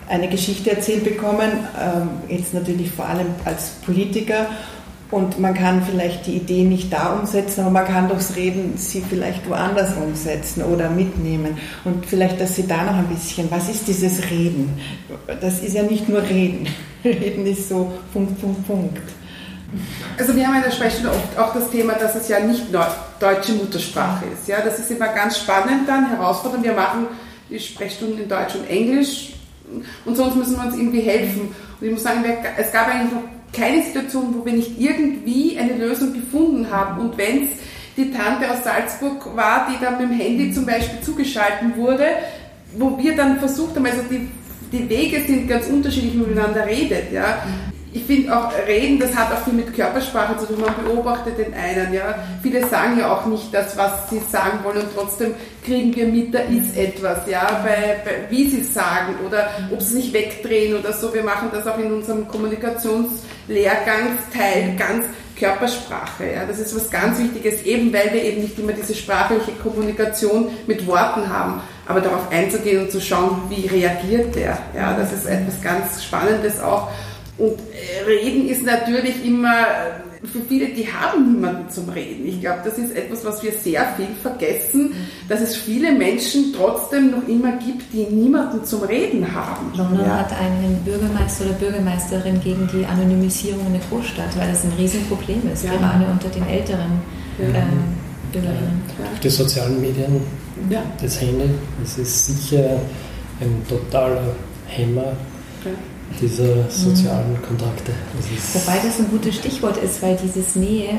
eine 0.08 0.28
Geschichte 0.28 0.70
erzählt 0.70 1.04
bekommen, 1.04 1.50
ähm, 1.80 2.08
jetzt 2.28 2.52
natürlich 2.52 2.90
vor 2.90 3.06
allem 3.06 3.28
als 3.44 3.70
Politiker. 3.84 4.46
Und 5.10 5.38
man 5.38 5.52
kann 5.52 5.82
vielleicht 5.82 6.26
die 6.26 6.36
Idee 6.36 6.64
nicht 6.64 6.90
da 6.90 7.12
umsetzen, 7.12 7.60
aber 7.60 7.70
man 7.70 7.84
kann 7.84 8.08
durchs 8.08 8.34
Reden 8.34 8.78
sie 8.78 9.02
vielleicht 9.02 9.46
woanders 9.46 9.94
umsetzen 9.94 10.62
oder 10.62 10.88
mitnehmen. 10.88 11.58
Und 11.84 12.06
vielleicht, 12.06 12.40
dass 12.40 12.56
Sie 12.56 12.66
da 12.66 12.82
noch 12.82 12.94
ein 12.94 13.08
bisschen, 13.08 13.50
was 13.50 13.68
ist 13.68 13.86
dieses 13.86 14.30
Reden? 14.30 14.70
Das 15.42 15.62
ist 15.62 15.74
ja 15.74 15.82
nicht 15.82 16.08
nur 16.08 16.22
Reden. 16.22 16.66
Reden 17.04 17.44
ist 17.44 17.68
so 17.68 17.92
Punkt, 18.14 18.40
Punkt, 18.40 18.66
Punkt. 18.66 19.02
Also 20.18 20.36
wir 20.36 20.46
haben 20.46 20.56
in 20.56 20.62
der 20.62 20.70
Sprechstunde 20.70 21.10
oft 21.10 21.38
auch 21.38 21.54
das 21.54 21.70
Thema, 21.70 21.94
dass 21.94 22.14
es 22.14 22.28
ja 22.28 22.40
nicht 22.40 22.64
deutsche 22.72 23.52
Muttersprache 23.52 24.24
ist. 24.32 24.46
Ja, 24.48 24.60
das 24.60 24.78
ist 24.78 24.90
immer 24.90 25.08
ganz 25.08 25.38
spannend 25.38 25.88
dann, 25.88 26.10
herausfordernd. 26.10 26.64
Wir 26.64 26.74
machen 26.74 27.06
die 27.48 27.58
Sprechstunden 27.58 28.22
in 28.22 28.28
Deutsch 28.28 28.54
und 28.54 28.68
Englisch 28.68 29.32
und 30.04 30.16
sonst 30.16 30.36
müssen 30.36 30.56
wir 30.56 30.66
uns 30.66 30.76
irgendwie 30.76 31.00
helfen. 31.00 31.54
Und 31.80 31.86
ich 31.86 31.92
muss 31.92 32.02
sagen, 32.02 32.24
es 32.56 32.72
gab 32.72 32.88
eigentlich 32.88 33.12
noch 33.12 33.22
keine 33.52 33.82
Situation, 33.82 34.34
wo 34.38 34.44
wir 34.44 34.52
nicht 34.52 34.78
irgendwie 34.78 35.58
eine 35.58 35.74
Lösung 35.74 36.12
gefunden 36.12 36.70
haben. 36.70 37.00
Und 37.00 37.18
wenn 37.18 37.44
es 37.44 37.48
die 37.96 38.10
Tante 38.10 38.50
aus 38.50 38.64
Salzburg 38.64 39.36
war, 39.36 39.68
die 39.70 39.82
dann 39.82 39.98
mit 39.98 40.10
dem 40.10 40.18
Handy 40.18 40.52
zum 40.52 40.64
Beispiel 40.64 41.00
zugeschalten 41.00 41.76
wurde, 41.76 42.06
wo 42.78 42.96
wir 42.98 43.14
dann 43.14 43.38
versucht 43.38 43.76
haben, 43.76 43.84
also 43.84 44.02
die, 44.10 44.28
die 44.72 44.88
Wege 44.88 45.22
sind 45.26 45.48
ganz 45.48 45.66
unterschiedlich, 45.66 46.14
wie 46.14 46.18
man 46.18 46.30
miteinander 46.30 46.66
redet. 46.66 47.12
Ja 47.12 47.42
ich 47.94 48.04
finde 48.04 48.34
auch 48.34 48.50
Reden, 48.66 48.98
das 48.98 49.14
hat 49.14 49.30
auch 49.32 49.44
viel 49.44 49.52
mit 49.52 49.74
Körpersprache 49.74 50.38
zu 50.38 50.46
tun. 50.46 50.62
Man 50.62 50.74
beobachtet 50.82 51.36
den 51.36 51.52
einen, 51.52 51.92
ja. 51.92 52.14
Viele 52.42 52.66
sagen 52.66 52.98
ja 52.98 53.12
auch 53.12 53.26
nicht 53.26 53.52
das, 53.52 53.76
was 53.76 54.08
sie 54.08 54.22
sagen 54.30 54.64
wollen 54.64 54.78
und 54.78 54.88
trotzdem 54.94 55.34
kriegen 55.64 55.94
wir 55.94 56.06
mit, 56.06 56.32
da 56.34 56.38
ist 56.38 56.74
etwas, 56.76 57.28
ja, 57.28 57.60
bei, 57.62 58.00
bei 58.04 58.30
wie 58.30 58.48
sie 58.48 58.62
sagen 58.62 59.16
oder 59.26 59.50
ob 59.70 59.82
sie 59.82 60.00
sich 60.00 60.10
wegdrehen 60.12 60.78
oder 60.78 60.94
so. 60.94 61.12
Wir 61.12 61.22
machen 61.22 61.50
das 61.52 61.66
auch 61.66 61.76
in 61.78 61.92
unserem 61.92 62.26
Kommunikationslehrgangsteil 62.28 64.74
ganz 64.78 65.04
Körpersprache, 65.38 66.32
ja. 66.34 66.46
Das 66.46 66.58
ist 66.58 66.74
was 66.74 66.90
ganz 66.90 67.18
Wichtiges, 67.18 67.62
eben 67.64 67.92
weil 67.92 68.10
wir 68.12 68.22
eben 68.22 68.40
nicht 68.40 68.58
immer 68.58 68.72
diese 68.72 68.94
sprachliche 68.94 69.52
Kommunikation 69.62 70.48
mit 70.66 70.86
Worten 70.86 71.28
haben, 71.28 71.60
aber 71.86 72.00
darauf 72.00 72.30
einzugehen 72.30 72.84
und 72.84 72.90
zu 72.90 73.02
schauen, 73.02 73.42
wie 73.50 73.66
reagiert 73.66 74.34
der, 74.34 74.56
ja. 74.74 74.96
Das 74.96 75.12
ist 75.12 75.26
etwas 75.26 75.60
ganz 75.60 76.02
Spannendes 76.02 76.58
auch. 76.58 76.88
Und 77.42 77.58
äh, 77.58 78.04
Reden 78.06 78.48
ist 78.48 78.64
natürlich 78.64 79.24
immer 79.26 79.62
äh, 79.62 80.26
für 80.32 80.38
viele, 80.48 80.68
die 80.68 80.86
haben 80.86 81.32
niemanden 81.32 81.68
zum 81.70 81.88
Reden. 81.88 82.28
Ich 82.28 82.40
glaube, 82.40 82.60
das 82.64 82.78
ist 82.78 82.94
etwas, 82.94 83.24
was 83.24 83.42
wir 83.42 83.50
sehr 83.50 83.84
viel 83.96 84.06
vergessen, 84.22 84.92
dass 85.28 85.40
es 85.40 85.56
viele 85.56 85.90
Menschen 85.90 86.54
trotzdem 86.56 87.10
noch 87.10 87.26
immer 87.26 87.50
gibt, 87.56 87.92
die 87.92 88.04
niemanden 88.04 88.64
zum 88.64 88.82
Reden 88.82 89.34
haben. 89.34 89.76
London 89.76 90.06
ja. 90.06 90.20
hat 90.20 90.30
einen 90.38 90.80
Bürgermeister 90.84 91.46
oder 91.46 91.54
Bürgermeisterin 91.54 92.40
gegen 92.40 92.68
die 92.72 92.86
Anonymisierung 92.86 93.66
in 93.66 93.72
der 93.72 93.82
Großstadt, 93.90 94.38
weil 94.38 94.48
das 94.48 94.62
ein 94.62 94.72
Riesenproblem 94.78 95.42
ist, 95.52 95.64
ja. 95.64 95.72
gerade 95.72 96.06
unter 96.08 96.28
den 96.28 96.46
älteren 96.46 97.00
ja. 97.40 97.46
ähm, 97.46 97.82
Bürgerinnen. 98.32 98.82
Durch 98.98 99.20
die 99.20 99.30
sozialen 99.30 99.80
Medien, 99.80 100.20
das 101.02 101.20
Handy, 101.20 101.50
das 101.80 101.98
ist 101.98 102.26
sicher 102.26 102.78
ein 103.40 103.66
totaler 103.68 104.22
Hämmer 104.68 105.16
dieser 106.20 106.68
sozialen 106.70 107.40
Kontakte. 107.42 107.92
Das 108.16 108.54
Wobei 108.54 108.78
das 108.84 108.98
ein 108.98 109.08
gutes 109.10 109.36
Stichwort 109.36 109.76
ist, 109.78 110.02
weil 110.02 110.16
dieses 110.16 110.56
Nähe. 110.56 110.98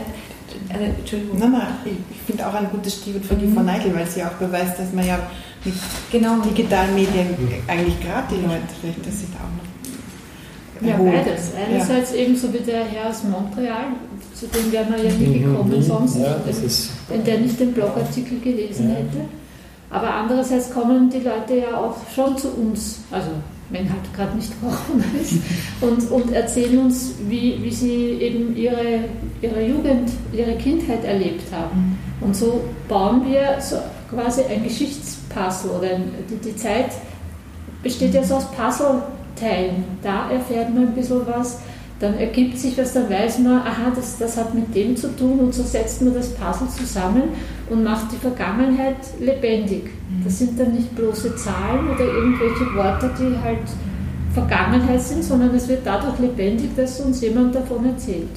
Äh, 0.70 0.90
Entschuldigung. 1.00 1.40
Nein, 1.40 1.52
nein, 1.52 1.98
ich 2.12 2.22
finde 2.26 2.48
auch 2.48 2.54
ein 2.54 2.70
gutes 2.70 2.96
Stichwort 2.96 3.26
für 3.26 3.36
die 3.36 3.48
mhm. 3.48 3.56
Frau 3.56 3.64
Neigel, 3.64 3.96
weil 3.96 4.08
sie 4.08 4.24
auch 4.24 4.34
beweist, 4.34 4.78
dass 4.78 4.92
man 4.94 5.06
ja 5.06 5.20
mit 5.66 5.74
genau. 6.12 6.42
digitalen 6.42 6.94
Medien 6.94 7.28
eigentlich 7.68 8.00
gerade 8.02 8.28
die 8.30 8.42
Leute, 8.42 8.62
vielleicht 8.80 9.06
das 9.06 9.20
sind 9.20 9.34
auch 9.36 9.50
noch. 9.50 9.74
Ja, 10.88 10.98
beides. 10.98 11.52
Einerseits 11.56 12.12
ja. 12.12 12.18
eben 12.18 12.36
so 12.36 12.52
wie 12.54 12.60
der 12.60 12.84
Herr 12.84 13.10
aus 13.10 13.24
Montreal, 13.24 13.94
zu 14.34 14.48
dem 14.48 14.72
wären 14.72 14.94
wir 14.94 15.04
ja 15.04 15.12
nie 15.12 15.40
mhm. 15.40 15.52
gekommen 15.52 15.78
mhm. 15.78 15.82
sonst, 15.82 16.18
ja, 16.18 16.36
wenn 17.08 17.24
der 17.24 17.40
nicht 17.40 17.60
den 17.60 17.74
Blogartikel 17.74 18.40
gelesen 18.40 18.90
ja. 18.90 18.96
hätte. 18.96 19.26
Aber 19.90 20.14
andererseits 20.14 20.74
kommen 20.74 21.10
die 21.10 21.20
Leute 21.20 21.56
ja 21.56 21.78
auch 21.78 21.96
schon 22.14 22.38
zu 22.38 22.50
uns, 22.50 23.02
also 23.12 23.30
wenn 23.70 23.90
halt 23.90 24.14
gerade 24.16 24.36
nicht 24.36 24.52
Corona 24.60 25.04
ist, 25.22 25.34
und, 25.82 26.12
und 26.12 26.34
erzählen 26.34 26.80
uns, 26.80 27.16
wie, 27.28 27.60
wie 27.62 27.72
sie 27.72 27.96
eben 28.22 28.56
ihre, 28.56 29.06
ihre 29.42 29.66
Jugend, 29.66 30.12
ihre 30.32 30.56
Kindheit 30.58 31.04
erlebt 31.04 31.52
haben. 31.52 31.98
Mhm. 32.22 32.28
Und 32.28 32.36
so 32.36 32.64
bauen 32.88 33.26
wir 33.26 33.60
so 33.60 33.78
quasi 34.10 34.44
ein 34.44 34.64
Geschichtspuzzle 34.64 35.72
oder 35.72 35.96
ein, 35.96 36.12
die, 36.30 36.50
die 36.50 36.56
Zeit 36.56 36.92
besteht 37.82 38.14
ja 38.14 38.24
so 38.24 38.36
aus 38.36 38.46
Puzzleteilen. 38.52 39.84
Da 40.02 40.30
erfährt 40.30 40.74
man 40.74 40.88
ein 40.88 40.96
bisschen 40.96 41.22
was 41.26 41.60
dann 42.00 42.18
ergibt 42.18 42.58
sich 42.58 42.78
was, 42.78 42.94
dann 42.94 43.10
weiß 43.10 43.40
man, 43.40 43.62
aha, 43.62 43.92
das, 43.96 44.18
das 44.18 44.38
hat 44.38 44.54
mit 44.54 44.76
dem 44.76 44.96
zu 44.96 45.16
tun 45.16 45.40
und 45.40 45.54
so 45.54 45.64
setzt 45.64 46.02
man 46.02 46.14
das 46.14 46.34
Puzzle 46.34 46.68
zusammen 46.68 47.24
und 47.70 47.84
macht 47.84 48.12
die 48.12 48.18
Vergangenheit 48.18 48.98
lebendig. 49.20 49.86
Mhm. 49.86 50.24
Das 50.24 50.40
sind 50.40 50.60
dann 50.60 50.74
nicht 50.74 50.96
bloße 50.96 51.36
Zahlen 51.36 51.90
oder 51.90 52.06
irgendwelche 52.06 52.76
Worte, 52.76 53.10
die 53.18 53.38
halt 53.42 53.60
Vergangenheit 54.34 55.02
sind, 55.02 55.24
sondern 55.24 55.54
es 55.56 55.68
wird 55.68 55.86
dadurch 55.86 56.20
lebendig, 56.20 56.76
dass 56.76 57.00
uns 57.00 57.22
jemand 57.22 57.56
davon 57.56 57.86
erzählt. 57.86 58.30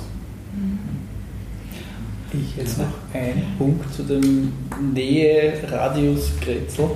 Ich 2.32 2.56
jetzt 2.56 2.78
noch 2.78 2.86
einen 3.14 3.44
Punkt 3.56 3.94
zu 3.94 4.02
dem 4.02 4.52
Nähe-Radius-Kretzel. 4.92 6.90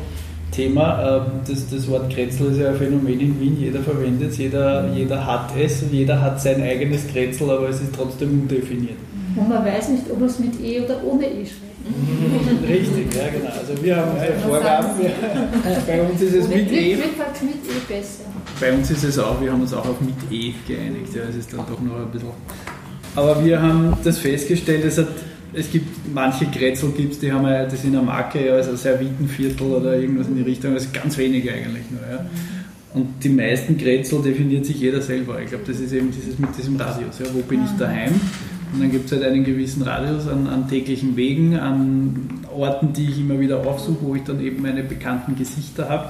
Thema. 0.50 1.24
Ähm, 1.26 1.40
das, 1.46 1.68
das 1.68 1.88
Wort 1.88 2.12
Kretzel 2.12 2.52
ist 2.52 2.58
ja 2.58 2.70
ein 2.70 2.76
Phänomen 2.76 3.20
in 3.20 3.40
Wien, 3.40 3.56
jeder 3.58 3.80
verwendet 3.80 4.32
es, 4.32 4.38
jeder, 4.38 4.92
jeder 4.94 5.26
hat 5.26 5.50
es 5.58 5.82
und 5.82 5.92
jeder 5.92 6.20
hat 6.20 6.40
sein 6.40 6.62
eigenes 6.62 7.06
Kretzel, 7.06 7.50
aber 7.50 7.68
es 7.68 7.80
ist 7.80 7.94
trotzdem 7.94 8.42
undefiniert. 8.42 8.98
Und 9.36 9.48
man 9.48 9.64
weiß 9.64 9.90
nicht, 9.90 10.10
ob 10.10 10.18
man 10.18 10.28
es 10.28 10.38
mit 10.38 10.60
E 10.60 10.80
oder 10.80 11.02
ohne 11.04 11.26
E 11.26 11.44
schreibt. 11.46 11.70
Richtig, 12.68 13.14
ja 13.14 13.28
genau. 13.28 13.50
Also 13.58 13.82
wir 13.82 13.96
haben 13.96 14.18
eine 14.18 14.34
Vorgaben, 14.34 14.88
wir, 14.98 15.10
bei 15.86 16.02
uns 16.02 16.20
ist 16.20 16.34
es 16.34 16.48
mit, 16.48 16.70
mit 16.70 16.72
E. 16.72 16.96
Mit, 16.96 17.06
mit 17.42 17.54
E 17.54 17.92
besser. 17.92 18.24
Bei 18.60 18.72
uns 18.72 18.90
ist 18.90 19.04
es 19.04 19.18
auch, 19.18 19.40
wir 19.40 19.52
haben 19.52 19.62
uns 19.62 19.72
auch 19.72 19.88
auf 19.88 20.00
mit 20.00 20.14
E 20.30 20.52
geeinigt, 20.68 21.14
ja, 21.14 21.22
es 21.28 21.36
ist 21.36 21.52
dann 21.52 21.60
doch 21.60 21.80
noch 21.80 21.96
ein 21.96 22.10
bisschen... 22.10 22.28
Aber 23.16 23.44
wir 23.44 23.60
haben 23.60 23.96
das 24.04 24.18
festgestellt, 24.18 24.84
es 24.84 24.98
hat 24.98 25.08
es 25.52 25.70
gibt 25.70 26.14
manche 26.14 26.46
Kretzel, 26.46 26.92
gibt's, 26.96 27.18
die 27.18 27.32
haben 27.32 27.46
ja, 27.46 27.66
die 27.66 27.76
sind 27.76 27.94
eine 27.96 28.04
Marke, 28.04 28.52
also 28.52 28.76
Servitenviertel 28.76 29.66
oder 29.66 29.96
irgendwas 29.96 30.28
in 30.28 30.36
die 30.36 30.42
Richtung, 30.42 30.74
also 30.74 30.88
ganz 30.92 31.16
wenige 31.18 31.52
eigentlich 31.52 31.84
nur. 31.90 32.00
Ja. 32.00 32.24
Und 32.94 33.22
die 33.22 33.28
meisten 33.28 33.76
Kretzel 33.76 34.22
definiert 34.22 34.66
sich 34.66 34.80
jeder 34.80 35.00
selber. 35.00 35.40
Ich 35.40 35.50
glaube, 35.50 35.64
das 35.66 35.78
ist 35.80 35.92
eben 35.92 36.10
dieses 36.10 36.38
mit 36.38 36.56
diesem 36.56 36.76
Radius. 36.76 37.18
Ja. 37.20 37.26
Wo 37.32 37.40
bin 37.40 37.64
ich 37.64 37.70
daheim? 37.78 38.20
Und 38.72 38.80
dann 38.80 38.90
gibt 38.90 39.06
es 39.06 39.12
halt 39.12 39.24
einen 39.24 39.44
gewissen 39.44 39.82
Radius 39.82 40.28
an, 40.28 40.46
an, 40.46 40.68
täglichen 40.68 41.16
Wegen, 41.16 41.56
an 41.56 42.44
Orten, 42.54 42.92
die 42.92 43.08
ich 43.08 43.20
immer 43.20 43.38
wieder 43.38 43.66
aufsuche, 43.66 43.98
wo 44.00 44.14
ich 44.14 44.22
dann 44.22 44.40
eben 44.40 44.62
meine 44.62 44.84
bekannten 44.84 45.36
Gesichter 45.36 45.88
habe. 45.88 46.08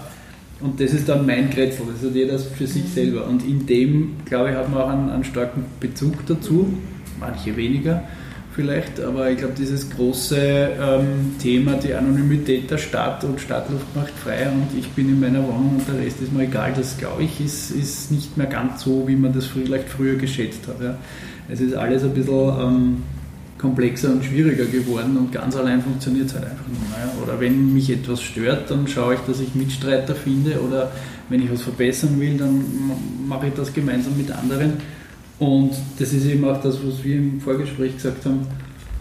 Und 0.60 0.78
das 0.78 0.92
ist 0.92 1.08
dann 1.08 1.24
mein 1.24 1.48
Kretzel, 1.48 1.86
das 1.90 2.06
hat 2.06 2.14
jeder 2.14 2.38
für 2.38 2.66
sich 2.66 2.84
selber. 2.84 3.26
Und 3.26 3.46
in 3.46 3.64
dem, 3.64 4.16
glaube 4.26 4.50
ich, 4.50 4.56
hat 4.56 4.70
man 4.70 4.82
auch 4.82 4.90
einen, 4.90 5.08
einen 5.08 5.24
starken 5.24 5.64
Bezug 5.80 6.26
dazu, 6.26 6.68
manche 7.18 7.56
weniger 7.56 8.02
vielleicht, 8.60 9.00
aber 9.00 9.30
ich 9.30 9.38
glaube, 9.38 9.54
dieses 9.56 9.88
große 9.88 10.36
ähm, 10.36 11.34
Thema, 11.38 11.74
die 11.74 11.94
Anonymität 11.94 12.70
der 12.70 12.76
Stadt 12.76 13.24
und 13.24 13.40
Stadtluft 13.40 13.86
macht 13.96 14.12
frei 14.22 14.48
und 14.50 14.78
ich 14.78 14.88
bin 14.90 15.08
in 15.08 15.18
meiner 15.18 15.42
Wohnung 15.42 15.76
und 15.78 15.88
der 15.88 16.04
Rest 16.04 16.20
ist 16.20 16.32
mir 16.32 16.44
egal, 16.44 16.74
das 16.76 16.98
glaube 16.98 17.22
ich, 17.22 17.40
ist, 17.40 17.70
ist 17.70 18.10
nicht 18.10 18.36
mehr 18.36 18.46
ganz 18.46 18.82
so, 18.82 19.08
wie 19.08 19.16
man 19.16 19.32
das 19.32 19.46
vielleicht 19.46 19.88
früher 19.88 20.16
geschätzt 20.16 20.68
hat. 20.68 20.82
Ja. 20.82 20.98
Es 21.48 21.60
ist 21.60 21.74
alles 21.74 22.04
ein 22.04 22.12
bisschen 22.12 22.60
ähm, 22.60 23.02
komplexer 23.56 24.10
und 24.10 24.24
schwieriger 24.24 24.66
geworden 24.66 25.16
und 25.16 25.32
ganz 25.32 25.56
allein 25.56 25.80
funktioniert 25.82 26.26
es 26.26 26.34
halt 26.34 26.44
einfach 26.44 26.68
nicht 26.68 26.82
mehr. 26.82 27.22
Oder 27.22 27.40
wenn 27.40 27.72
mich 27.72 27.88
etwas 27.90 28.20
stört, 28.20 28.70
dann 28.70 28.86
schaue 28.88 29.14
ich, 29.14 29.20
dass 29.20 29.40
ich 29.40 29.54
Mitstreiter 29.54 30.14
finde 30.14 30.60
oder 30.60 30.92
wenn 31.30 31.42
ich 31.42 31.50
was 31.50 31.62
verbessern 31.62 32.20
will, 32.20 32.36
dann 32.36 32.62
mache 33.26 33.46
ich 33.46 33.54
das 33.54 33.72
gemeinsam 33.72 34.18
mit 34.18 34.30
anderen 34.30 34.74
und 35.40 35.72
das 35.98 36.12
ist 36.12 36.26
eben 36.26 36.44
auch 36.44 36.60
das, 36.60 36.78
was 36.86 37.02
wir 37.02 37.16
im 37.16 37.40
Vorgespräch 37.40 37.94
gesagt 37.94 38.24
haben. 38.26 38.46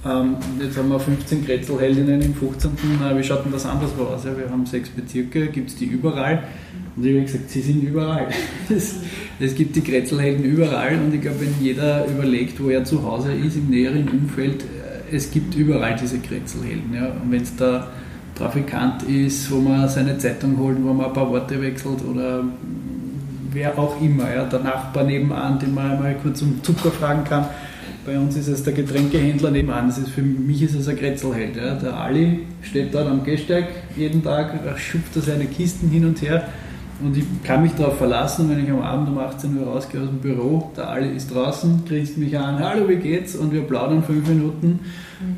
Ähm, 0.05 0.37
jetzt 0.63 0.77
haben 0.77 0.87
wir 0.87 0.97
15 0.97 1.45
Kretzelheldinnen 1.45 2.21
im 2.21 2.33
15. 2.33 2.71
wie 3.17 3.23
schaut 3.23 3.43
denn 3.43 3.51
das 3.51 3.65
anders 3.65 3.91
aus? 3.99 4.23
Ja, 4.23 4.37
wir 4.37 4.49
haben 4.49 4.65
sechs 4.65 4.89
Bezirke, 4.89 5.47
gibt 5.47 5.69
es 5.69 5.75
die 5.75 5.85
überall. 5.85 6.43
Und 6.95 7.05
ich 7.05 7.13
habe 7.13 7.25
gesagt, 7.25 7.49
sie 7.49 7.61
sind 7.61 7.83
überall. 7.83 8.27
Es, 8.69 8.95
es 9.39 9.55
gibt 9.55 9.75
die 9.75 9.81
Kretzelhelden 9.81 10.45
überall 10.45 10.97
und 10.99 11.13
ich 11.13 11.21
glaube, 11.21 11.41
wenn 11.41 11.53
jeder 11.59 12.05
überlegt, 12.05 12.63
wo 12.63 12.69
er 12.69 12.85
zu 12.85 13.03
Hause 13.03 13.33
ist, 13.33 13.57
im 13.57 13.69
näheren 13.69 14.07
Umfeld, 14.07 14.63
äh, 14.63 15.15
es 15.15 15.31
gibt 15.31 15.55
überall 15.55 15.97
diese 16.01 16.19
Kretzelhelden. 16.19 16.93
Ja. 16.93 17.07
Und 17.07 17.31
wenn 17.31 17.41
es 17.41 17.53
da 17.55 17.89
Trafikant 18.35 19.03
ist, 19.03 19.51
wo 19.51 19.57
man 19.57 19.89
seine 19.89 20.17
Zeitung 20.17 20.57
holt, 20.57 20.77
wo 20.81 20.93
man 20.93 21.07
ein 21.07 21.13
paar 21.13 21.29
Worte 21.29 21.61
wechselt 21.61 21.99
oder 22.09 22.45
wer 23.52 23.78
auch 23.78 24.02
immer, 24.02 24.34
ja, 24.34 24.45
der 24.45 24.60
Nachbar 24.60 25.04
nebenan, 25.04 25.60
den 25.60 25.74
man 25.74 25.91
einmal 25.91 26.16
kurz 26.16 26.41
um 26.41 26.64
Zucker 26.64 26.91
fragen 26.91 27.24
kann. 27.24 27.45
Bei 28.06 28.18
uns 28.18 28.36
ist 28.36 28.47
es 28.47 28.64
der 28.64 28.74
Getränkehändler 28.74 29.52
nebenan. 29.52 29.88
Das 29.88 29.97
ist, 29.97 30.10
für 30.10 30.22
mich 30.22 30.62
ist 30.62 30.76
es 30.76 30.88
ein 30.88 30.97
Kretzelheld. 30.97 31.56
Ja. 31.56 31.76
Der 31.76 31.95
Ali 31.95 32.47
steht 32.62 32.93
dort 32.93 33.08
am 33.08 33.24
Gehsteig 33.24 33.68
jeden 33.95 34.24
Tag, 34.24 34.54
schupft 34.78 35.16
da 35.16 35.22
seine 35.22 35.45
Kisten 35.45 35.89
hin 35.89 36.06
und 36.06 36.22
her 36.22 36.47
und 37.02 37.16
ich 37.16 37.24
kann 37.43 37.62
mich 37.62 37.74
darauf 37.74 37.97
verlassen, 37.97 38.50
wenn 38.50 38.64
ich 38.64 38.70
am 38.70 38.82
Abend 38.82 39.08
um 39.10 39.18
18 39.18 39.58
Uhr 39.58 39.68
rausgehe 39.68 40.02
aus 40.02 40.10
dem 40.10 40.20
Büro, 40.20 40.72
der 40.76 40.89
Ali 40.89 41.16
ist 41.16 41.34
draußen, 41.34 41.84
grinst 41.88 42.18
mich 42.18 42.38
an, 42.38 42.60
hallo, 42.60 42.89
wie 42.89 42.97
geht's? 42.97 43.36
Und 43.36 43.54
wir 43.54 43.62
plaudern 43.62 44.04
fünf 44.04 44.28
Minuten. 44.28 44.82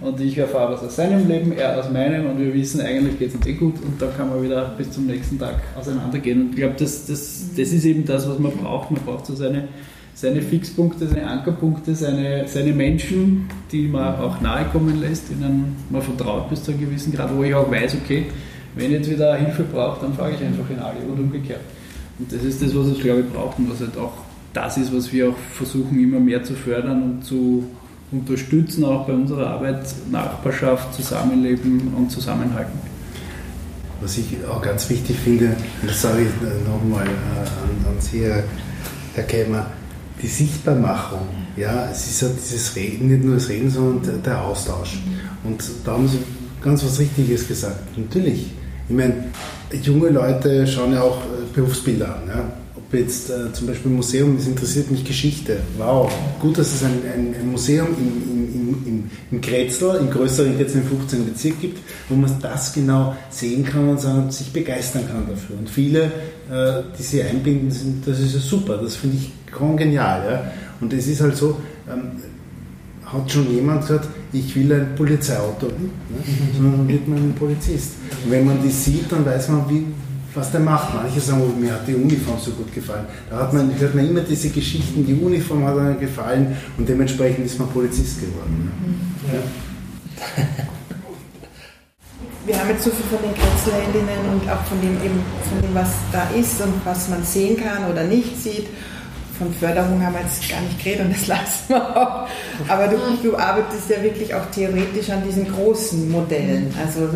Und 0.02 0.20
ich 0.22 0.38
erfahre 0.38 0.74
was 0.74 0.84
aus 0.84 0.96
seinem 0.96 1.28
Leben, 1.28 1.52
er 1.54 1.80
aus 1.80 1.90
meinem 1.90 2.28
und 2.28 2.40
wir 2.40 2.54
wissen, 2.54 2.82
eigentlich 2.82 3.18
geht 3.18 3.30
es 3.30 3.36
uns 3.36 3.48
eh 3.48 3.54
gut 3.54 3.76
und 3.82 4.00
dann 4.00 4.16
kann 4.16 4.30
man 4.30 4.44
wieder 4.44 4.74
bis 4.78 4.92
zum 4.92 5.08
nächsten 5.08 5.40
Tag 5.40 5.56
auseinandergehen. 5.78 6.42
Und 6.42 6.50
ich 6.52 6.58
glaube, 6.58 6.76
das, 6.78 7.08
das, 7.08 7.50
das 7.58 7.70
ist 7.72 7.86
eben 7.86 8.06
das, 8.06 8.30
was 8.30 8.38
man 8.38 8.52
braucht. 8.52 8.92
Man 8.92 9.02
braucht 9.04 9.26
so 9.26 9.34
seine, 9.34 9.70
seine 10.14 10.44
Fixpunkte, 10.44 11.08
seine 11.08 11.28
Ankerpunkte, 11.28 11.96
seine, 11.96 12.48
seine 12.48 12.74
Menschen, 12.74 13.50
die 13.72 13.88
man 13.88 14.16
auch 14.18 14.40
nahe 14.40 14.66
kommen 14.66 15.02
lässt, 15.02 15.30
denen 15.30 15.76
man 15.90 16.02
vertraut 16.04 16.50
bis 16.50 16.64
zu 16.64 16.72
einem 16.72 16.82
gewissen 16.82 17.12
Grad, 17.12 17.36
wo 17.36 17.44
ich 17.44 17.56
auch 17.56 17.70
weiß, 17.72 17.96
okay, 18.04 18.28
wenn 18.76 18.86
ich 18.86 18.92
jetzt 18.92 19.10
wieder 19.10 19.36
Hilfe 19.36 19.64
brauche, 19.64 20.02
dann 20.02 20.14
frage 20.14 20.36
ich 20.36 20.44
einfach 20.44 20.70
in 20.70 20.80
alle 20.80 21.00
und 21.12 21.20
umgekehrt. 21.20 21.62
Und 22.20 22.32
das 22.32 22.44
ist 22.44 22.62
das, 22.62 22.76
was 22.76 22.86
es, 22.86 23.00
glaube 23.00 23.22
ich, 23.22 23.30
braucht 23.34 23.58
und 23.58 23.72
was 23.72 23.80
halt 23.80 23.98
auch 23.98 24.14
das 24.54 24.78
ist, 24.78 24.96
was 24.96 25.12
wir 25.12 25.30
auch 25.30 25.38
versuchen, 25.54 26.00
immer 26.00 26.20
mehr 26.20 26.44
zu 26.44 26.54
fördern 26.54 27.02
und 27.02 27.24
zu 27.24 27.66
unterstützen, 28.12 28.84
auch 28.84 29.08
bei 29.08 29.14
unserer 29.14 29.48
Arbeit, 29.48 29.84
Nachbarschaft, 30.12 30.94
Zusammenleben 30.94 31.94
und 31.96 32.12
Zusammenhalten. 32.12 32.80
Was 34.02 34.18
ich 34.18 34.38
auch 34.50 34.62
ganz 34.62 34.90
wichtig 34.90 35.18
finde, 35.18 35.56
und 35.82 35.90
das 35.90 36.02
sage 36.02 36.24
ich 36.24 36.68
nochmal 36.68 37.06
äh, 37.06 37.10
an, 37.10 37.94
an 37.94 38.02
Sie, 38.02 38.26
Herr 39.14 39.24
Kemmer, 39.24 39.68
die 40.22 40.28
Sichtbarmachung. 40.28 41.28
Ja, 41.56 41.90
es 41.92 42.08
ist 42.08 42.22
ja 42.22 42.28
dieses 42.30 42.76
Reden, 42.76 43.10
nicht 43.10 43.24
nur 43.24 43.36
das 43.36 43.50
Reden, 43.50 43.70
sondern 43.70 44.24
der 44.24 44.42
Austausch. 44.42 45.02
Und 45.44 45.64
da 45.84 45.94
haben 45.94 46.08
Sie 46.08 46.20
ganz 46.62 46.84
was 46.84 47.00
Richtiges 47.00 47.48
gesagt. 47.48 47.98
Natürlich, 47.98 48.52
ich 48.88 48.96
meine, 48.96 49.26
junge 49.82 50.10
Leute 50.10 50.66
schauen 50.66 50.94
ja 50.94 51.02
auch 51.02 51.18
äh, 51.18 51.54
Berufsbilder 51.54 52.16
an. 52.16 52.28
Ja? 52.28 52.54
Jetzt 52.94 53.30
äh, 53.30 53.54
zum 53.54 53.68
Beispiel 53.68 53.90
Museum, 53.90 54.36
das 54.36 54.48
interessiert 54.48 54.92
mich 54.92 55.06
Geschichte. 55.06 55.62
Wow, 55.78 56.12
gut, 56.40 56.58
dass 56.58 56.74
es 56.74 56.84
ein, 56.84 57.00
ein, 57.14 57.34
ein 57.40 57.50
Museum 57.50 57.88
im, 57.98 58.54
im, 58.54 58.86
im, 58.86 59.10
im 59.32 59.42
Kretzel, 59.42 59.96
im 59.96 60.10
größeren 60.10 60.60
jetzt 60.60 60.76
im 60.76 60.84
15. 60.84 61.26
Bezirk 61.26 61.62
gibt, 61.62 61.80
wo 62.10 62.16
man 62.16 62.36
das 62.42 62.74
genau 62.74 63.16
sehen 63.30 63.64
kann 63.64 63.88
und 63.88 64.02
sagen, 64.02 64.30
sich 64.30 64.52
begeistern 64.52 65.08
kann 65.08 65.26
dafür. 65.30 65.58
Und 65.58 65.70
viele, 65.70 66.04
äh, 66.52 66.84
die 66.98 67.04
sie 67.04 67.24
einbinden, 67.24 67.72
sind, 67.72 68.06
das 68.06 68.20
ist 68.20 68.34
ja 68.34 68.40
super, 68.42 68.78
das 68.78 68.96
finde 68.96 69.18
ich 69.18 69.32
genial. 69.78 70.24
Ja? 70.30 70.52
Und 70.82 70.92
es 70.92 71.08
ist 71.08 71.22
halt 71.22 71.38
so, 71.38 71.58
ähm, 71.90 72.12
hat 73.06 73.32
schon 73.32 73.54
jemand 73.54 73.82
gesagt, 73.82 74.08
ich 74.34 74.56
will 74.56 74.72
ein 74.72 74.96
Polizeiauto, 74.96 75.68
ne? 75.68 75.90
sondern 76.54 76.80
dann 76.80 76.88
wird 76.88 77.08
man 77.08 77.18
ein 77.20 77.36
Polizist. 77.36 77.94
Und 78.24 78.32
wenn 78.32 78.46
man 78.46 78.62
die 78.62 78.70
sieht, 78.70 79.12
dann 79.12 79.26
weiß 79.26 79.50
man, 79.50 79.70
wie, 79.70 79.86
was 80.34 80.52
der 80.52 80.62
macht. 80.62 80.94
Manche 80.94 81.20
sagen, 81.20 81.42
oh, 81.42 81.60
mir 81.60 81.74
hat 81.74 81.88
die 81.88 81.96
Uniform 81.96 82.40
so 82.40 82.52
gut 82.52 82.74
gefallen. 82.74 83.06
Da 83.30 83.38
hat 83.38 83.54
man, 83.54 83.78
hört 83.80 83.96
man 83.96 84.08
immer 84.08 84.22
diese 84.22 84.50
Geschichten, 84.50 85.06
die 85.06 85.14
Uniform 85.14 85.66
hat 85.66 85.78
einem 85.78 86.00
gefallen 86.00 86.56
und 86.78 86.88
dementsprechend 86.88 87.46
ist 87.46 87.60
man 87.60 87.70
Polizist 87.70 88.20
geworden. 88.22 88.72
Ne? 89.28 89.38
Ja. 89.38 90.44
Wir 92.44 92.60
haben 92.60 92.70
jetzt 92.70 92.84
so 92.84 92.90
viel 92.90 93.06
von 93.06 93.20
den 93.22 93.36
Kretzelheldinnen 93.36 94.34
und 94.34 94.50
auch 94.50 94.64
von 94.64 94.82
dem, 94.82 94.96
eben, 95.06 95.22
von 95.48 95.62
dem, 95.62 95.76
was 95.76 95.90
da 96.12 96.28
ist 96.32 96.60
und 96.60 96.74
was 96.84 97.08
man 97.08 97.24
sehen 97.24 97.56
kann 97.56 97.90
oder 97.90 98.04
nicht 98.04 98.42
sieht 98.42 98.68
von 99.42 99.54
Förderung 99.54 100.04
haben 100.06 100.14
wir 100.14 100.22
jetzt 100.22 100.48
gar 100.48 100.62
nicht 100.62 100.78
geredet 100.84 101.06
und 101.06 101.14
das 101.14 101.28
lassen 101.36 101.70
wir 101.70 101.98
auch. 101.98 102.28
Aber 102.68 102.88
du, 102.88 102.98
du 103.24 103.36
arbeitest 103.36 103.90
ja 103.90 104.04
wirklich 104.04 104.34
auch 104.34 104.46
theoretisch 104.54 105.10
an 105.10 105.24
diesen 105.28 105.52
großen 105.52 106.10
Modellen. 106.12 106.74
Also 106.80 107.10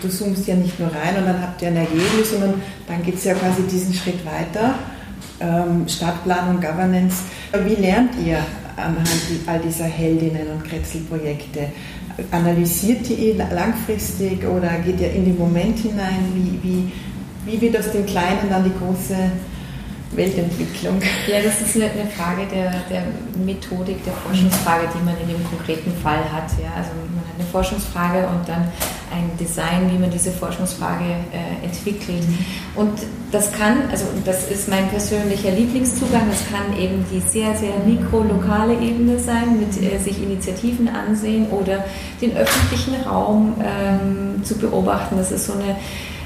du 0.00 0.08
zoomst 0.08 0.46
ja 0.46 0.54
nicht 0.54 0.78
nur 0.78 0.88
rein 0.88 1.16
und 1.18 1.26
dann 1.26 1.42
habt 1.42 1.60
ihr 1.62 1.68
ein 1.68 1.76
Ergebnis, 1.76 2.30
sondern 2.30 2.54
dann 2.86 3.02
geht 3.02 3.16
es 3.16 3.24
ja 3.24 3.34
quasi 3.34 3.62
diesen 3.62 3.92
Schritt 3.92 4.24
weiter. 4.24 4.74
Ähm, 5.40 5.88
Stadtplanung, 5.88 6.60
Governance. 6.60 7.24
Wie 7.64 7.74
lernt 7.74 8.12
ihr 8.24 8.38
anhand 8.76 9.08
all 9.46 9.58
dieser 9.58 9.84
Heldinnen 9.84 10.46
und 10.54 10.64
Kretzelprojekte? 10.64 11.72
Analysiert 12.30 13.10
ihr 13.10 13.34
langfristig 13.34 14.46
oder 14.46 14.68
geht 14.84 15.00
ihr 15.00 15.12
in 15.12 15.24
den 15.24 15.38
Moment 15.38 15.78
hinein? 15.78 16.30
Wie, 16.34 16.60
wie, 16.62 16.92
wie 17.44 17.60
wird 17.60 17.76
aus 17.76 17.90
dem 17.90 18.06
Kleinen 18.06 18.48
dann 18.50 18.64
die 18.64 18.72
große 18.78 19.16
Weltentwicklung? 20.16 21.00
Ja, 21.26 21.42
das 21.42 21.60
ist 21.60 21.76
eine, 21.76 21.90
eine 21.90 22.10
Frage 22.10 22.46
der, 22.52 22.70
der, 22.90 23.04
Methodik, 23.44 24.04
der 24.04 24.12
Forschungsfrage, 24.12 24.88
die 24.94 25.04
man 25.04 25.14
in 25.20 25.28
dem 25.28 25.44
konkreten 25.48 25.92
Fall 26.02 26.20
hat. 26.32 26.50
Ja, 26.62 26.70
also 26.76 26.90
man 27.14 27.24
hat 27.24 27.34
eine 27.38 27.48
Forschungsfrage 27.48 28.26
und 28.28 28.48
dann 28.48 28.68
ein 29.12 29.30
Design, 29.38 29.90
wie 29.92 29.98
man 29.98 30.10
diese 30.10 30.30
Forschungsfrage 30.30 31.04
äh, 31.32 31.64
entwickelt. 31.64 32.24
Und 32.74 32.92
das 33.30 33.52
kann, 33.52 33.90
also 33.90 34.04
das 34.24 34.50
ist 34.50 34.68
mein 34.68 34.88
persönlicher 34.88 35.50
Lieblingszugang, 35.50 36.28
das 36.28 36.44
kann 36.50 36.78
eben 36.78 37.04
die 37.10 37.20
sehr, 37.20 37.54
sehr 37.54 37.74
mikrolokale 37.86 38.74
Ebene 38.74 39.18
sein, 39.18 39.58
mit 39.60 39.82
äh, 39.82 39.98
sich 39.98 40.22
Initiativen 40.22 40.88
ansehen 40.88 41.48
oder 41.50 41.84
den 42.20 42.36
öffentlichen 42.36 42.94
Raum 43.02 43.54
ähm, 43.60 44.44
zu 44.44 44.56
beobachten. 44.56 45.16
Das 45.16 45.32
ist 45.32 45.46
so 45.46 45.54
eine 45.54 45.76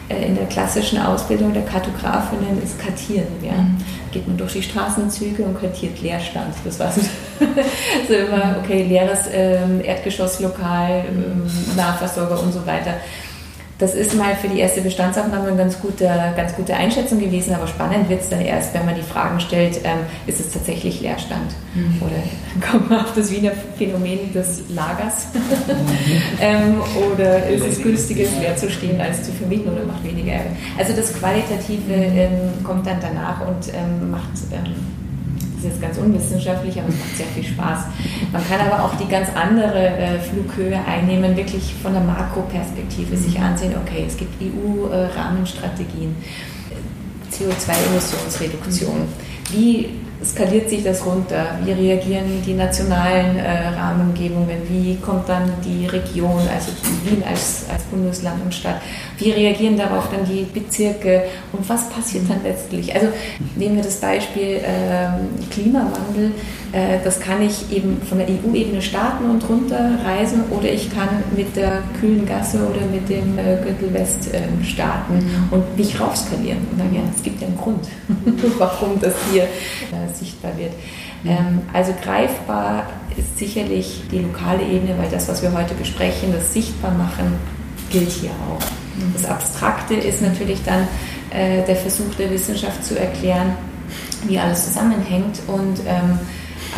in 0.09 0.37
der 0.37 0.47
klassischen 0.47 1.01
Ausbildung 1.01 1.53
der 1.53 1.65
Kartografinnen 1.65 2.63
ist 2.63 2.79
Kartieren. 2.79 3.27
Ja. 3.43 3.53
Mhm. 3.53 3.77
Geht 4.13 4.27
man 4.29 4.37
durch 4.37 4.53
die 4.53 4.63
Straßenzüge 4.63 5.43
und 5.43 5.61
kartiert 5.61 6.01
Leerstand. 6.01 6.55
Das 6.65 6.79
war 6.79 6.93
so, 6.93 7.01
so 8.09 8.15
immer, 8.15 8.57
okay, 8.63 8.85
leeres 8.85 9.29
ähm, 9.33 9.81
Erdgeschosslokal, 9.85 11.05
ähm, 11.09 11.51
Nahversorger 11.77 12.41
und 12.41 12.53
so 12.53 12.65
weiter. 12.67 12.95
Das 13.79 13.95
ist 13.95 14.15
mal 14.17 14.35
für 14.35 14.49
die 14.49 14.59
erste 14.59 14.81
Bestandsaufnahme 14.81 15.49
eine 15.49 15.57
ganz 15.57 15.79
gute, 15.79 16.05
ganz 16.35 16.55
gute 16.55 16.75
Einschätzung 16.75 17.21
gewesen, 17.21 17.55
aber 17.55 17.67
spannend 17.67 18.09
wird 18.09 18.23
es 18.23 18.31
dann 18.31 18.41
erst, 18.41 18.73
wenn 18.73 18.87
man 18.87 18.95
die 18.95 19.03
Fragen 19.03 19.39
stellt, 19.39 19.81
ähm, 19.85 19.99
ist 20.27 20.41
es 20.41 20.51
tatsächlich 20.51 21.03
Leerstand? 21.03 21.55
Mhm. 21.75 22.01
Oder 22.01 22.67
kommt 22.71 22.89
man 22.89 23.01
auf 23.01 23.13
das 23.15 23.31
Wiener 23.31 23.53
Phänomen 23.77 24.33
des 24.33 24.63
Lagers? 24.71 25.27
ähm, 26.41 26.81
oder 27.13 27.47
ist 27.49 27.67
es 27.67 27.83
günstiger, 27.83 28.25
leer 28.41 28.57
zu 28.57 28.71
stehen, 28.71 28.99
als 28.99 29.25
zu 29.25 29.33
vermieten 29.33 29.71
oder 29.71 29.85
macht 29.85 30.03
weniger 30.05 30.33
Ärger? 30.33 30.51
Also 30.79 30.95
das 30.95 31.13
Qualitative 31.13 31.93
ähm, 31.93 32.65
kommt 32.65 32.87
dann 32.87 32.99
danach 33.01 33.43
und 33.43 33.69
ähm, 33.75 34.11
macht 34.11 34.31
ähm, 35.57 35.59
ist 35.59 35.65
jetzt 35.65 35.81
ganz 35.81 35.99
unwissenschaftlich, 35.99 36.79
aber 36.79 36.89
es 36.89 36.99
macht 36.99 37.17
sehr 37.17 37.27
viel 37.27 37.45
Spaß. 37.45 37.81
Man 38.33 38.49
kann 38.49 38.61
aber 38.61 38.85
auch 38.85 38.95
die 38.97 39.09
ganz 39.09 39.29
andere 39.35 39.89
äh, 39.89 40.19
Flughöhe 40.19 40.79
einnehmen, 40.87 41.37
wirklich 41.37 41.75
von 41.83 41.93
der 41.93 42.03
Makroperspektive 42.03 43.17
sich 43.17 43.39
ansehen, 43.39 43.75
okay, 43.83 44.05
es 44.07 44.17
gibt 44.17 44.33
EU-Rahmenstrategien, 44.41 46.15
äh, 46.71 47.35
CO2-Emissionsreduktion. 47.35 49.09
Wie 49.53 49.91
skaliert 50.25 50.69
sich 50.69 50.83
das 50.83 51.05
runter? 51.05 51.59
Wie 51.63 51.73
reagieren 51.73 52.43
die 52.45 52.55
nationalen 52.55 53.37
äh, 53.37 53.69
Rahmengebungen? 53.69 54.59
Wie 54.69 54.97
kommt 54.97 55.29
dann 55.29 55.51
die 55.65 55.87
Region, 55.87 56.41
also 56.53 56.73
Wien 57.05 57.23
als, 57.29 57.67
als 57.73 57.83
Bundesland 57.85 58.43
und 58.43 58.55
Stadt? 58.55 58.81
Wie 59.19 59.31
reagieren 59.31 59.77
darauf 59.77 60.11
dann 60.11 60.25
die 60.25 60.43
Bezirke? 60.43 61.25
Und 61.53 61.69
was 61.69 61.89
passiert 61.89 62.25
dann 62.29 62.43
letztlich? 62.43 62.95
Also 62.95 63.09
nehmen 63.57 63.77
wir 63.77 63.83
das 63.83 63.97
Beispiel 63.97 64.57
äh, 64.57 65.53
Klimawandel. 65.53 66.33
Äh, 66.73 66.99
das 67.03 67.19
kann 67.21 67.41
ich 67.43 67.71
eben 67.73 68.01
von 68.03 68.19
der 68.19 68.29
EU-Ebene 68.29 68.83
starten 68.83 69.31
und 69.31 69.49
runterreisen 69.49 70.45
oder 70.51 70.71
ich 70.71 70.93
kann 70.95 71.09
mit 71.35 71.57
der 71.57 71.83
kühlen 71.99 72.27
Gasse 72.27 72.59
oder 72.59 72.85
mit 72.87 73.09
dem 73.09 73.39
äh, 73.39 73.57
Gürtel 73.63 73.95
West 73.95 74.29
ähm, 74.33 74.63
starten 74.65 75.25
und 75.51 75.77
mich 75.77 75.99
raufskalieren. 75.99 76.59
Und 76.71 76.79
dann, 76.79 76.95
ja, 76.95 77.01
es 77.15 77.23
gibt 77.23 77.41
ja 77.41 77.47
einen 77.47 77.57
Grund, 77.57 77.89
warum 78.59 79.01
das 79.01 79.15
hier 79.33 79.45
äh, 79.45 80.13
sichtbar 80.13 80.53
wird. 80.59 80.73
Ähm, 81.25 81.61
also 81.73 81.93
greifbar 82.03 82.87
ist 83.17 83.39
sicherlich 83.39 84.03
die 84.11 84.19
lokale 84.19 84.63
Ebene, 84.63 84.97
weil 84.99 85.09
das, 85.11 85.29
was 85.29 85.43
wir 85.43 85.53
heute 85.53 85.75
besprechen, 85.75 86.33
das 86.33 86.53
Sichtbarmachen, 86.53 87.33
gilt 87.91 88.11
hier 88.11 88.31
auch. 88.31 88.86
Das 89.13 89.25
Abstrakte 89.25 89.95
ist 89.95 90.23
natürlich 90.23 90.61
dann 90.65 90.89
äh, 91.31 91.65
der 91.67 91.77
Versuch 91.77 92.15
der 92.19 92.31
Wissenschaft 92.31 92.85
zu 92.85 92.99
erklären, 92.99 93.55
wie 94.27 94.39
alles 94.39 94.67
zusammenhängt 94.67 95.41
und 95.47 95.81
ähm, 95.87 96.19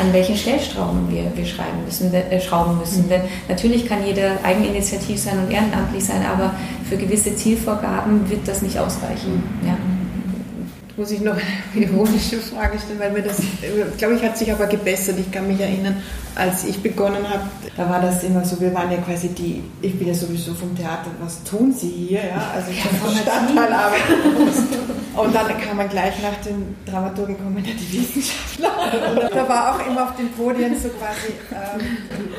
an 0.01 0.12
welchen 0.12 0.37
Stellschrauben 0.37 1.11
wir, 1.11 1.33
wir 1.35 1.47
schreiben 1.47 1.85
müssen, 1.85 2.12
äh, 2.12 2.41
schrauben 2.41 2.79
müssen. 2.79 3.05
Mhm. 3.05 3.09
Denn 3.09 3.23
natürlich 3.49 3.87
kann 3.87 4.07
jeder 4.07 4.33
eigeninitiativ 4.43 5.21
sein 5.21 5.39
und 5.39 5.51
ehrenamtlich 5.51 6.05
sein, 6.05 6.25
aber 6.27 6.55
für 6.89 6.97
gewisse 6.97 7.35
Zielvorgaben 7.35 8.29
wird 8.29 8.47
das 8.47 8.62
nicht 8.62 8.79
ausreichen. 8.79 9.43
Ja 9.66 9.77
muss 10.99 11.13
ich 11.13 11.21
noch 11.21 11.37
eine 11.37 11.85
ironische 11.85 12.39
Frage 12.39 12.79
stellen, 12.79 12.99
weil 12.99 13.13
mir 13.13 13.23
das, 13.23 13.37
glaube 13.97 14.17
ich, 14.17 14.23
hat 14.23 14.37
sich 14.37 14.51
aber 14.51 14.67
gebessert. 14.67 15.17
Ich 15.19 15.31
kann 15.31 15.47
mich 15.47 15.61
erinnern, 15.61 16.03
als 16.35 16.65
ich 16.65 16.83
begonnen 16.83 17.29
habe, 17.29 17.45
da 17.77 17.89
war 17.89 18.01
das 18.01 18.25
immer 18.25 18.45
so, 18.45 18.61
wir 18.61 18.75
waren 18.75 18.91
ja 18.91 18.99
quasi 18.99 19.29
die, 19.29 19.63
ich 19.81 19.97
bin 19.97 20.09
ja 20.09 20.15
sowieso 20.15 20.55
vom 20.55 20.77
Theater, 20.77 21.07
was 21.21 21.43
tun 21.45 21.73
Sie 21.73 21.89
hier? 21.89 22.21
Ja, 22.21 22.51
also 22.53 22.71
ich 22.71 22.79
ja, 22.79 22.91
vom 23.01 23.15
Stadtteilarbeit. 23.15 24.01
Und 25.17 25.35
dann 25.35 25.61
kam 25.61 25.77
man 25.77 25.89
gleich 25.89 26.15
nach 26.23 26.37
dem 26.45 26.77
Dramaturgen 26.87 27.37
kommen 27.37 27.65
ja 27.65 27.73
die 27.73 27.99
Wissenschaftler. 27.99 28.71
Und 29.11 29.35
da 29.35 29.49
war 29.49 29.75
auch 29.75 29.87
immer 29.87 30.05
auf 30.05 30.17
den 30.17 30.31
Podien 30.31 30.75
so 30.81 30.89
quasi, 30.89 31.33
ähm, 31.53 31.87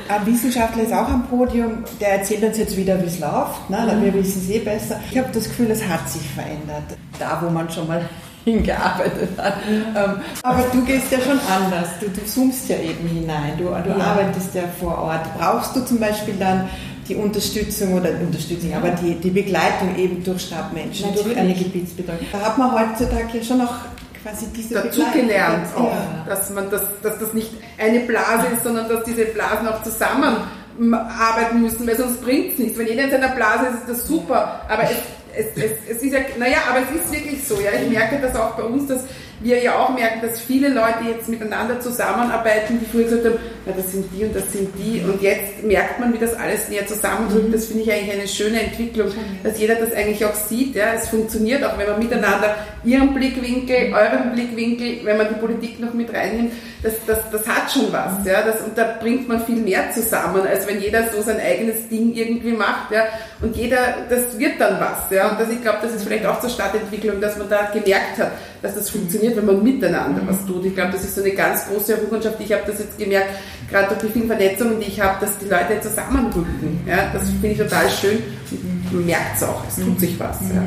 ein 0.07 0.25
Wissenschaftler 0.25 0.83
ist 0.83 0.93
auch 0.93 1.07
am 1.07 1.27
Podium, 1.27 1.83
der 1.99 2.19
erzählt 2.19 2.43
uns 2.43 2.57
jetzt 2.57 2.75
wieder, 2.75 3.01
wie 3.01 3.07
es 3.07 3.19
läuft. 3.19 3.69
Ne? 3.69 3.99
Wir 4.01 4.13
wissen 4.13 4.41
es 4.41 4.49
eh 4.49 4.59
besser. 4.59 4.99
Ich 5.11 5.17
habe 5.17 5.29
das 5.33 5.45
Gefühl, 5.45 5.71
es 5.71 5.85
hat 5.85 6.09
sich 6.09 6.27
verändert. 6.29 6.97
Da, 7.19 7.41
wo 7.41 7.49
man 7.49 7.69
schon 7.69 7.87
mal 7.87 8.07
hingearbeitet 8.51 9.29
hat. 9.37 9.55
Ähm, 9.67 10.21
aber 10.43 10.63
du 10.71 10.83
gehst 10.85 11.11
ja 11.11 11.19
schon 11.19 11.39
anders. 11.39 11.89
Du, 11.99 12.07
du 12.07 12.25
zoomst 12.25 12.69
ja 12.69 12.77
eben 12.77 13.07
hinein. 13.07 13.53
Du, 13.57 13.65
du 13.65 13.97
ja. 13.97 14.05
arbeitest 14.05 14.55
ja 14.55 14.63
vor 14.79 14.97
Ort. 14.97 15.21
Brauchst 15.37 15.75
du 15.75 15.85
zum 15.85 15.99
Beispiel 15.99 16.35
dann 16.39 16.69
die 17.07 17.15
Unterstützung 17.15 17.93
oder 17.95 18.11
Unterstützung, 18.11 18.73
aber 18.75 18.89
die, 18.91 19.15
die 19.15 19.31
Begleitung 19.31 19.95
eben 19.97 20.23
durch 20.23 20.43
Stabmenschen, 20.43 21.07
Natürlich. 21.07 21.25
durch 21.25 21.37
eine 21.37 21.53
Gebietsbetreuung. 21.53 22.19
Da 22.31 22.39
hat 22.39 22.57
man 22.57 22.71
heutzutage 22.71 23.39
ja 23.39 23.43
schon 23.43 23.57
noch 23.57 23.73
quasi 24.21 24.45
diese 24.55 24.75
dazu 24.75 25.01
gelernt 25.13 25.67
auch, 25.75 25.91
ja. 25.91 26.25
dass 26.27 26.49
man 26.51 26.69
das, 26.69 26.83
dass 27.01 27.19
das 27.19 27.33
nicht 27.33 27.51
eine 27.77 28.01
Blase 28.01 28.47
ist, 28.53 28.63
sondern 28.63 28.87
dass 28.89 29.03
diese 29.03 29.25
Blasen 29.25 29.67
auch 29.67 29.81
zusammenarbeiten 29.81 31.61
müssen, 31.61 31.87
weil 31.87 31.97
sonst 31.97 32.21
bringt 32.21 32.53
es 32.53 32.59
nichts. 32.59 32.77
Wenn 32.77 32.87
jeder 32.87 33.05
in 33.05 33.11
seiner 33.11 33.29
Blase 33.29 33.67
ist, 33.67 33.79
ist 33.79 33.89
das 33.89 34.07
super, 34.07 34.61
aber 34.67 34.83
es 34.83 34.97
es, 35.35 35.47
es, 35.55 35.71
es 35.89 36.03
ist 36.03 36.13
ja, 36.13 36.19
naja, 36.37 36.57
aber 36.69 36.79
es 36.79 37.01
ist 37.01 37.11
wirklich 37.11 37.45
so, 37.47 37.59
ja. 37.59 37.71
Ich 37.71 37.89
merke 37.89 38.19
das 38.19 38.35
auch 38.35 38.55
bei 38.55 38.63
uns, 38.63 38.87
dass 38.87 39.03
wir 39.41 39.61
ja 39.63 39.79
auch 39.79 39.89
merken, 39.89 40.19
dass 40.21 40.39
viele 40.41 40.69
Leute 40.69 40.99
jetzt 41.09 41.29
miteinander 41.29 41.79
zusammenarbeiten, 41.79 42.79
die 42.79 42.85
früher 42.85 43.05
gesagt 43.05 43.25
haben, 43.25 43.39
ja, 43.65 43.73
das 43.75 43.91
sind 43.91 44.05
die 44.13 44.25
und 44.25 44.35
das 44.35 44.51
sind 44.51 44.69
die. 44.77 45.01
Und 45.01 45.21
jetzt 45.21 45.63
merkt 45.63 45.99
man, 45.99 46.13
wie 46.13 46.17
das 46.17 46.33
alles 46.33 46.69
näher 46.69 46.87
zusammendrückt. 46.87 47.53
Das 47.53 47.65
finde 47.65 47.83
ich 47.83 47.91
eigentlich 47.91 48.11
eine 48.11 48.27
schöne 48.27 48.61
Entwicklung, 48.61 49.11
dass 49.43 49.59
jeder 49.59 49.75
das 49.75 49.93
eigentlich 49.93 50.25
auch 50.25 50.33
sieht. 50.33 50.75
Ja. 50.75 50.93
Es 50.93 51.07
funktioniert 51.07 51.63
auch, 51.63 51.77
wenn 51.77 51.87
man 51.87 51.99
miteinander 51.99 52.55
ihren 52.83 53.13
Blickwinkel, 53.13 53.93
euren 53.93 54.33
Blickwinkel, 54.33 55.05
wenn 55.05 55.17
man 55.17 55.29
die 55.29 55.39
Politik 55.39 55.79
noch 55.79 55.93
mit 55.93 56.13
reinnimmt, 56.13 56.53
das, 56.81 56.93
das, 57.05 57.19
das 57.31 57.47
hat 57.47 57.71
schon 57.71 57.91
was. 57.91 58.25
Ja. 58.25 58.41
Das, 58.41 58.61
und 58.61 58.77
da 58.77 58.97
bringt 58.99 59.27
man 59.27 59.45
viel 59.45 59.57
mehr 59.57 59.91
zusammen, 59.91 60.47
als 60.47 60.67
wenn 60.67 60.81
jeder 60.81 61.09
so 61.11 61.21
sein 61.21 61.39
eigenes 61.39 61.87
Ding 61.89 62.13
irgendwie 62.13 62.53
macht. 62.53 62.91
Ja. 62.91 63.03
Und 63.41 63.55
jeder, 63.55 63.77
das 64.09 64.37
wird 64.37 64.59
dann 64.59 64.79
was. 64.79 65.11
Ja. 65.11 65.29
Und 65.29 65.39
das, 65.39 65.49
ich 65.49 65.61
glaube, 65.61 65.79
das 65.81 65.93
ist 65.93 66.03
vielleicht 66.03 66.25
auch 66.25 66.39
zur 66.39 66.49
Stadtentwicklung, 66.49 67.21
dass 67.21 67.37
man 67.37 67.49
da 67.49 67.69
gemerkt 67.71 68.17
hat, 68.17 68.31
dass 68.61 68.75
das 68.75 68.89
funktioniert, 68.89 69.28
wenn 69.35 69.45
man 69.45 69.63
miteinander 69.63 70.21
was 70.25 70.45
tut. 70.45 70.65
Ich 70.65 70.75
glaube, 70.75 70.91
das 70.93 71.03
ist 71.03 71.15
so 71.15 71.21
eine 71.21 71.31
ganz 71.31 71.67
große 71.67 71.93
Errungenschaft. 71.93 72.37
Ich 72.39 72.51
habe 72.51 72.63
das 72.65 72.79
jetzt 72.79 72.97
gemerkt, 72.97 73.29
gerade 73.69 73.87
durch 73.89 74.01
die 74.01 74.19
vielen 74.19 74.27
Vernetzungen, 74.27 74.79
die 74.79 74.87
ich 74.87 74.99
habe, 74.99 75.23
dass 75.25 75.37
die 75.37 75.45
Leute 75.45 75.79
zusammenrücken. 75.81 76.79
Ja, 76.87 77.11
das 77.13 77.29
finde 77.29 77.47
ich 77.47 77.57
total 77.57 77.89
schön. 77.89 78.19
Und 78.51 78.93
man 78.93 79.05
merkt 79.05 79.37
es 79.37 79.43
auch, 79.43 79.63
es 79.67 79.75
tut 79.75 79.99
sich 79.99 80.19
was. 80.19 80.39
Ja. 80.41 80.63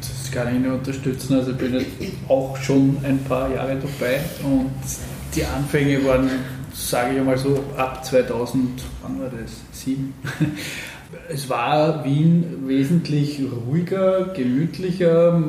Das 0.00 0.30
kann 0.30 0.54
ich 0.54 0.62
nur 0.62 0.74
unterstützen. 0.74 1.34
Also 1.34 1.52
ich 1.52 1.56
bin 1.56 1.74
jetzt 1.74 1.86
auch 2.28 2.56
schon 2.56 2.96
ein 3.02 3.18
paar 3.24 3.52
Jahre 3.52 3.76
dabei 3.76 4.20
und 4.44 4.70
die 5.34 5.44
Anfänge 5.44 6.04
waren, 6.04 6.30
sage 6.72 7.16
ich 7.16 7.24
mal 7.24 7.38
so, 7.38 7.62
ab 7.76 8.04
2000, 8.04 8.82
wann 9.02 9.20
war 9.20 9.28
das? 9.28 9.52
Sieben. 9.72 10.14
Es 11.28 11.48
war 11.48 12.04
Wien 12.04 12.64
wesentlich 12.66 13.40
ruhiger, 13.66 14.32
gemütlicher, 14.34 15.42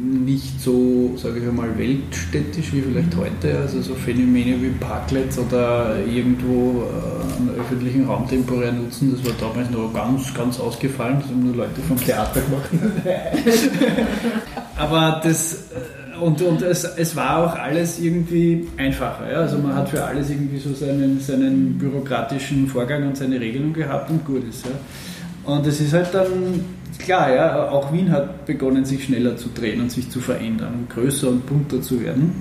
nicht 0.00 0.60
so, 0.60 1.12
sage 1.16 1.40
ich 1.40 1.48
einmal, 1.48 1.76
weltstädtisch 1.76 2.72
wie 2.72 2.80
vielleicht 2.80 3.14
heute. 3.16 3.58
Also 3.58 3.82
so 3.82 3.94
Phänomene 3.94 4.60
wie 4.62 4.70
Parklets 4.70 5.38
oder 5.38 5.96
irgendwo 6.06 6.84
äh, 6.84 7.36
einen 7.36 7.50
öffentlichen 7.58 8.06
Raum 8.06 8.26
temporär 8.28 8.72
nutzen, 8.72 9.12
das 9.14 9.24
war 9.24 9.48
damals 9.48 9.70
noch 9.70 9.92
ganz, 9.92 10.32
ganz 10.32 10.58
ausgefallen. 10.58 11.18
Das 11.20 11.28
haben 11.28 11.44
nur 11.44 11.56
Leute 11.56 11.80
vom 11.86 11.98
Theater 11.98 12.40
gemacht. 12.40 12.70
Aber 14.76 15.20
das, 15.22 15.64
und, 16.20 16.40
und 16.40 16.62
es, 16.62 16.84
es 16.84 17.14
war 17.14 17.44
auch 17.44 17.58
alles 17.58 17.98
irgendwie 18.00 18.68
einfacher. 18.76 19.30
Ja? 19.30 19.38
Also 19.40 19.58
man 19.58 19.74
hat 19.74 19.90
für 19.90 20.02
alles 20.02 20.30
irgendwie 20.30 20.58
so 20.58 20.72
seinen, 20.72 21.20
seinen 21.20 21.76
bürokratischen 21.78 22.68
Vorgang 22.68 23.06
und 23.06 23.16
seine 23.16 23.38
Regelung 23.38 23.72
gehabt 23.72 24.10
und 24.10 24.24
gut 24.24 24.48
ist. 24.48 24.64
Ja? 24.64 24.72
Und 25.52 25.66
es 25.66 25.80
ist 25.80 25.92
halt 25.92 26.08
dann 26.12 26.64
klar, 26.98 27.34
ja, 27.34 27.70
auch 27.70 27.92
Wien 27.92 28.10
hat 28.10 28.46
begonnen, 28.46 28.84
sich 28.84 29.04
schneller 29.04 29.36
zu 29.36 29.48
drehen 29.54 29.80
und 29.80 29.90
sich 29.90 30.10
zu 30.10 30.20
verändern 30.20 30.86
größer 30.88 31.28
und 31.28 31.46
bunter 31.46 31.80
zu 31.80 32.02
werden. 32.02 32.32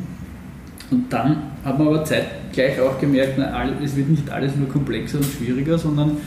Und 0.91 1.11
dann 1.13 1.43
hat 1.63 1.77
man 1.77 1.87
aber 1.87 2.03
zeitgleich 2.03 2.79
auch 2.81 2.99
gemerkt, 2.99 3.33
na, 3.37 3.69
es 3.83 3.95
wird 3.95 4.09
nicht 4.09 4.29
alles 4.31 4.55
nur 4.55 4.67
komplexer 4.69 5.17
und 5.17 5.25
schwieriger, 5.25 5.77
sondern 5.77 6.17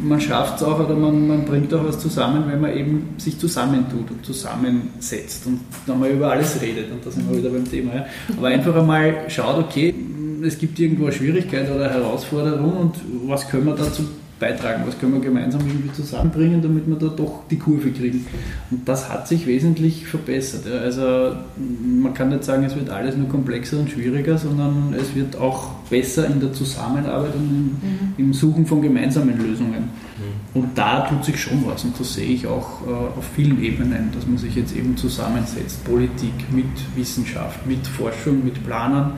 man 0.00 0.20
schafft 0.20 0.56
es 0.56 0.62
auch 0.64 0.80
oder 0.80 0.96
man, 0.96 1.28
man, 1.28 1.44
bringt 1.44 1.72
auch 1.74 1.84
was 1.84 2.00
zusammen, 2.00 2.44
wenn 2.48 2.60
man 2.60 2.76
eben 2.76 3.14
sich 3.18 3.38
zusammentut 3.38 4.10
und 4.10 4.24
zusammensetzt 4.24 5.46
und 5.46 5.60
dann 5.86 6.00
mal 6.00 6.10
über 6.10 6.32
alles 6.32 6.60
redet. 6.60 6.90
Und 6.90 7.06
da 7.06 7.10
sind 7.10 7.30
wir 7.30 7.38
wieder 7.38 7.50
beim 7.50 7.70
Thema. 7.70 7.94
Ja. 7.94 8.06
Aber 8.36 8.48
einfach 8.48 8.74
einmal 8.74 9.14
schaut, 9.28 9.58
okay, 9.58 9.94
es 10.42 10.58
gibt 10.58 10.78
irgendwo 10.80 11.04
eine 11.04 11.12
Schwierigkeit 11.12 11.70
oder 11.70 11.84
eine 11.84 11.94
Herausforderung 11.94 12.76
und 12.76 12.94
was 13.28 13.48
können 13.48 13.66
wir 13.66 13.76
dazu 13.76 14.02
beitragen, 14.42 14.82
was 14.84 14.98
können 14.98 15.14
wir 15.14 15.20
gemeinsam 15.20 15.60
irgendwie 15.60 15.92
zusammenbringen, 15.92 16.60
damit 16.60 16.88
wir 16.88 16.96
da 16.96 17.06
doch 17.06 17.44
die 17.48 17.58
Kurve 17.58 17.92
kriegen. 17.92 18.26
Und 18.72 18.88
das 18.88 19.08
hat 19.08 19.28
sich 19.28 19.46
wesentlich 19.46 20.04
verbessert. 20.04 20.66
Also 20.66 21.36
man 22.02 22.12
kann 22.12 22.30
nicht 22.30 22.42
sagen, 22.42 22.64
es 22.64 22.74
wird 22.74 22.90
alles 22.90 23.16
nur 23.16 23.28
komplexer 23.28 23.78
und 23.78 23.88
schwieriger, 23.88 24.36
sondern 24.36 24.94
es 24.98 25.14
wird 25.14 25.36
auch 25.36 25.70
besser 25.88 26.26
in 26.26 26.40
der 26.40 26.52
Zusammenarbeit 26.52 27.34
und 27.36 27.48
im, 27.48 27.90
mhm. 27.90 28.14
im 28.18 28.34
Suchen 28.34 28.66
von 28.66 28.82
gemeinsamen 28.82 29.38
Lösungen. 29.38 29.82
Mhm. 29.82 30.60
Und 30.60 30.76
da 30.76 31.06
tut 31.06 31.24
sich 31.24 31.40
schon 31.40 31.64
was 31.64 31.84
und 31.84 31.98
das 31.98 32.14
sehe 32.14 32.26
ich 32.26 32.46
auch 32.48 32.82
äh, 32.84 32.90
auf 32.90 33.24
vielen 33.36 33.62
Ebenen, 33.62 34.10
dass 34.12 34.26
man 34.26 34.38
sich 34.38 34.56
jetzt 34.56 34.74
eben 34.74 34.96
zusammensetzt, 34.96 35.84
Politik 35.84 36.34
mit 36.50 36.66
Wissenschaft, 36.96 37.64
mit 37.64 37.86
Forschung, 37.86 38.44
mit 38.44 38.64
Planern 38.66 39.12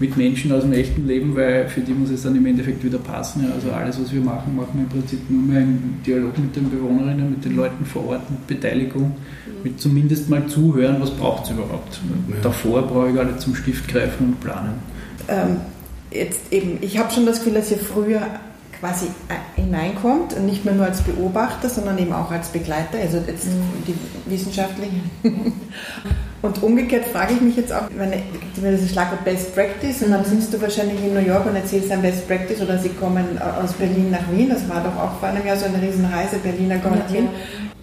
mit 0.00 0.16
Menschen 0.16 0.50
aus 0.50 0.62
dem 0.62 0.72
echten 0.72 1.06
Leben, 1.06 1.36
weil 1.36 1.68
für 1.68 1.82
die 1.82 1.92
muss 1.92 2.10
es 2.10 2.22
dann 2.22 2.34
im 2.34 2.46
Endeffekt 2.46 2.82
wieder 2.82 2.98
passen. 2.98 3.44
Ja. 3.46 3.54
Also 3.54 3.70
alles, 3.70 4.00
was 4.00 4.12
wir 4.12 4.22
machen, 4.22 4.56
machen 4.56 4.70
wir 4.74 4.82
im 4.82 4.88
Prinzip 4.88 5.30
nur 5.30 5.42
mehr 5.42 5.60
im 5.60 6.00
Dialog 6.04 6.38
mit 6.38 6.56
den 6.56 6.70
Bewohnerinnen, 6.70 7.30
mit 7.30 7.44
den 7.44 7.54
Leuten 7.54 7.84
vor 7.84 8.08
Ort, 8.08 8.30
mit 8.30 8.46
Beteiligung, 8.46 9.14
mit 9.62 9.78
zumindest 9.78 10.30
mal 10.30 10.46
zuhören, 10.46 10.96
was 11.00 11.10
braucht 11.10 11.44
es 11.44 11.50
überhaupt. 11.50 12.00
Ja. 12.28 12.36
Davor 12.42 12.82
brauche 12.82 13.10
ich 13.10 13.14
gar 13.14 13.24
nicht 13.24 13.40
zum 13.40 13.54
Stift 13.54 13.88
greifen 13.88 14.28
und 14.28 14.40
planen. 14.40 14.72
Ähm, 15.28 15.58
jetzt 16.10 16.40
eben, 16.50 16.78
ich 16.80 16.98
habe 16.98 17.12
schon 17.12 17.26
das 17.26 17.38
Gefühl, 17.38 17.54
dass 17.54 17.70
ihr 17.70 17.78
früher 17.78 18.22
quasi 18.80 19.06
hineinkommt 19.56 20.34
und 20.34 20.46
nicht 20.46 20.64
mehr 20.64 20.74
nur 20.74 20.86
als 20.86 21.02
Beobachter, 21.02 21.68
sondern 21.68 21.98
eben 21.98 22.12
auch 22.12 22.30
als 22.30 22.48
Begleiter, 22.48 22.98
also 23.00 23.18
jetzt 23.26 23.46
mhm. 23.46 23.84
die 23.86 23.94
Wissenschaftlichen. 24.30 25.10
Und 26.42 26.62
umgekehrt 26.62 27.04
frage 27.04 27.34
ich 27.34 27.40
mich 27.42 27.56
jetzt 27.56 27.70
auch, 27.70 27.88
wenn 27.94 28.10
das 28.10 28.90
Schlagwort 28.90 29.24
Best 29.24 29.54
Practice 29.54 30.02
und 30.02 30.12
dann 30.12 30.24
sitzt 30.24 30.54
du 30.54 30.62
wahrscheinlich 30.62 30.98
in 31.04 31.12
New 31.12 31.20
York 31.20 31.44
und 31.44 31.54
erzählst 31.54 31.92
ein 31.92 32.00
Best 32.00 32.26
Practice 32.26 32.62
oder 32.62 32.78
sie 32.78 32.88
kommen 32.88 33.38
aus 33.62 33.74
Berlin 33.74 34.10
nach 34.10 34.32
Wien, 34.32 34.48
das 34.48 34.66
war 34.66 34.82
doch 34.82 34.96
auch 34.96 35.18
vor 35.20 35.28
einem 35.28 35.46
Jahr 35.46 35.58
so 35.58 35.66
eine 35.66 35.82
Riesenreise, 35.82 36.38
Berliner 36.38 36.78
kommen 36.78 36.98
nach 36.98 37.12
Wien. 37.12 37.28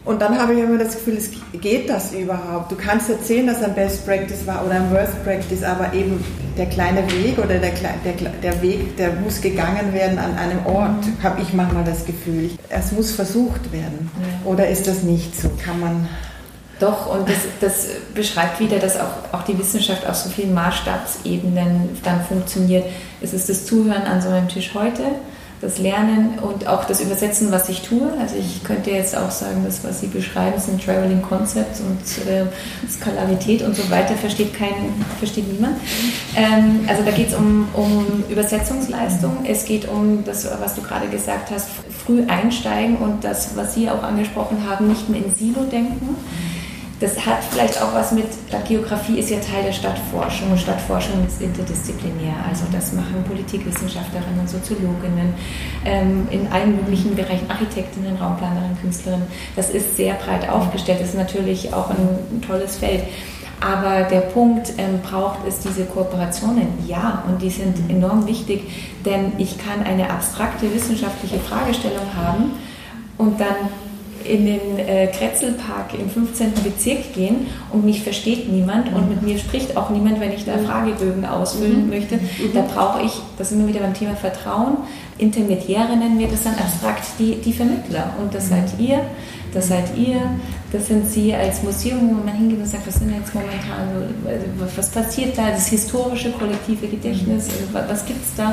Und 0.08 0.22
dann 0.22 0.40
habe 0.40 0.54
ich 0.54 0.60
immer 0.60 0.78
das 0.78 0.94
Gefühl, 0.94 1.18
es 1.18 1.32
geht 1.60 1.90
das 1.90 2.14
überhaupt? 2.14 2.72
Du 2.72 2.78
kannst 2.78 3.10
erzählen, 3.10 3.46
dass 3.46 3.62
ein 3.62 3.76
Best 3.76 4.06
Practice 4.06 4.48
war 4.48 4.66
oder 4.66 4.76
ein 4.76 4.90
Worst 4.90 5.22
Practice, 5.26 5.64
aber 5.64 5.94
eben 5.94 6.24
der 6.58 6.68
kleine 6.68 7.04
Weg 7.12 7.38
oder 7.38 7.60
der, 7.60 7.72
der, 8.06 8.30
der 8.42 8.62
Weg, 8.62 8.96
der 8.96 9.12
muss 9.12 9.42
gegangen 9.42 9.92
werden 9.92 10.18
an 10.18 10.38
einem 10.38 10.66
Ort, 10.66 11.06
mhm. 11.06 11.22
habe 11.22 11.42
ich 11.42 11.52
manchmal 11.52 11.84
das 11.84 12.06
Gefühl. 12.06 12.52
Es 12.70 12.94
muss 12.94 13.12
versucht 13.12 13.74
werden. 13.74 14.10
Oder 14.46 14.70
ist 14.70 14.88
das 14.88 15.04
nicht 15.04 15.36
so? 15.40 15.50
Kann 15.62 15.82
man 15.82 16.08
doch, 16.80 17.14
und 17.14 17.28
das, 17.28 17.40
das, 17.60 17.88
beschreibt 18.14 18.62
wieder, 18.62 18.78
dass 18.80 18.98
auch, 18.98 19.34
auch 19.34 19.44
die 19.44 19.60
Wissenschaft 19.60 20.08
auf 20.08 20.16
so 20.16 20.30
vielen 20.30 20.54
Maßstabsebenen 20.54 21.98
dann 22.04 22.22
funktioniert. 22.22 22.86
Es 23.20 23.34
ist 23.34 23.50
das 23.50 23.66
Zuhören 23.66 24.04
an 24.04 24.22
so 24.22 24.30
einem 24.30 24.48
Tisch 24.48 24.72
heute, 24.74 25.04
das 25.62 25.80
Lernen 25.80 26.38
und 26.40 26.68
auch 26.68 26.86
das 26.86 27.02
Übersetzen, 27.02 27.52
was 27.52 27.70
ich 27.70 27.82
tue. 27.82 28.12
Also 28.20 28.36
ich 28.36 28.64
könnte 28.64 28.92
jetzt 28.92 29.18
auch 29.18 29.32
sagen, 29.32 29.64
das, 29.66 29.84
was 29.84 30.02
Sie 30.02 30.08
beschreiben, 30.08 30.60
sind 30.60 30.84
Traveling 30.84 31.22
Concepts 31.22 31.82
und 31.82 32.28
äh, 32.28 32.46
Skalarität 32.90 33.64
und 33.64 33.76
so 33.76 33.90
weiter, 33.90 34.16
versteht, 34.16 34.54
kein, 34.54 34.74
versteht 35.18 35.52
niemand. 35.52 35.78
Ähm, 36.36 36.82
also 36.88 37.04
da 37.04 37.12
geht 37.12 37.30
es 37.30 37.34
um, 37.36 37.68
um 37.74 38.24
Übersetzungsleistung, 38.30 39.46
es 39.48 39.66
geht 39.66 39.88
um 39.88 40.24
das, 40.24 40.48
was 40.60 40.76
du 40.76 40.82
gerade 40.82 41.08
gesagt 41.08 41.50
hast, 41.52 41.68
früh 42.06 42.24
einsteigen 42.28 42.98
und 42.98 43.24
das, 43.24 43.56
was 43.56 43.74
Sie 43.74 43.90
auch 43.90 44.04
angesprochen 44.04 44.58
haben, 44.70 44.88
nicht 44.88 45.10
mehr 45.10 45.24
in 45.26 45.34
Silo 45.34 45.64
denken 45.64 46.16
das 47.00 47.26
hat 47.26 47.44
vielleicht 47.44 47.82
auch 47.82 47.94
was 47.94 48.12
mit, 48.12 48.26
Geografie 48.68 49.20
ist 49.20 49.30
ja 49.30 49.38
Teil 49.38 49.64
der 49.64 49.72
Stadtforschung 49.72 50.52
und 50.52 50.60
Stadtforschung 50.60 51.26
ist 51.28 51.42
interdisziplinär. 51.42 52.34
Also 52.50 52.66
das 52.72 52.92
machen 52.94 53.24
Politikwissenschaftlerinnen, 53.28 54.48
Soziologinnen, 54.48 55.34
ähm, 55.86 56.28
in 56.32 56.48
allen 56.52 56.76
möglichen 56.76 57.16
Bereichen, 57.16 57.50
Architektinnen, 57.50 58.16
Raumplanerinnen, 58.16 58.78
Künstlerinnen. 58.82 59.28
Das 59.56 59.70
ist 59.70 59.96
sehr 59.96 60.16
breit 60.16 60.50
aufgestellt, 60.50 61.00
das 61.00 61.10
ist 61.10 61.18
natürlich 61.18 61.72
auch 61.74 61.92
ein, 61.92 61.98
ein 62.32 62.42
tolles 62.42 62.78
Feld. 62.78 63.04
Aber 63.60 64.04
der 64.04 64.22
Punkt, 64.22 64.74
ähm, 64.78 65.00
braucht 65.02 65.40
es 65.48 65.60
diese 65.60 65.86
Kooperationen? 65.86 66.68
Ja, 66.88 67.24
und 67.28 67.42
die 67.42 67.50
sind 67.50 67.90
enorm 67.90 68.28
wichtig, 68.28 68.62
denn 69.06 69.34
ich 69.38 69.58
kann 69.58 69.84
eine 69.84 70.10
abstrakte 70.10 70.74
wissenschaftliche 70.74 71.40
Fragestellung 71.40 72.06
haben 72.16 72.52
und 73.18 73.40
dann 73.40 73.56
in 74.24 74.46
den 74.46 74.80
äh, 74.80 75.08
Kretzelpark 75.08 75.94
im 75.94 76.10
15. 76.10 76.54
Bezirk 76.64 77.14
gehen 77.14 77.48
und 77.72 77.86
mich 77.86 78.04
versteht 78.04 78.52
niemand 78.52 78.94
und 78.94 79.10
mit 79.10 79.22
mir 79.22 79.38
spricht 79.38 79.76
auch 79.78 79.90
niemand, 79.90 80.20
wenn 80.20 80.34
ich 80.34 80.46
da 80.46 80.58
Fragebögen 80.58 81.26
ausfüllen 81.26 81.86
mhm. 81.86 81.90
möchte. 81.90 82.16
Mhm. 82.16 82.54
Da 82.54 82.62
brauche 82.62 83.04
ich, 83.04 83.12
das 83.38 83.50
sind 83.50 83.60
wir 83.60 83.68
wieder 83.68 83.82
beim 83.82 83.94
Thema 83.94 84.16
Vertrauen, 84.16 84.78
Intermediäre 85.18 85.98
nennen 85.98 86.20
wir 86.20 86.28
das 86.28 86.44
dann 86.44 86.54
abstrakt, 86.56 87.04
die, 87.18 87.36
die 87.42 87.54
Vermittler. 87.54 88.14
Und 88.22 88.34
das 88.34 88.50
seid 88.50 88.80
ihr, 88.80 89.02
das 89.52 89.70
seid 89.70 89.98
ihr, 89.98 90.22
das 90.72 90.88
sind 90.88 91.10
Sie 91.10 91.34
als 91.34 91.64
Museum, 91.64 92.10
wo 92.10 92.24
man 92.24 92.36
hingeht 92.36 92.60
und 92.60 92.68
sagt, 92.68 92.86
was 92.86 92.96
sind 92.96 93.12
jetzt 93.16 93.34
momentan, 93.34 94.14
was 94.76 94.90
passiert 94.90 95.38
da, 95.38 95.50
das 95.50 95.68
historische 95.68 96.32
kollektive 96.32 96.88
Gedächtnis, 96.88 97.48
also 97.50 97.90
was 97.90 98.06
gibt 98.06 98.24
es 98.24 98.36
da? 98.36 98.52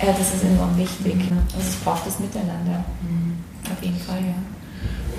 Äh, 0.00 0.06
das 0.06 0.34
ist 0.34 0.44
enorm 0.44 0.76
wichtig. 0.76 1.16
Also 1.54 1.68
es 1.68 1.76
braucht 1.76 2.06
das 2.06 2.18
Miteinander. 2.20 2.84
Auf 3.72 3.82
jeden 3.82 3.98
Fall, 3.98 4.20
ja. 4.20 4.53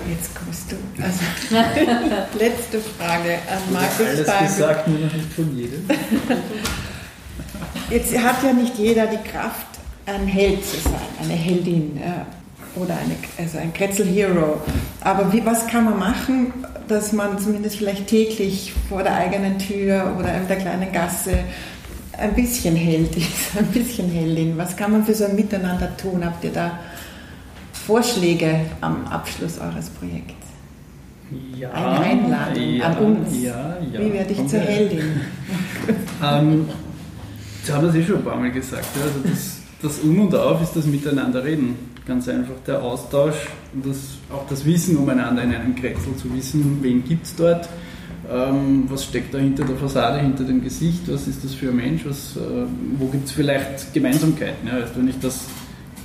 Jetzt 0.08 0.30
kommst 0.34 0.70
du. 0.70 0.76
Also, 1.02 1.20
letzte 2.38 2.80
Frage 2.80 3.38
an 3.50 3.72
Markus 3.72 4.28
Alles 4.28 4.56
gesagt, 4.56 4.86
nur 4.88 5.00
noch 5.00 5.12
nicht 5.12 5.32
von 5.32 5.56
jedem. 5.56 5.88
Jetzt 7.90 8.16
hat 8.18 8.42
ja 8.42 8.52
nicht 8.52 8.76
jeder 8.78 9.06
die 9.06 9.22
Kraft, 9.28 9.66
ein 10.06 10.26
Held 10.26 10.64
zu 10.64 10.76
sein, 10.80 10.94
eine 11.22 11.34
Heldin 11.34 12.00
oder 12.76 12.94
eine, 12.94 13.16
also 13.38 13.58
ein 13.58 13.72
Kretzel-Hero. 13.72 14.60
Aber 15.00 15.32
wie, 15.32 15.44
was 15.44 15.66
kann 15.66 15.84
man 15.84 15.98
machen, 15.98 16.52
dass 16.88 17.12
man 17.12 17.38
zumindest 17.38 17.76
vielleicht 17.76 18.06
täglich 18.06 18.72
vor 18.88 19.02
der 19.02 19.14
eigenen 19.14 19.58
Tür 19.58 20.14
oder 20.18 20.34
in 20.34 20.46
der 20.46 20.56
kleinen 20.56 20.92
Gasse 20.92 21.38
ein 22.18 22.34
bisschen 22.34 22.76
Held 22.76 23.16
ist, 23.16 23.26
ein 23.58 23.66
bisschen 23.66 24.10
Heldin? 24.10 24.56
Was 24.56 24.76
kann 24.76 24.92
man 24.92 25.04
für 25.04 25.14
so 25.14 25.24
ein 25.24 25.36
Miteinander 25.36 25.96
tun? 25.96 26.24
Habt 26.24 26.44
ihr 26.44 26.52
da 26.52 26.78
Vorschläge 27.86 28.62
am 28.80 29.06
Abschluss 29.06 29.58
eures 29.60 29.90
Projekts? 29.90 30.34
Ja, 31.56 31.70
Eine 31.70 32.00
Einladung 32.00 32.74
ja, 32.74 32.84
an 32.86 32.98
uns. 32.98 33.42
Ja, 33.42 33.76
ja, 33.92 34.00
Wie 34.00 34.12
werde 34.12 34.32
ich 34.32 34.46
zur 34.48 34.58
Heldin? 34.58 35.20
ähm, 36.24 36.66
Sie 37.62 37.72
haben 37.72 37.86
das 37.86 37.94
eh 37.94 38.04
schon 38.04 38.16
ein 38.16 38.24
paar 38.24 38.36
Mal 38.36 38.50
gesagt. 38.50 38.88
Also 39.00 39.20
das, 39.28 39.58
das 39.82 39.98
Um 40.00 40.20
und 40.20 40.34
Auf 40.34 40.62
ist 40.62 40.74
das 40.74 40.84
Miteinanderreden. 40.86 41.76
Ganz 42.06 42.28
einfach 42.28 42.54
der 42.66 42.82
Austausch 42.82 43.36
und 43.72 43.86
das, 43.86 44.18
auch 44.32 44.48
das 44.48 44.64
Wissen 44.64 44.96
umeinander 44.96 45.44
in 45.44 45.54
einem 45.54 45.74
Kretzel, 45.76 46.16
zu 46.16 46.32
wissen, 46.34 46.78
wen 46.80 47.04
gibt 47.04 47.26
es 47.26 47.34
dort, 47.34 47.68
ähm, 48.30 48.84
was 48.88 49.04
steckt 49.04 49.34
da 49.34 49.38
hinter 49.38 49.64
der 49.64 49.76
Fassade, 49.76 50.20
hinter 50.20 50.44
dem 50.44 50.62
Gesicht, 50.62 51.02
was 51.06 51.26
ist 51.26 51.44
das 51.44 51.54
für 51.54 51.70
ein 51.70 51.76
Mensch, 51.76 52.04
was, 52.04 52.36
äh, 52.36 52.66
wo 52.98 53.06
gibt 53.06 53.26
es 53.26 53.32
vielleicht 53.32 53.92
Gemeinsamkeiten. 53.92 54.68
Ja? 54.68 54.74
Also 54.74 54.96
wenn 54.96 55.08
ich 55.08 55.18
das 55.18 55.46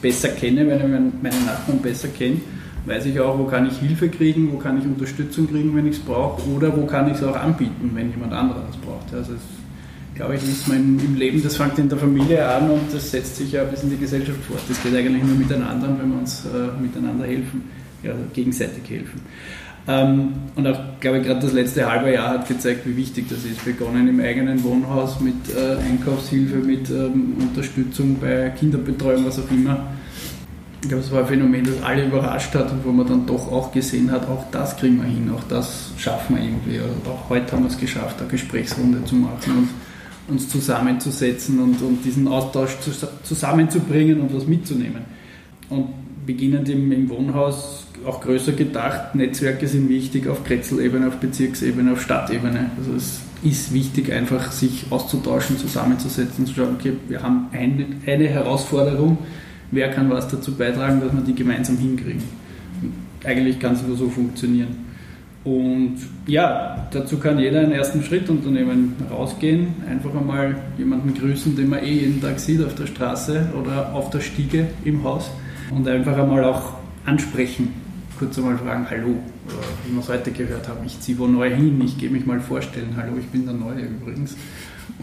besser 0.01 0.29
kenne, 0.29 0.67
wenn 0.67 0.77
ich 0.79 0.87
meinen 0.87 1.45
Nachbarn 1.45 1.79
besser 1.81 2.07
kenne, 2.07 2.37
weiß 2.85 3.05
ich 3.05 3.19
auch, 3.19 3.37
wo 3.37 3.45
kann 3.45 3.67
ich 3.67 3.77
Hilfe 3.77 4.09
kriegen, 4.09 4.51
wo 4.51 4.57
kann 4.57 4.79
ich 4.79 4.85
Unterstützung 4.85 5.47
kriegen, 5.49 5.75
wenn 5.75 5.87
ich 5.87 5.97
es 5.97 5.99
brauche, 5.99 6.41
oder 6.49 6.75
wo 6.75 6.85
kann 6.85 7.07
ich 7.09 7.17
es 7.17 7.23
auch 7.23 7.35
anbieten, 7.35 7.91
wenn 7.93 8.09
jemand 8.09 8.33
anderes 8.33 8.63
das 8.67 8.77
braucht. 8.77 9.13
Also 9.13 9.33
das, 9.33 9.41
glaube 10.15 10.35
ich, 10.35 10.43
ist 10.43 10.67
man 10.67 10.99
im 10.99 11.15
Leben, 11.15 11.41
das 11.43 11.57
fängt 11.57 11.77
in 11.77 11.89
der 11.89 11.97
Familie 11.97 12.45
an 12.45 12.69
und 12.69 12.93
das 12.93 13.11
setzt 13.11 13.37
sich 13.37 13.51
ja 13.51 13.63
bis 13.63 13.83
in 13.83 13.91
die 13.91 13.97
Gesellschaft 13.97 14.39
fort. 14.43 14.61
Das 14.67 14.81
geht 14.81 14.95
eigentlich 14.95 15.23
nur 15.23 15.35
miteinander, 15.35 15.95
wenn 15.99 16.11
wir 16.11 16.19
uns 16.19 16.45
äh, 16.45 16.81
miteinander 16.81 17.25
helfen, 17.25 17.63
ja, 18.03 18.13
gegenseitig 18.33 18.89
helfen. 18.89 19.21
Ähm, 19.87 20.33
und 20.55 20.67
auch, 20.67 20.79
glaube 20.99 21.19
ich, 21.19 21.25
gerade 21.25 21.39
das 21.39 21.53
letzte 21.53 21.89
halbe 21.89 22.13
Jahr 22.13 22.29
hat 22.29 22.47
gezeigt, 22.47 22.85
wie 22.85 22.95
wichtig 22.95 23.29
das 23.29 23.39
ist. 23.45 23.65
Begonnen 23.65 24.07
im 24.07 24.19
eigenen 24.19 24.63
Wohnhaus 24.63 25.19
mit 25.19 25.35
äh, 25.55 25.77
Einkaufshilfe, 25.83 26.57
mit 26.57 26.89
ähm, 26.89 27.35
Unterstützung 27.39 28.17
bei 28.19 28.49
Kinderbetreuung, 28.49 29.25
was 29.25 29.39
auch 29.39 29.49
immer. 29.49 29.87
ich 30.81 30.87
glaube, 30.87 31.03
es 31.03 31.11
war 31.11 31.21
ein 31.21 31.27
Phänomen, 31.27 31.65
das 31.65 31.81
alle 31.83 32.05
überrascht 32.05 32.53
hat 32.53 32.71
und 32.71 32.85
wo 32.85 32.91
man 32.91 33.07
dann 33.07 33.25
doch 33.25 33.51
auch 33.51 33.71
gesehen 33.71 34.11
hat, 34.11 34.27
auch 34.27 34.45
das 34.51 34.77
kriegen 34.77 34.97
wir 34.97 35.05
hin, 35.05 35.31
auch 35.35 35.43
das 35.49 35.91
schaffen 35.97 36.35
wir 36.35 36.43
irgendwie. 36.43 36.79
Auch 37.09 37.29
heute 37.29 37.51
haben 37.51 37.63
wir 37.63 37.69
es 37.69 37.77
geschafft, 37.77 38.19
eine 38.19 38.29
Gesprächsrunde 38.29 39.03
zu 39.05 39.15
machen 39.15 39.51
und 39.57 39.69
uns 40.31 40.47
zusammenzusetzen 40.47 41.59
und, 41.59 41.81
und 41.81 42.05
diesen 42.05 42.27
Austausch 42.27 42.77
zusammenzubringen 43.23 44.21
und 44.21 44.33
was 44.33 44.45
mitzunehmen. 44.45 45.01
Und 45.69 45.87
beginnend 46.31 46.69
im, 46.69 46.91
im 46.91 47.09
Wohnhaus 47.09 47.85
auch 48.05 48.21
größer 48.21 48.53
gedacht, 48.53 49.15
Netzwerke 49.15 49.67
sind 49.67 49.89
wichtig 49.89 50.27
auf 50.27 50.43
Kretzelebene, 50.43 51.07
auf 51.07 51.17
Bezirksebene, 51.17 51.91
auf 51.93 52.01
Stadtebene. 52.01 52.71
Also 52.77 52.95
es 52.95 53.19
ist 53.43 53.73
wichtig, 53.73 54.11
einfach 54.11 54.51
sich 54.51 54.85
auszutauschen, 54.89 55.57
zusammenzusetzen, 55.57 56.45
zu 56.45 56.53
schauen, 56.53 56.75
okay, 56.79 56.93
wir 57.09 57.21
haben 57.21 57.47
eine, 57.51 57.85
eine 58.07 58.27
Herausforderung, 58.27 59.17
wer 59.71 59.91
kann 59.91 60.09
was 60.09 60.27
dazu 60.29 60.55
beitragen, 60.55 61.01
dass 61.01 61.13
wir 61.13 61.21
die 61.21 61.35
gemeinsam 61.35 61.77
hinkriegen. 61.77 62.23
Eigentlich 63.23 63.59
kann 63.59 63.73
es 63.73 63.83
nur 63.83 63.97
so 63.97 64.09
funktionieren. 64.09 64.91
Und 65.43 65.97
ja, 66.27 66.87
dazu 66.91 67.17
kann 67.17 67.39
jeder 67.39 67.61
einen 67.61 67.71
ersten 67.71 68.03
Schritt 68.03 68.29
unternehmen, 68.29 68.95
rausgehen, 69.11 69.67
einfach 69.89 70.15
einmal 70.15 70.55
jemanden 70.77 71.13
grüßen, 71.13 71.55
den 71.55 71.69
man 71.69 71.83
eh 71.83 71.91
jeden 71.91 72.21
Tag 72.21 72.39
sieht 72.39 72.63
auf 72.63 72.75
der 72.75 72.85
Straße 72.87 73.49
oder 73.59 73.93
auf 73.93 74.11
der 74.11 74.21
Stiege 74.21 74.67
im 74.85 75.03
Haus 75.03 75.31
und 75.75 75.87
einfach 75.87 76.17
einmal 76.17 76.43
auch 76.43 76.73
ansprechen, 77.05 77.73
kurz 78.17 78.37
einmal 78.37 78.57
fragen, 78.57 78.85
hallo, 78.89 79.15
wie 79.85 79.93
wir 79.93 80.01
es 80.01 80.09
heute 80.09 80.31
gehört 80.31 80.67
haben, 80.67 80.85
ich 80.85 80.99
ziehe 80.99 81.17
wo 81.17 81.27
neu 81.27 81.49
hin, 81.49 81.81
ich 81.83 81.97
gehe 81.97 82.09
mich 82.09 82.25
mal 82.25 82.39
vorstellen, 82.39 82.93
hallo, 82.95 83.13
ich 83.19 83.27
bin 83.27 83.45
der 83.45 83.55
Neue 83.55 83.81
übrigens. 83.81 84.35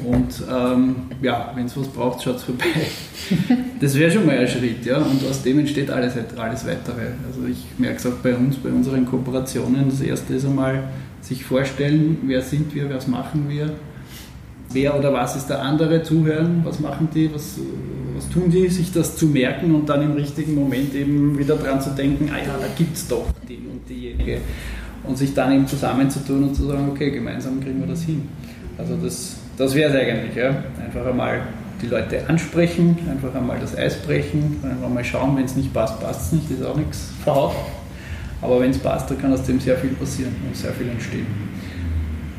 Und 0.04 0.44
ähm, 0.48 0.96
ja, 1.22 1.52
wenn 1.54 1.66
es 1.66 1.76
was 1.76 1.88
braucht, 1.88 2.22
schaut 2.22 2.36
es 2.36 2.44
vorbei. 2.44 2.64
Das 3.80 3.96
wäre 3.96 4.10
schon 4.10 4.26
mal 4.26 4.36
ein 4.36 4.48
Schritt, 4.48 4.84
ja. 4.84 4.96
Und 4.96 5.24
aus 5.28 5.42
dem 5.44 5.60
entsteht 5.60 5.88
alles, 5.88 6.14
alles 6.36 6.66
Weitere. 6.66 7.12
Also 7.26 7.46
ich 7.48 7.64
merke 7.78 7.96
es 7.96 8.06
auch 8.06 8.16
bei 8.22 8.34
uns, 8.34 8.56
bei 8.56 8.70
unseren 8.70 9.06
Kooperationen. 9.06 9.88
Das 9.88 10.00
erste 10.00 10.34
ist 10.34 10.44
einmal 10.44 10.82
sich 11.20 11.44
vorstellen, 11.44 12.18
wer 12.22 12.42
sind 12.42 12.74
wir, 12.74 12.92
was 12.92 13.06
machen 13.06 13.48
wir, 13.48 13.70
wer 14.70 14.98
oder 14.98 15.12
was 15.12 15.36
ist 15.36 15.48
der 15.48 15.62
andere, 15.62 16.02
zuhören, 16.02 16.60
was 16.64 16.80
machen 16.80 17.08
die, 17.14 17.32
was, 17.32 17.58
was 18.14 18.28
tun 18.28 18.50
die, 18.50 18.68
sich 18.68 18.92
das 18.92 19.16
zu 19.16 19.26
merken 19.26 19.74
und 19.74 19.88
dann 19.88 20.02
im 20.02 20.12
richtigen 20.12 20.54
Moment 20.54 20.94
eben 20.94 21.38
wieder 21.38 21.56
dran 21.56 21.80
zu 21.80 21.90
denken, 21.90 22.30
ah 22.32 22.38
ja, 22.38 22.54
da 22.58 22.66
gibt 22.76 22.96
es 22.96 23.08
doch 23.08 23.26
den 23.48 23.66
und 23.68 23.88
diejenige. 23.88 24.40
Und 25.04 25.16
sich 25.16 25.32
dann 25.32 25.52
eben 25.52 25.66
zusammenzutun 25.66 26.44
und 26.44 26.54
zu 26.54 26.66
sagen, 26.66 26.88
okay, 26.90 27.10
gemeinsam 27.10 27.60
kriegen 27.60 27.80
wir 27.80 27.86
das 27.86 28.02
hin. 28.02 28.28
Also 28.76 28.96
das 28.96 29.36
das 29.58 29.74
wäre 29.74 29.90
es 29.90 29.96
eigentlich. 29.96 30.36
Ja. 30.36 30.50
Einfach 30.82 31.04
einmal 31.04 31.42
die 31.82 31.86
Leute 31.86 32.26
ansprechen, 32.28 32.96
einfach 33.10 33.34
einmal 33.34 33.58
das 33.60 33.76
Eis 33.76 33.96
brechen, 33.96 34.60
einfach 34.62 34.88
mal 34.88 35.04
schauen, 35.04 35.36
wenn 35.36 35.44
es 35.44 35.56
nicht 35.56 35.72
passt, 35.72 36.00
passt 36.00 36.26
es 36.26 36.32
nicht, 36.32 36.50
ist 36.50 36.64
auch 36.64 36.76
nichts 36.76 37.10
verhaut. 37.22 37.54
Aber 38.40 38.60
wenn 38.60 38.70
es 38.70 38.78
passt, 38.78 39.10
dann 39.10 39.20
kann 39.20 39.32
aus 39.32 39.42
dem 39.42 39.58
sehr 39.60 39.76
viel 39.76 39.90
passieren 39.90 40.34
und 40.46 40.56
sehr 40.56 40.72
viel 40.72 40.88
entstehen. 40.88 41.26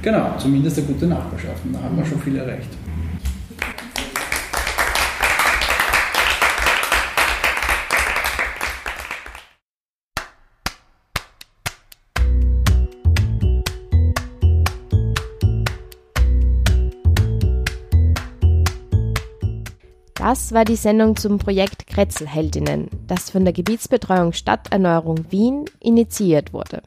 Genau, 0.01 0.37
zumindest 0.37 0.77
eine 0.77 0.87
gute 0.87 1.07
Nachbarschaft. 1.07 1.65
Und 1.65 1.73
da 1.73 1.83
haben 1.83 1.97
wir 1.97 2.05
schon 2.05 2.19
viel 2.19 2.37
erreicht. 2.37 2.69
Das 20.15 20.53
war 20.53 20.63
die 20.63 20.75
Sendung 20.75 21.15
zum 21.15 21.39
Projekt 21.39 21.87
Kretzelheldinnen, 21.87 22.89
das 23.07 23.29
von 23.31 23.45
der 23.45 23.53
Gebietsbetreuung 23.53 24.33
Stadterneuerung 24.33 25.31
Wien 25.31 25.65
initiiert 25.79 26.53
wurde. 26.53 26.83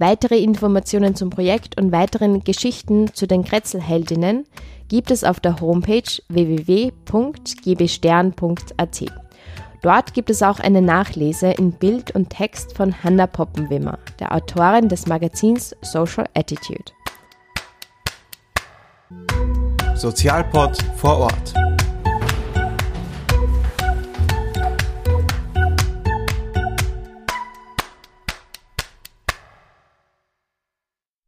Weitere 0.00 0.38
Informationen 0.38 1.14
zum 1.14 1.28
Projekt 1.28 1.78
und 1.78 1.92
weiteren 1.92 2.42
Geschichten 2.42 3.12
zu 3.12 3.26
den 3.26 3.44
Kretzelheldinnen 3.44 4.46
gibt 4.88 5.10
es 5.10 5.24
auf 5.24 5.40
der 5.40 5.60
Homepage 5.60 6.10
www.gbstern.at. 6.30 9.04
Dort 9.82 10.14
gibt 10.14 10.30
es 10.30 10.42
auch 10.42 10.58
eine 10.58 10.80
Nachlese 10.80 11.50
in 11.50 11.72
Bild 11.72 12.12
und 12.12 12.30
Text 12.30 12.74
von 12.74 13.04
Hanna 13.04 13.26
Poppenwimmer, 13.26 13.98
der 14.18 14.34
Autorin 14.34 14.88
des 14.88 15.06
Magazins 15.06 15.76
Social 15.82 16.24
Attitude. 16.32 16.92
Sozialpod 19.96 20.78
vor 20.96 21.18
Ort. 21.18 21.52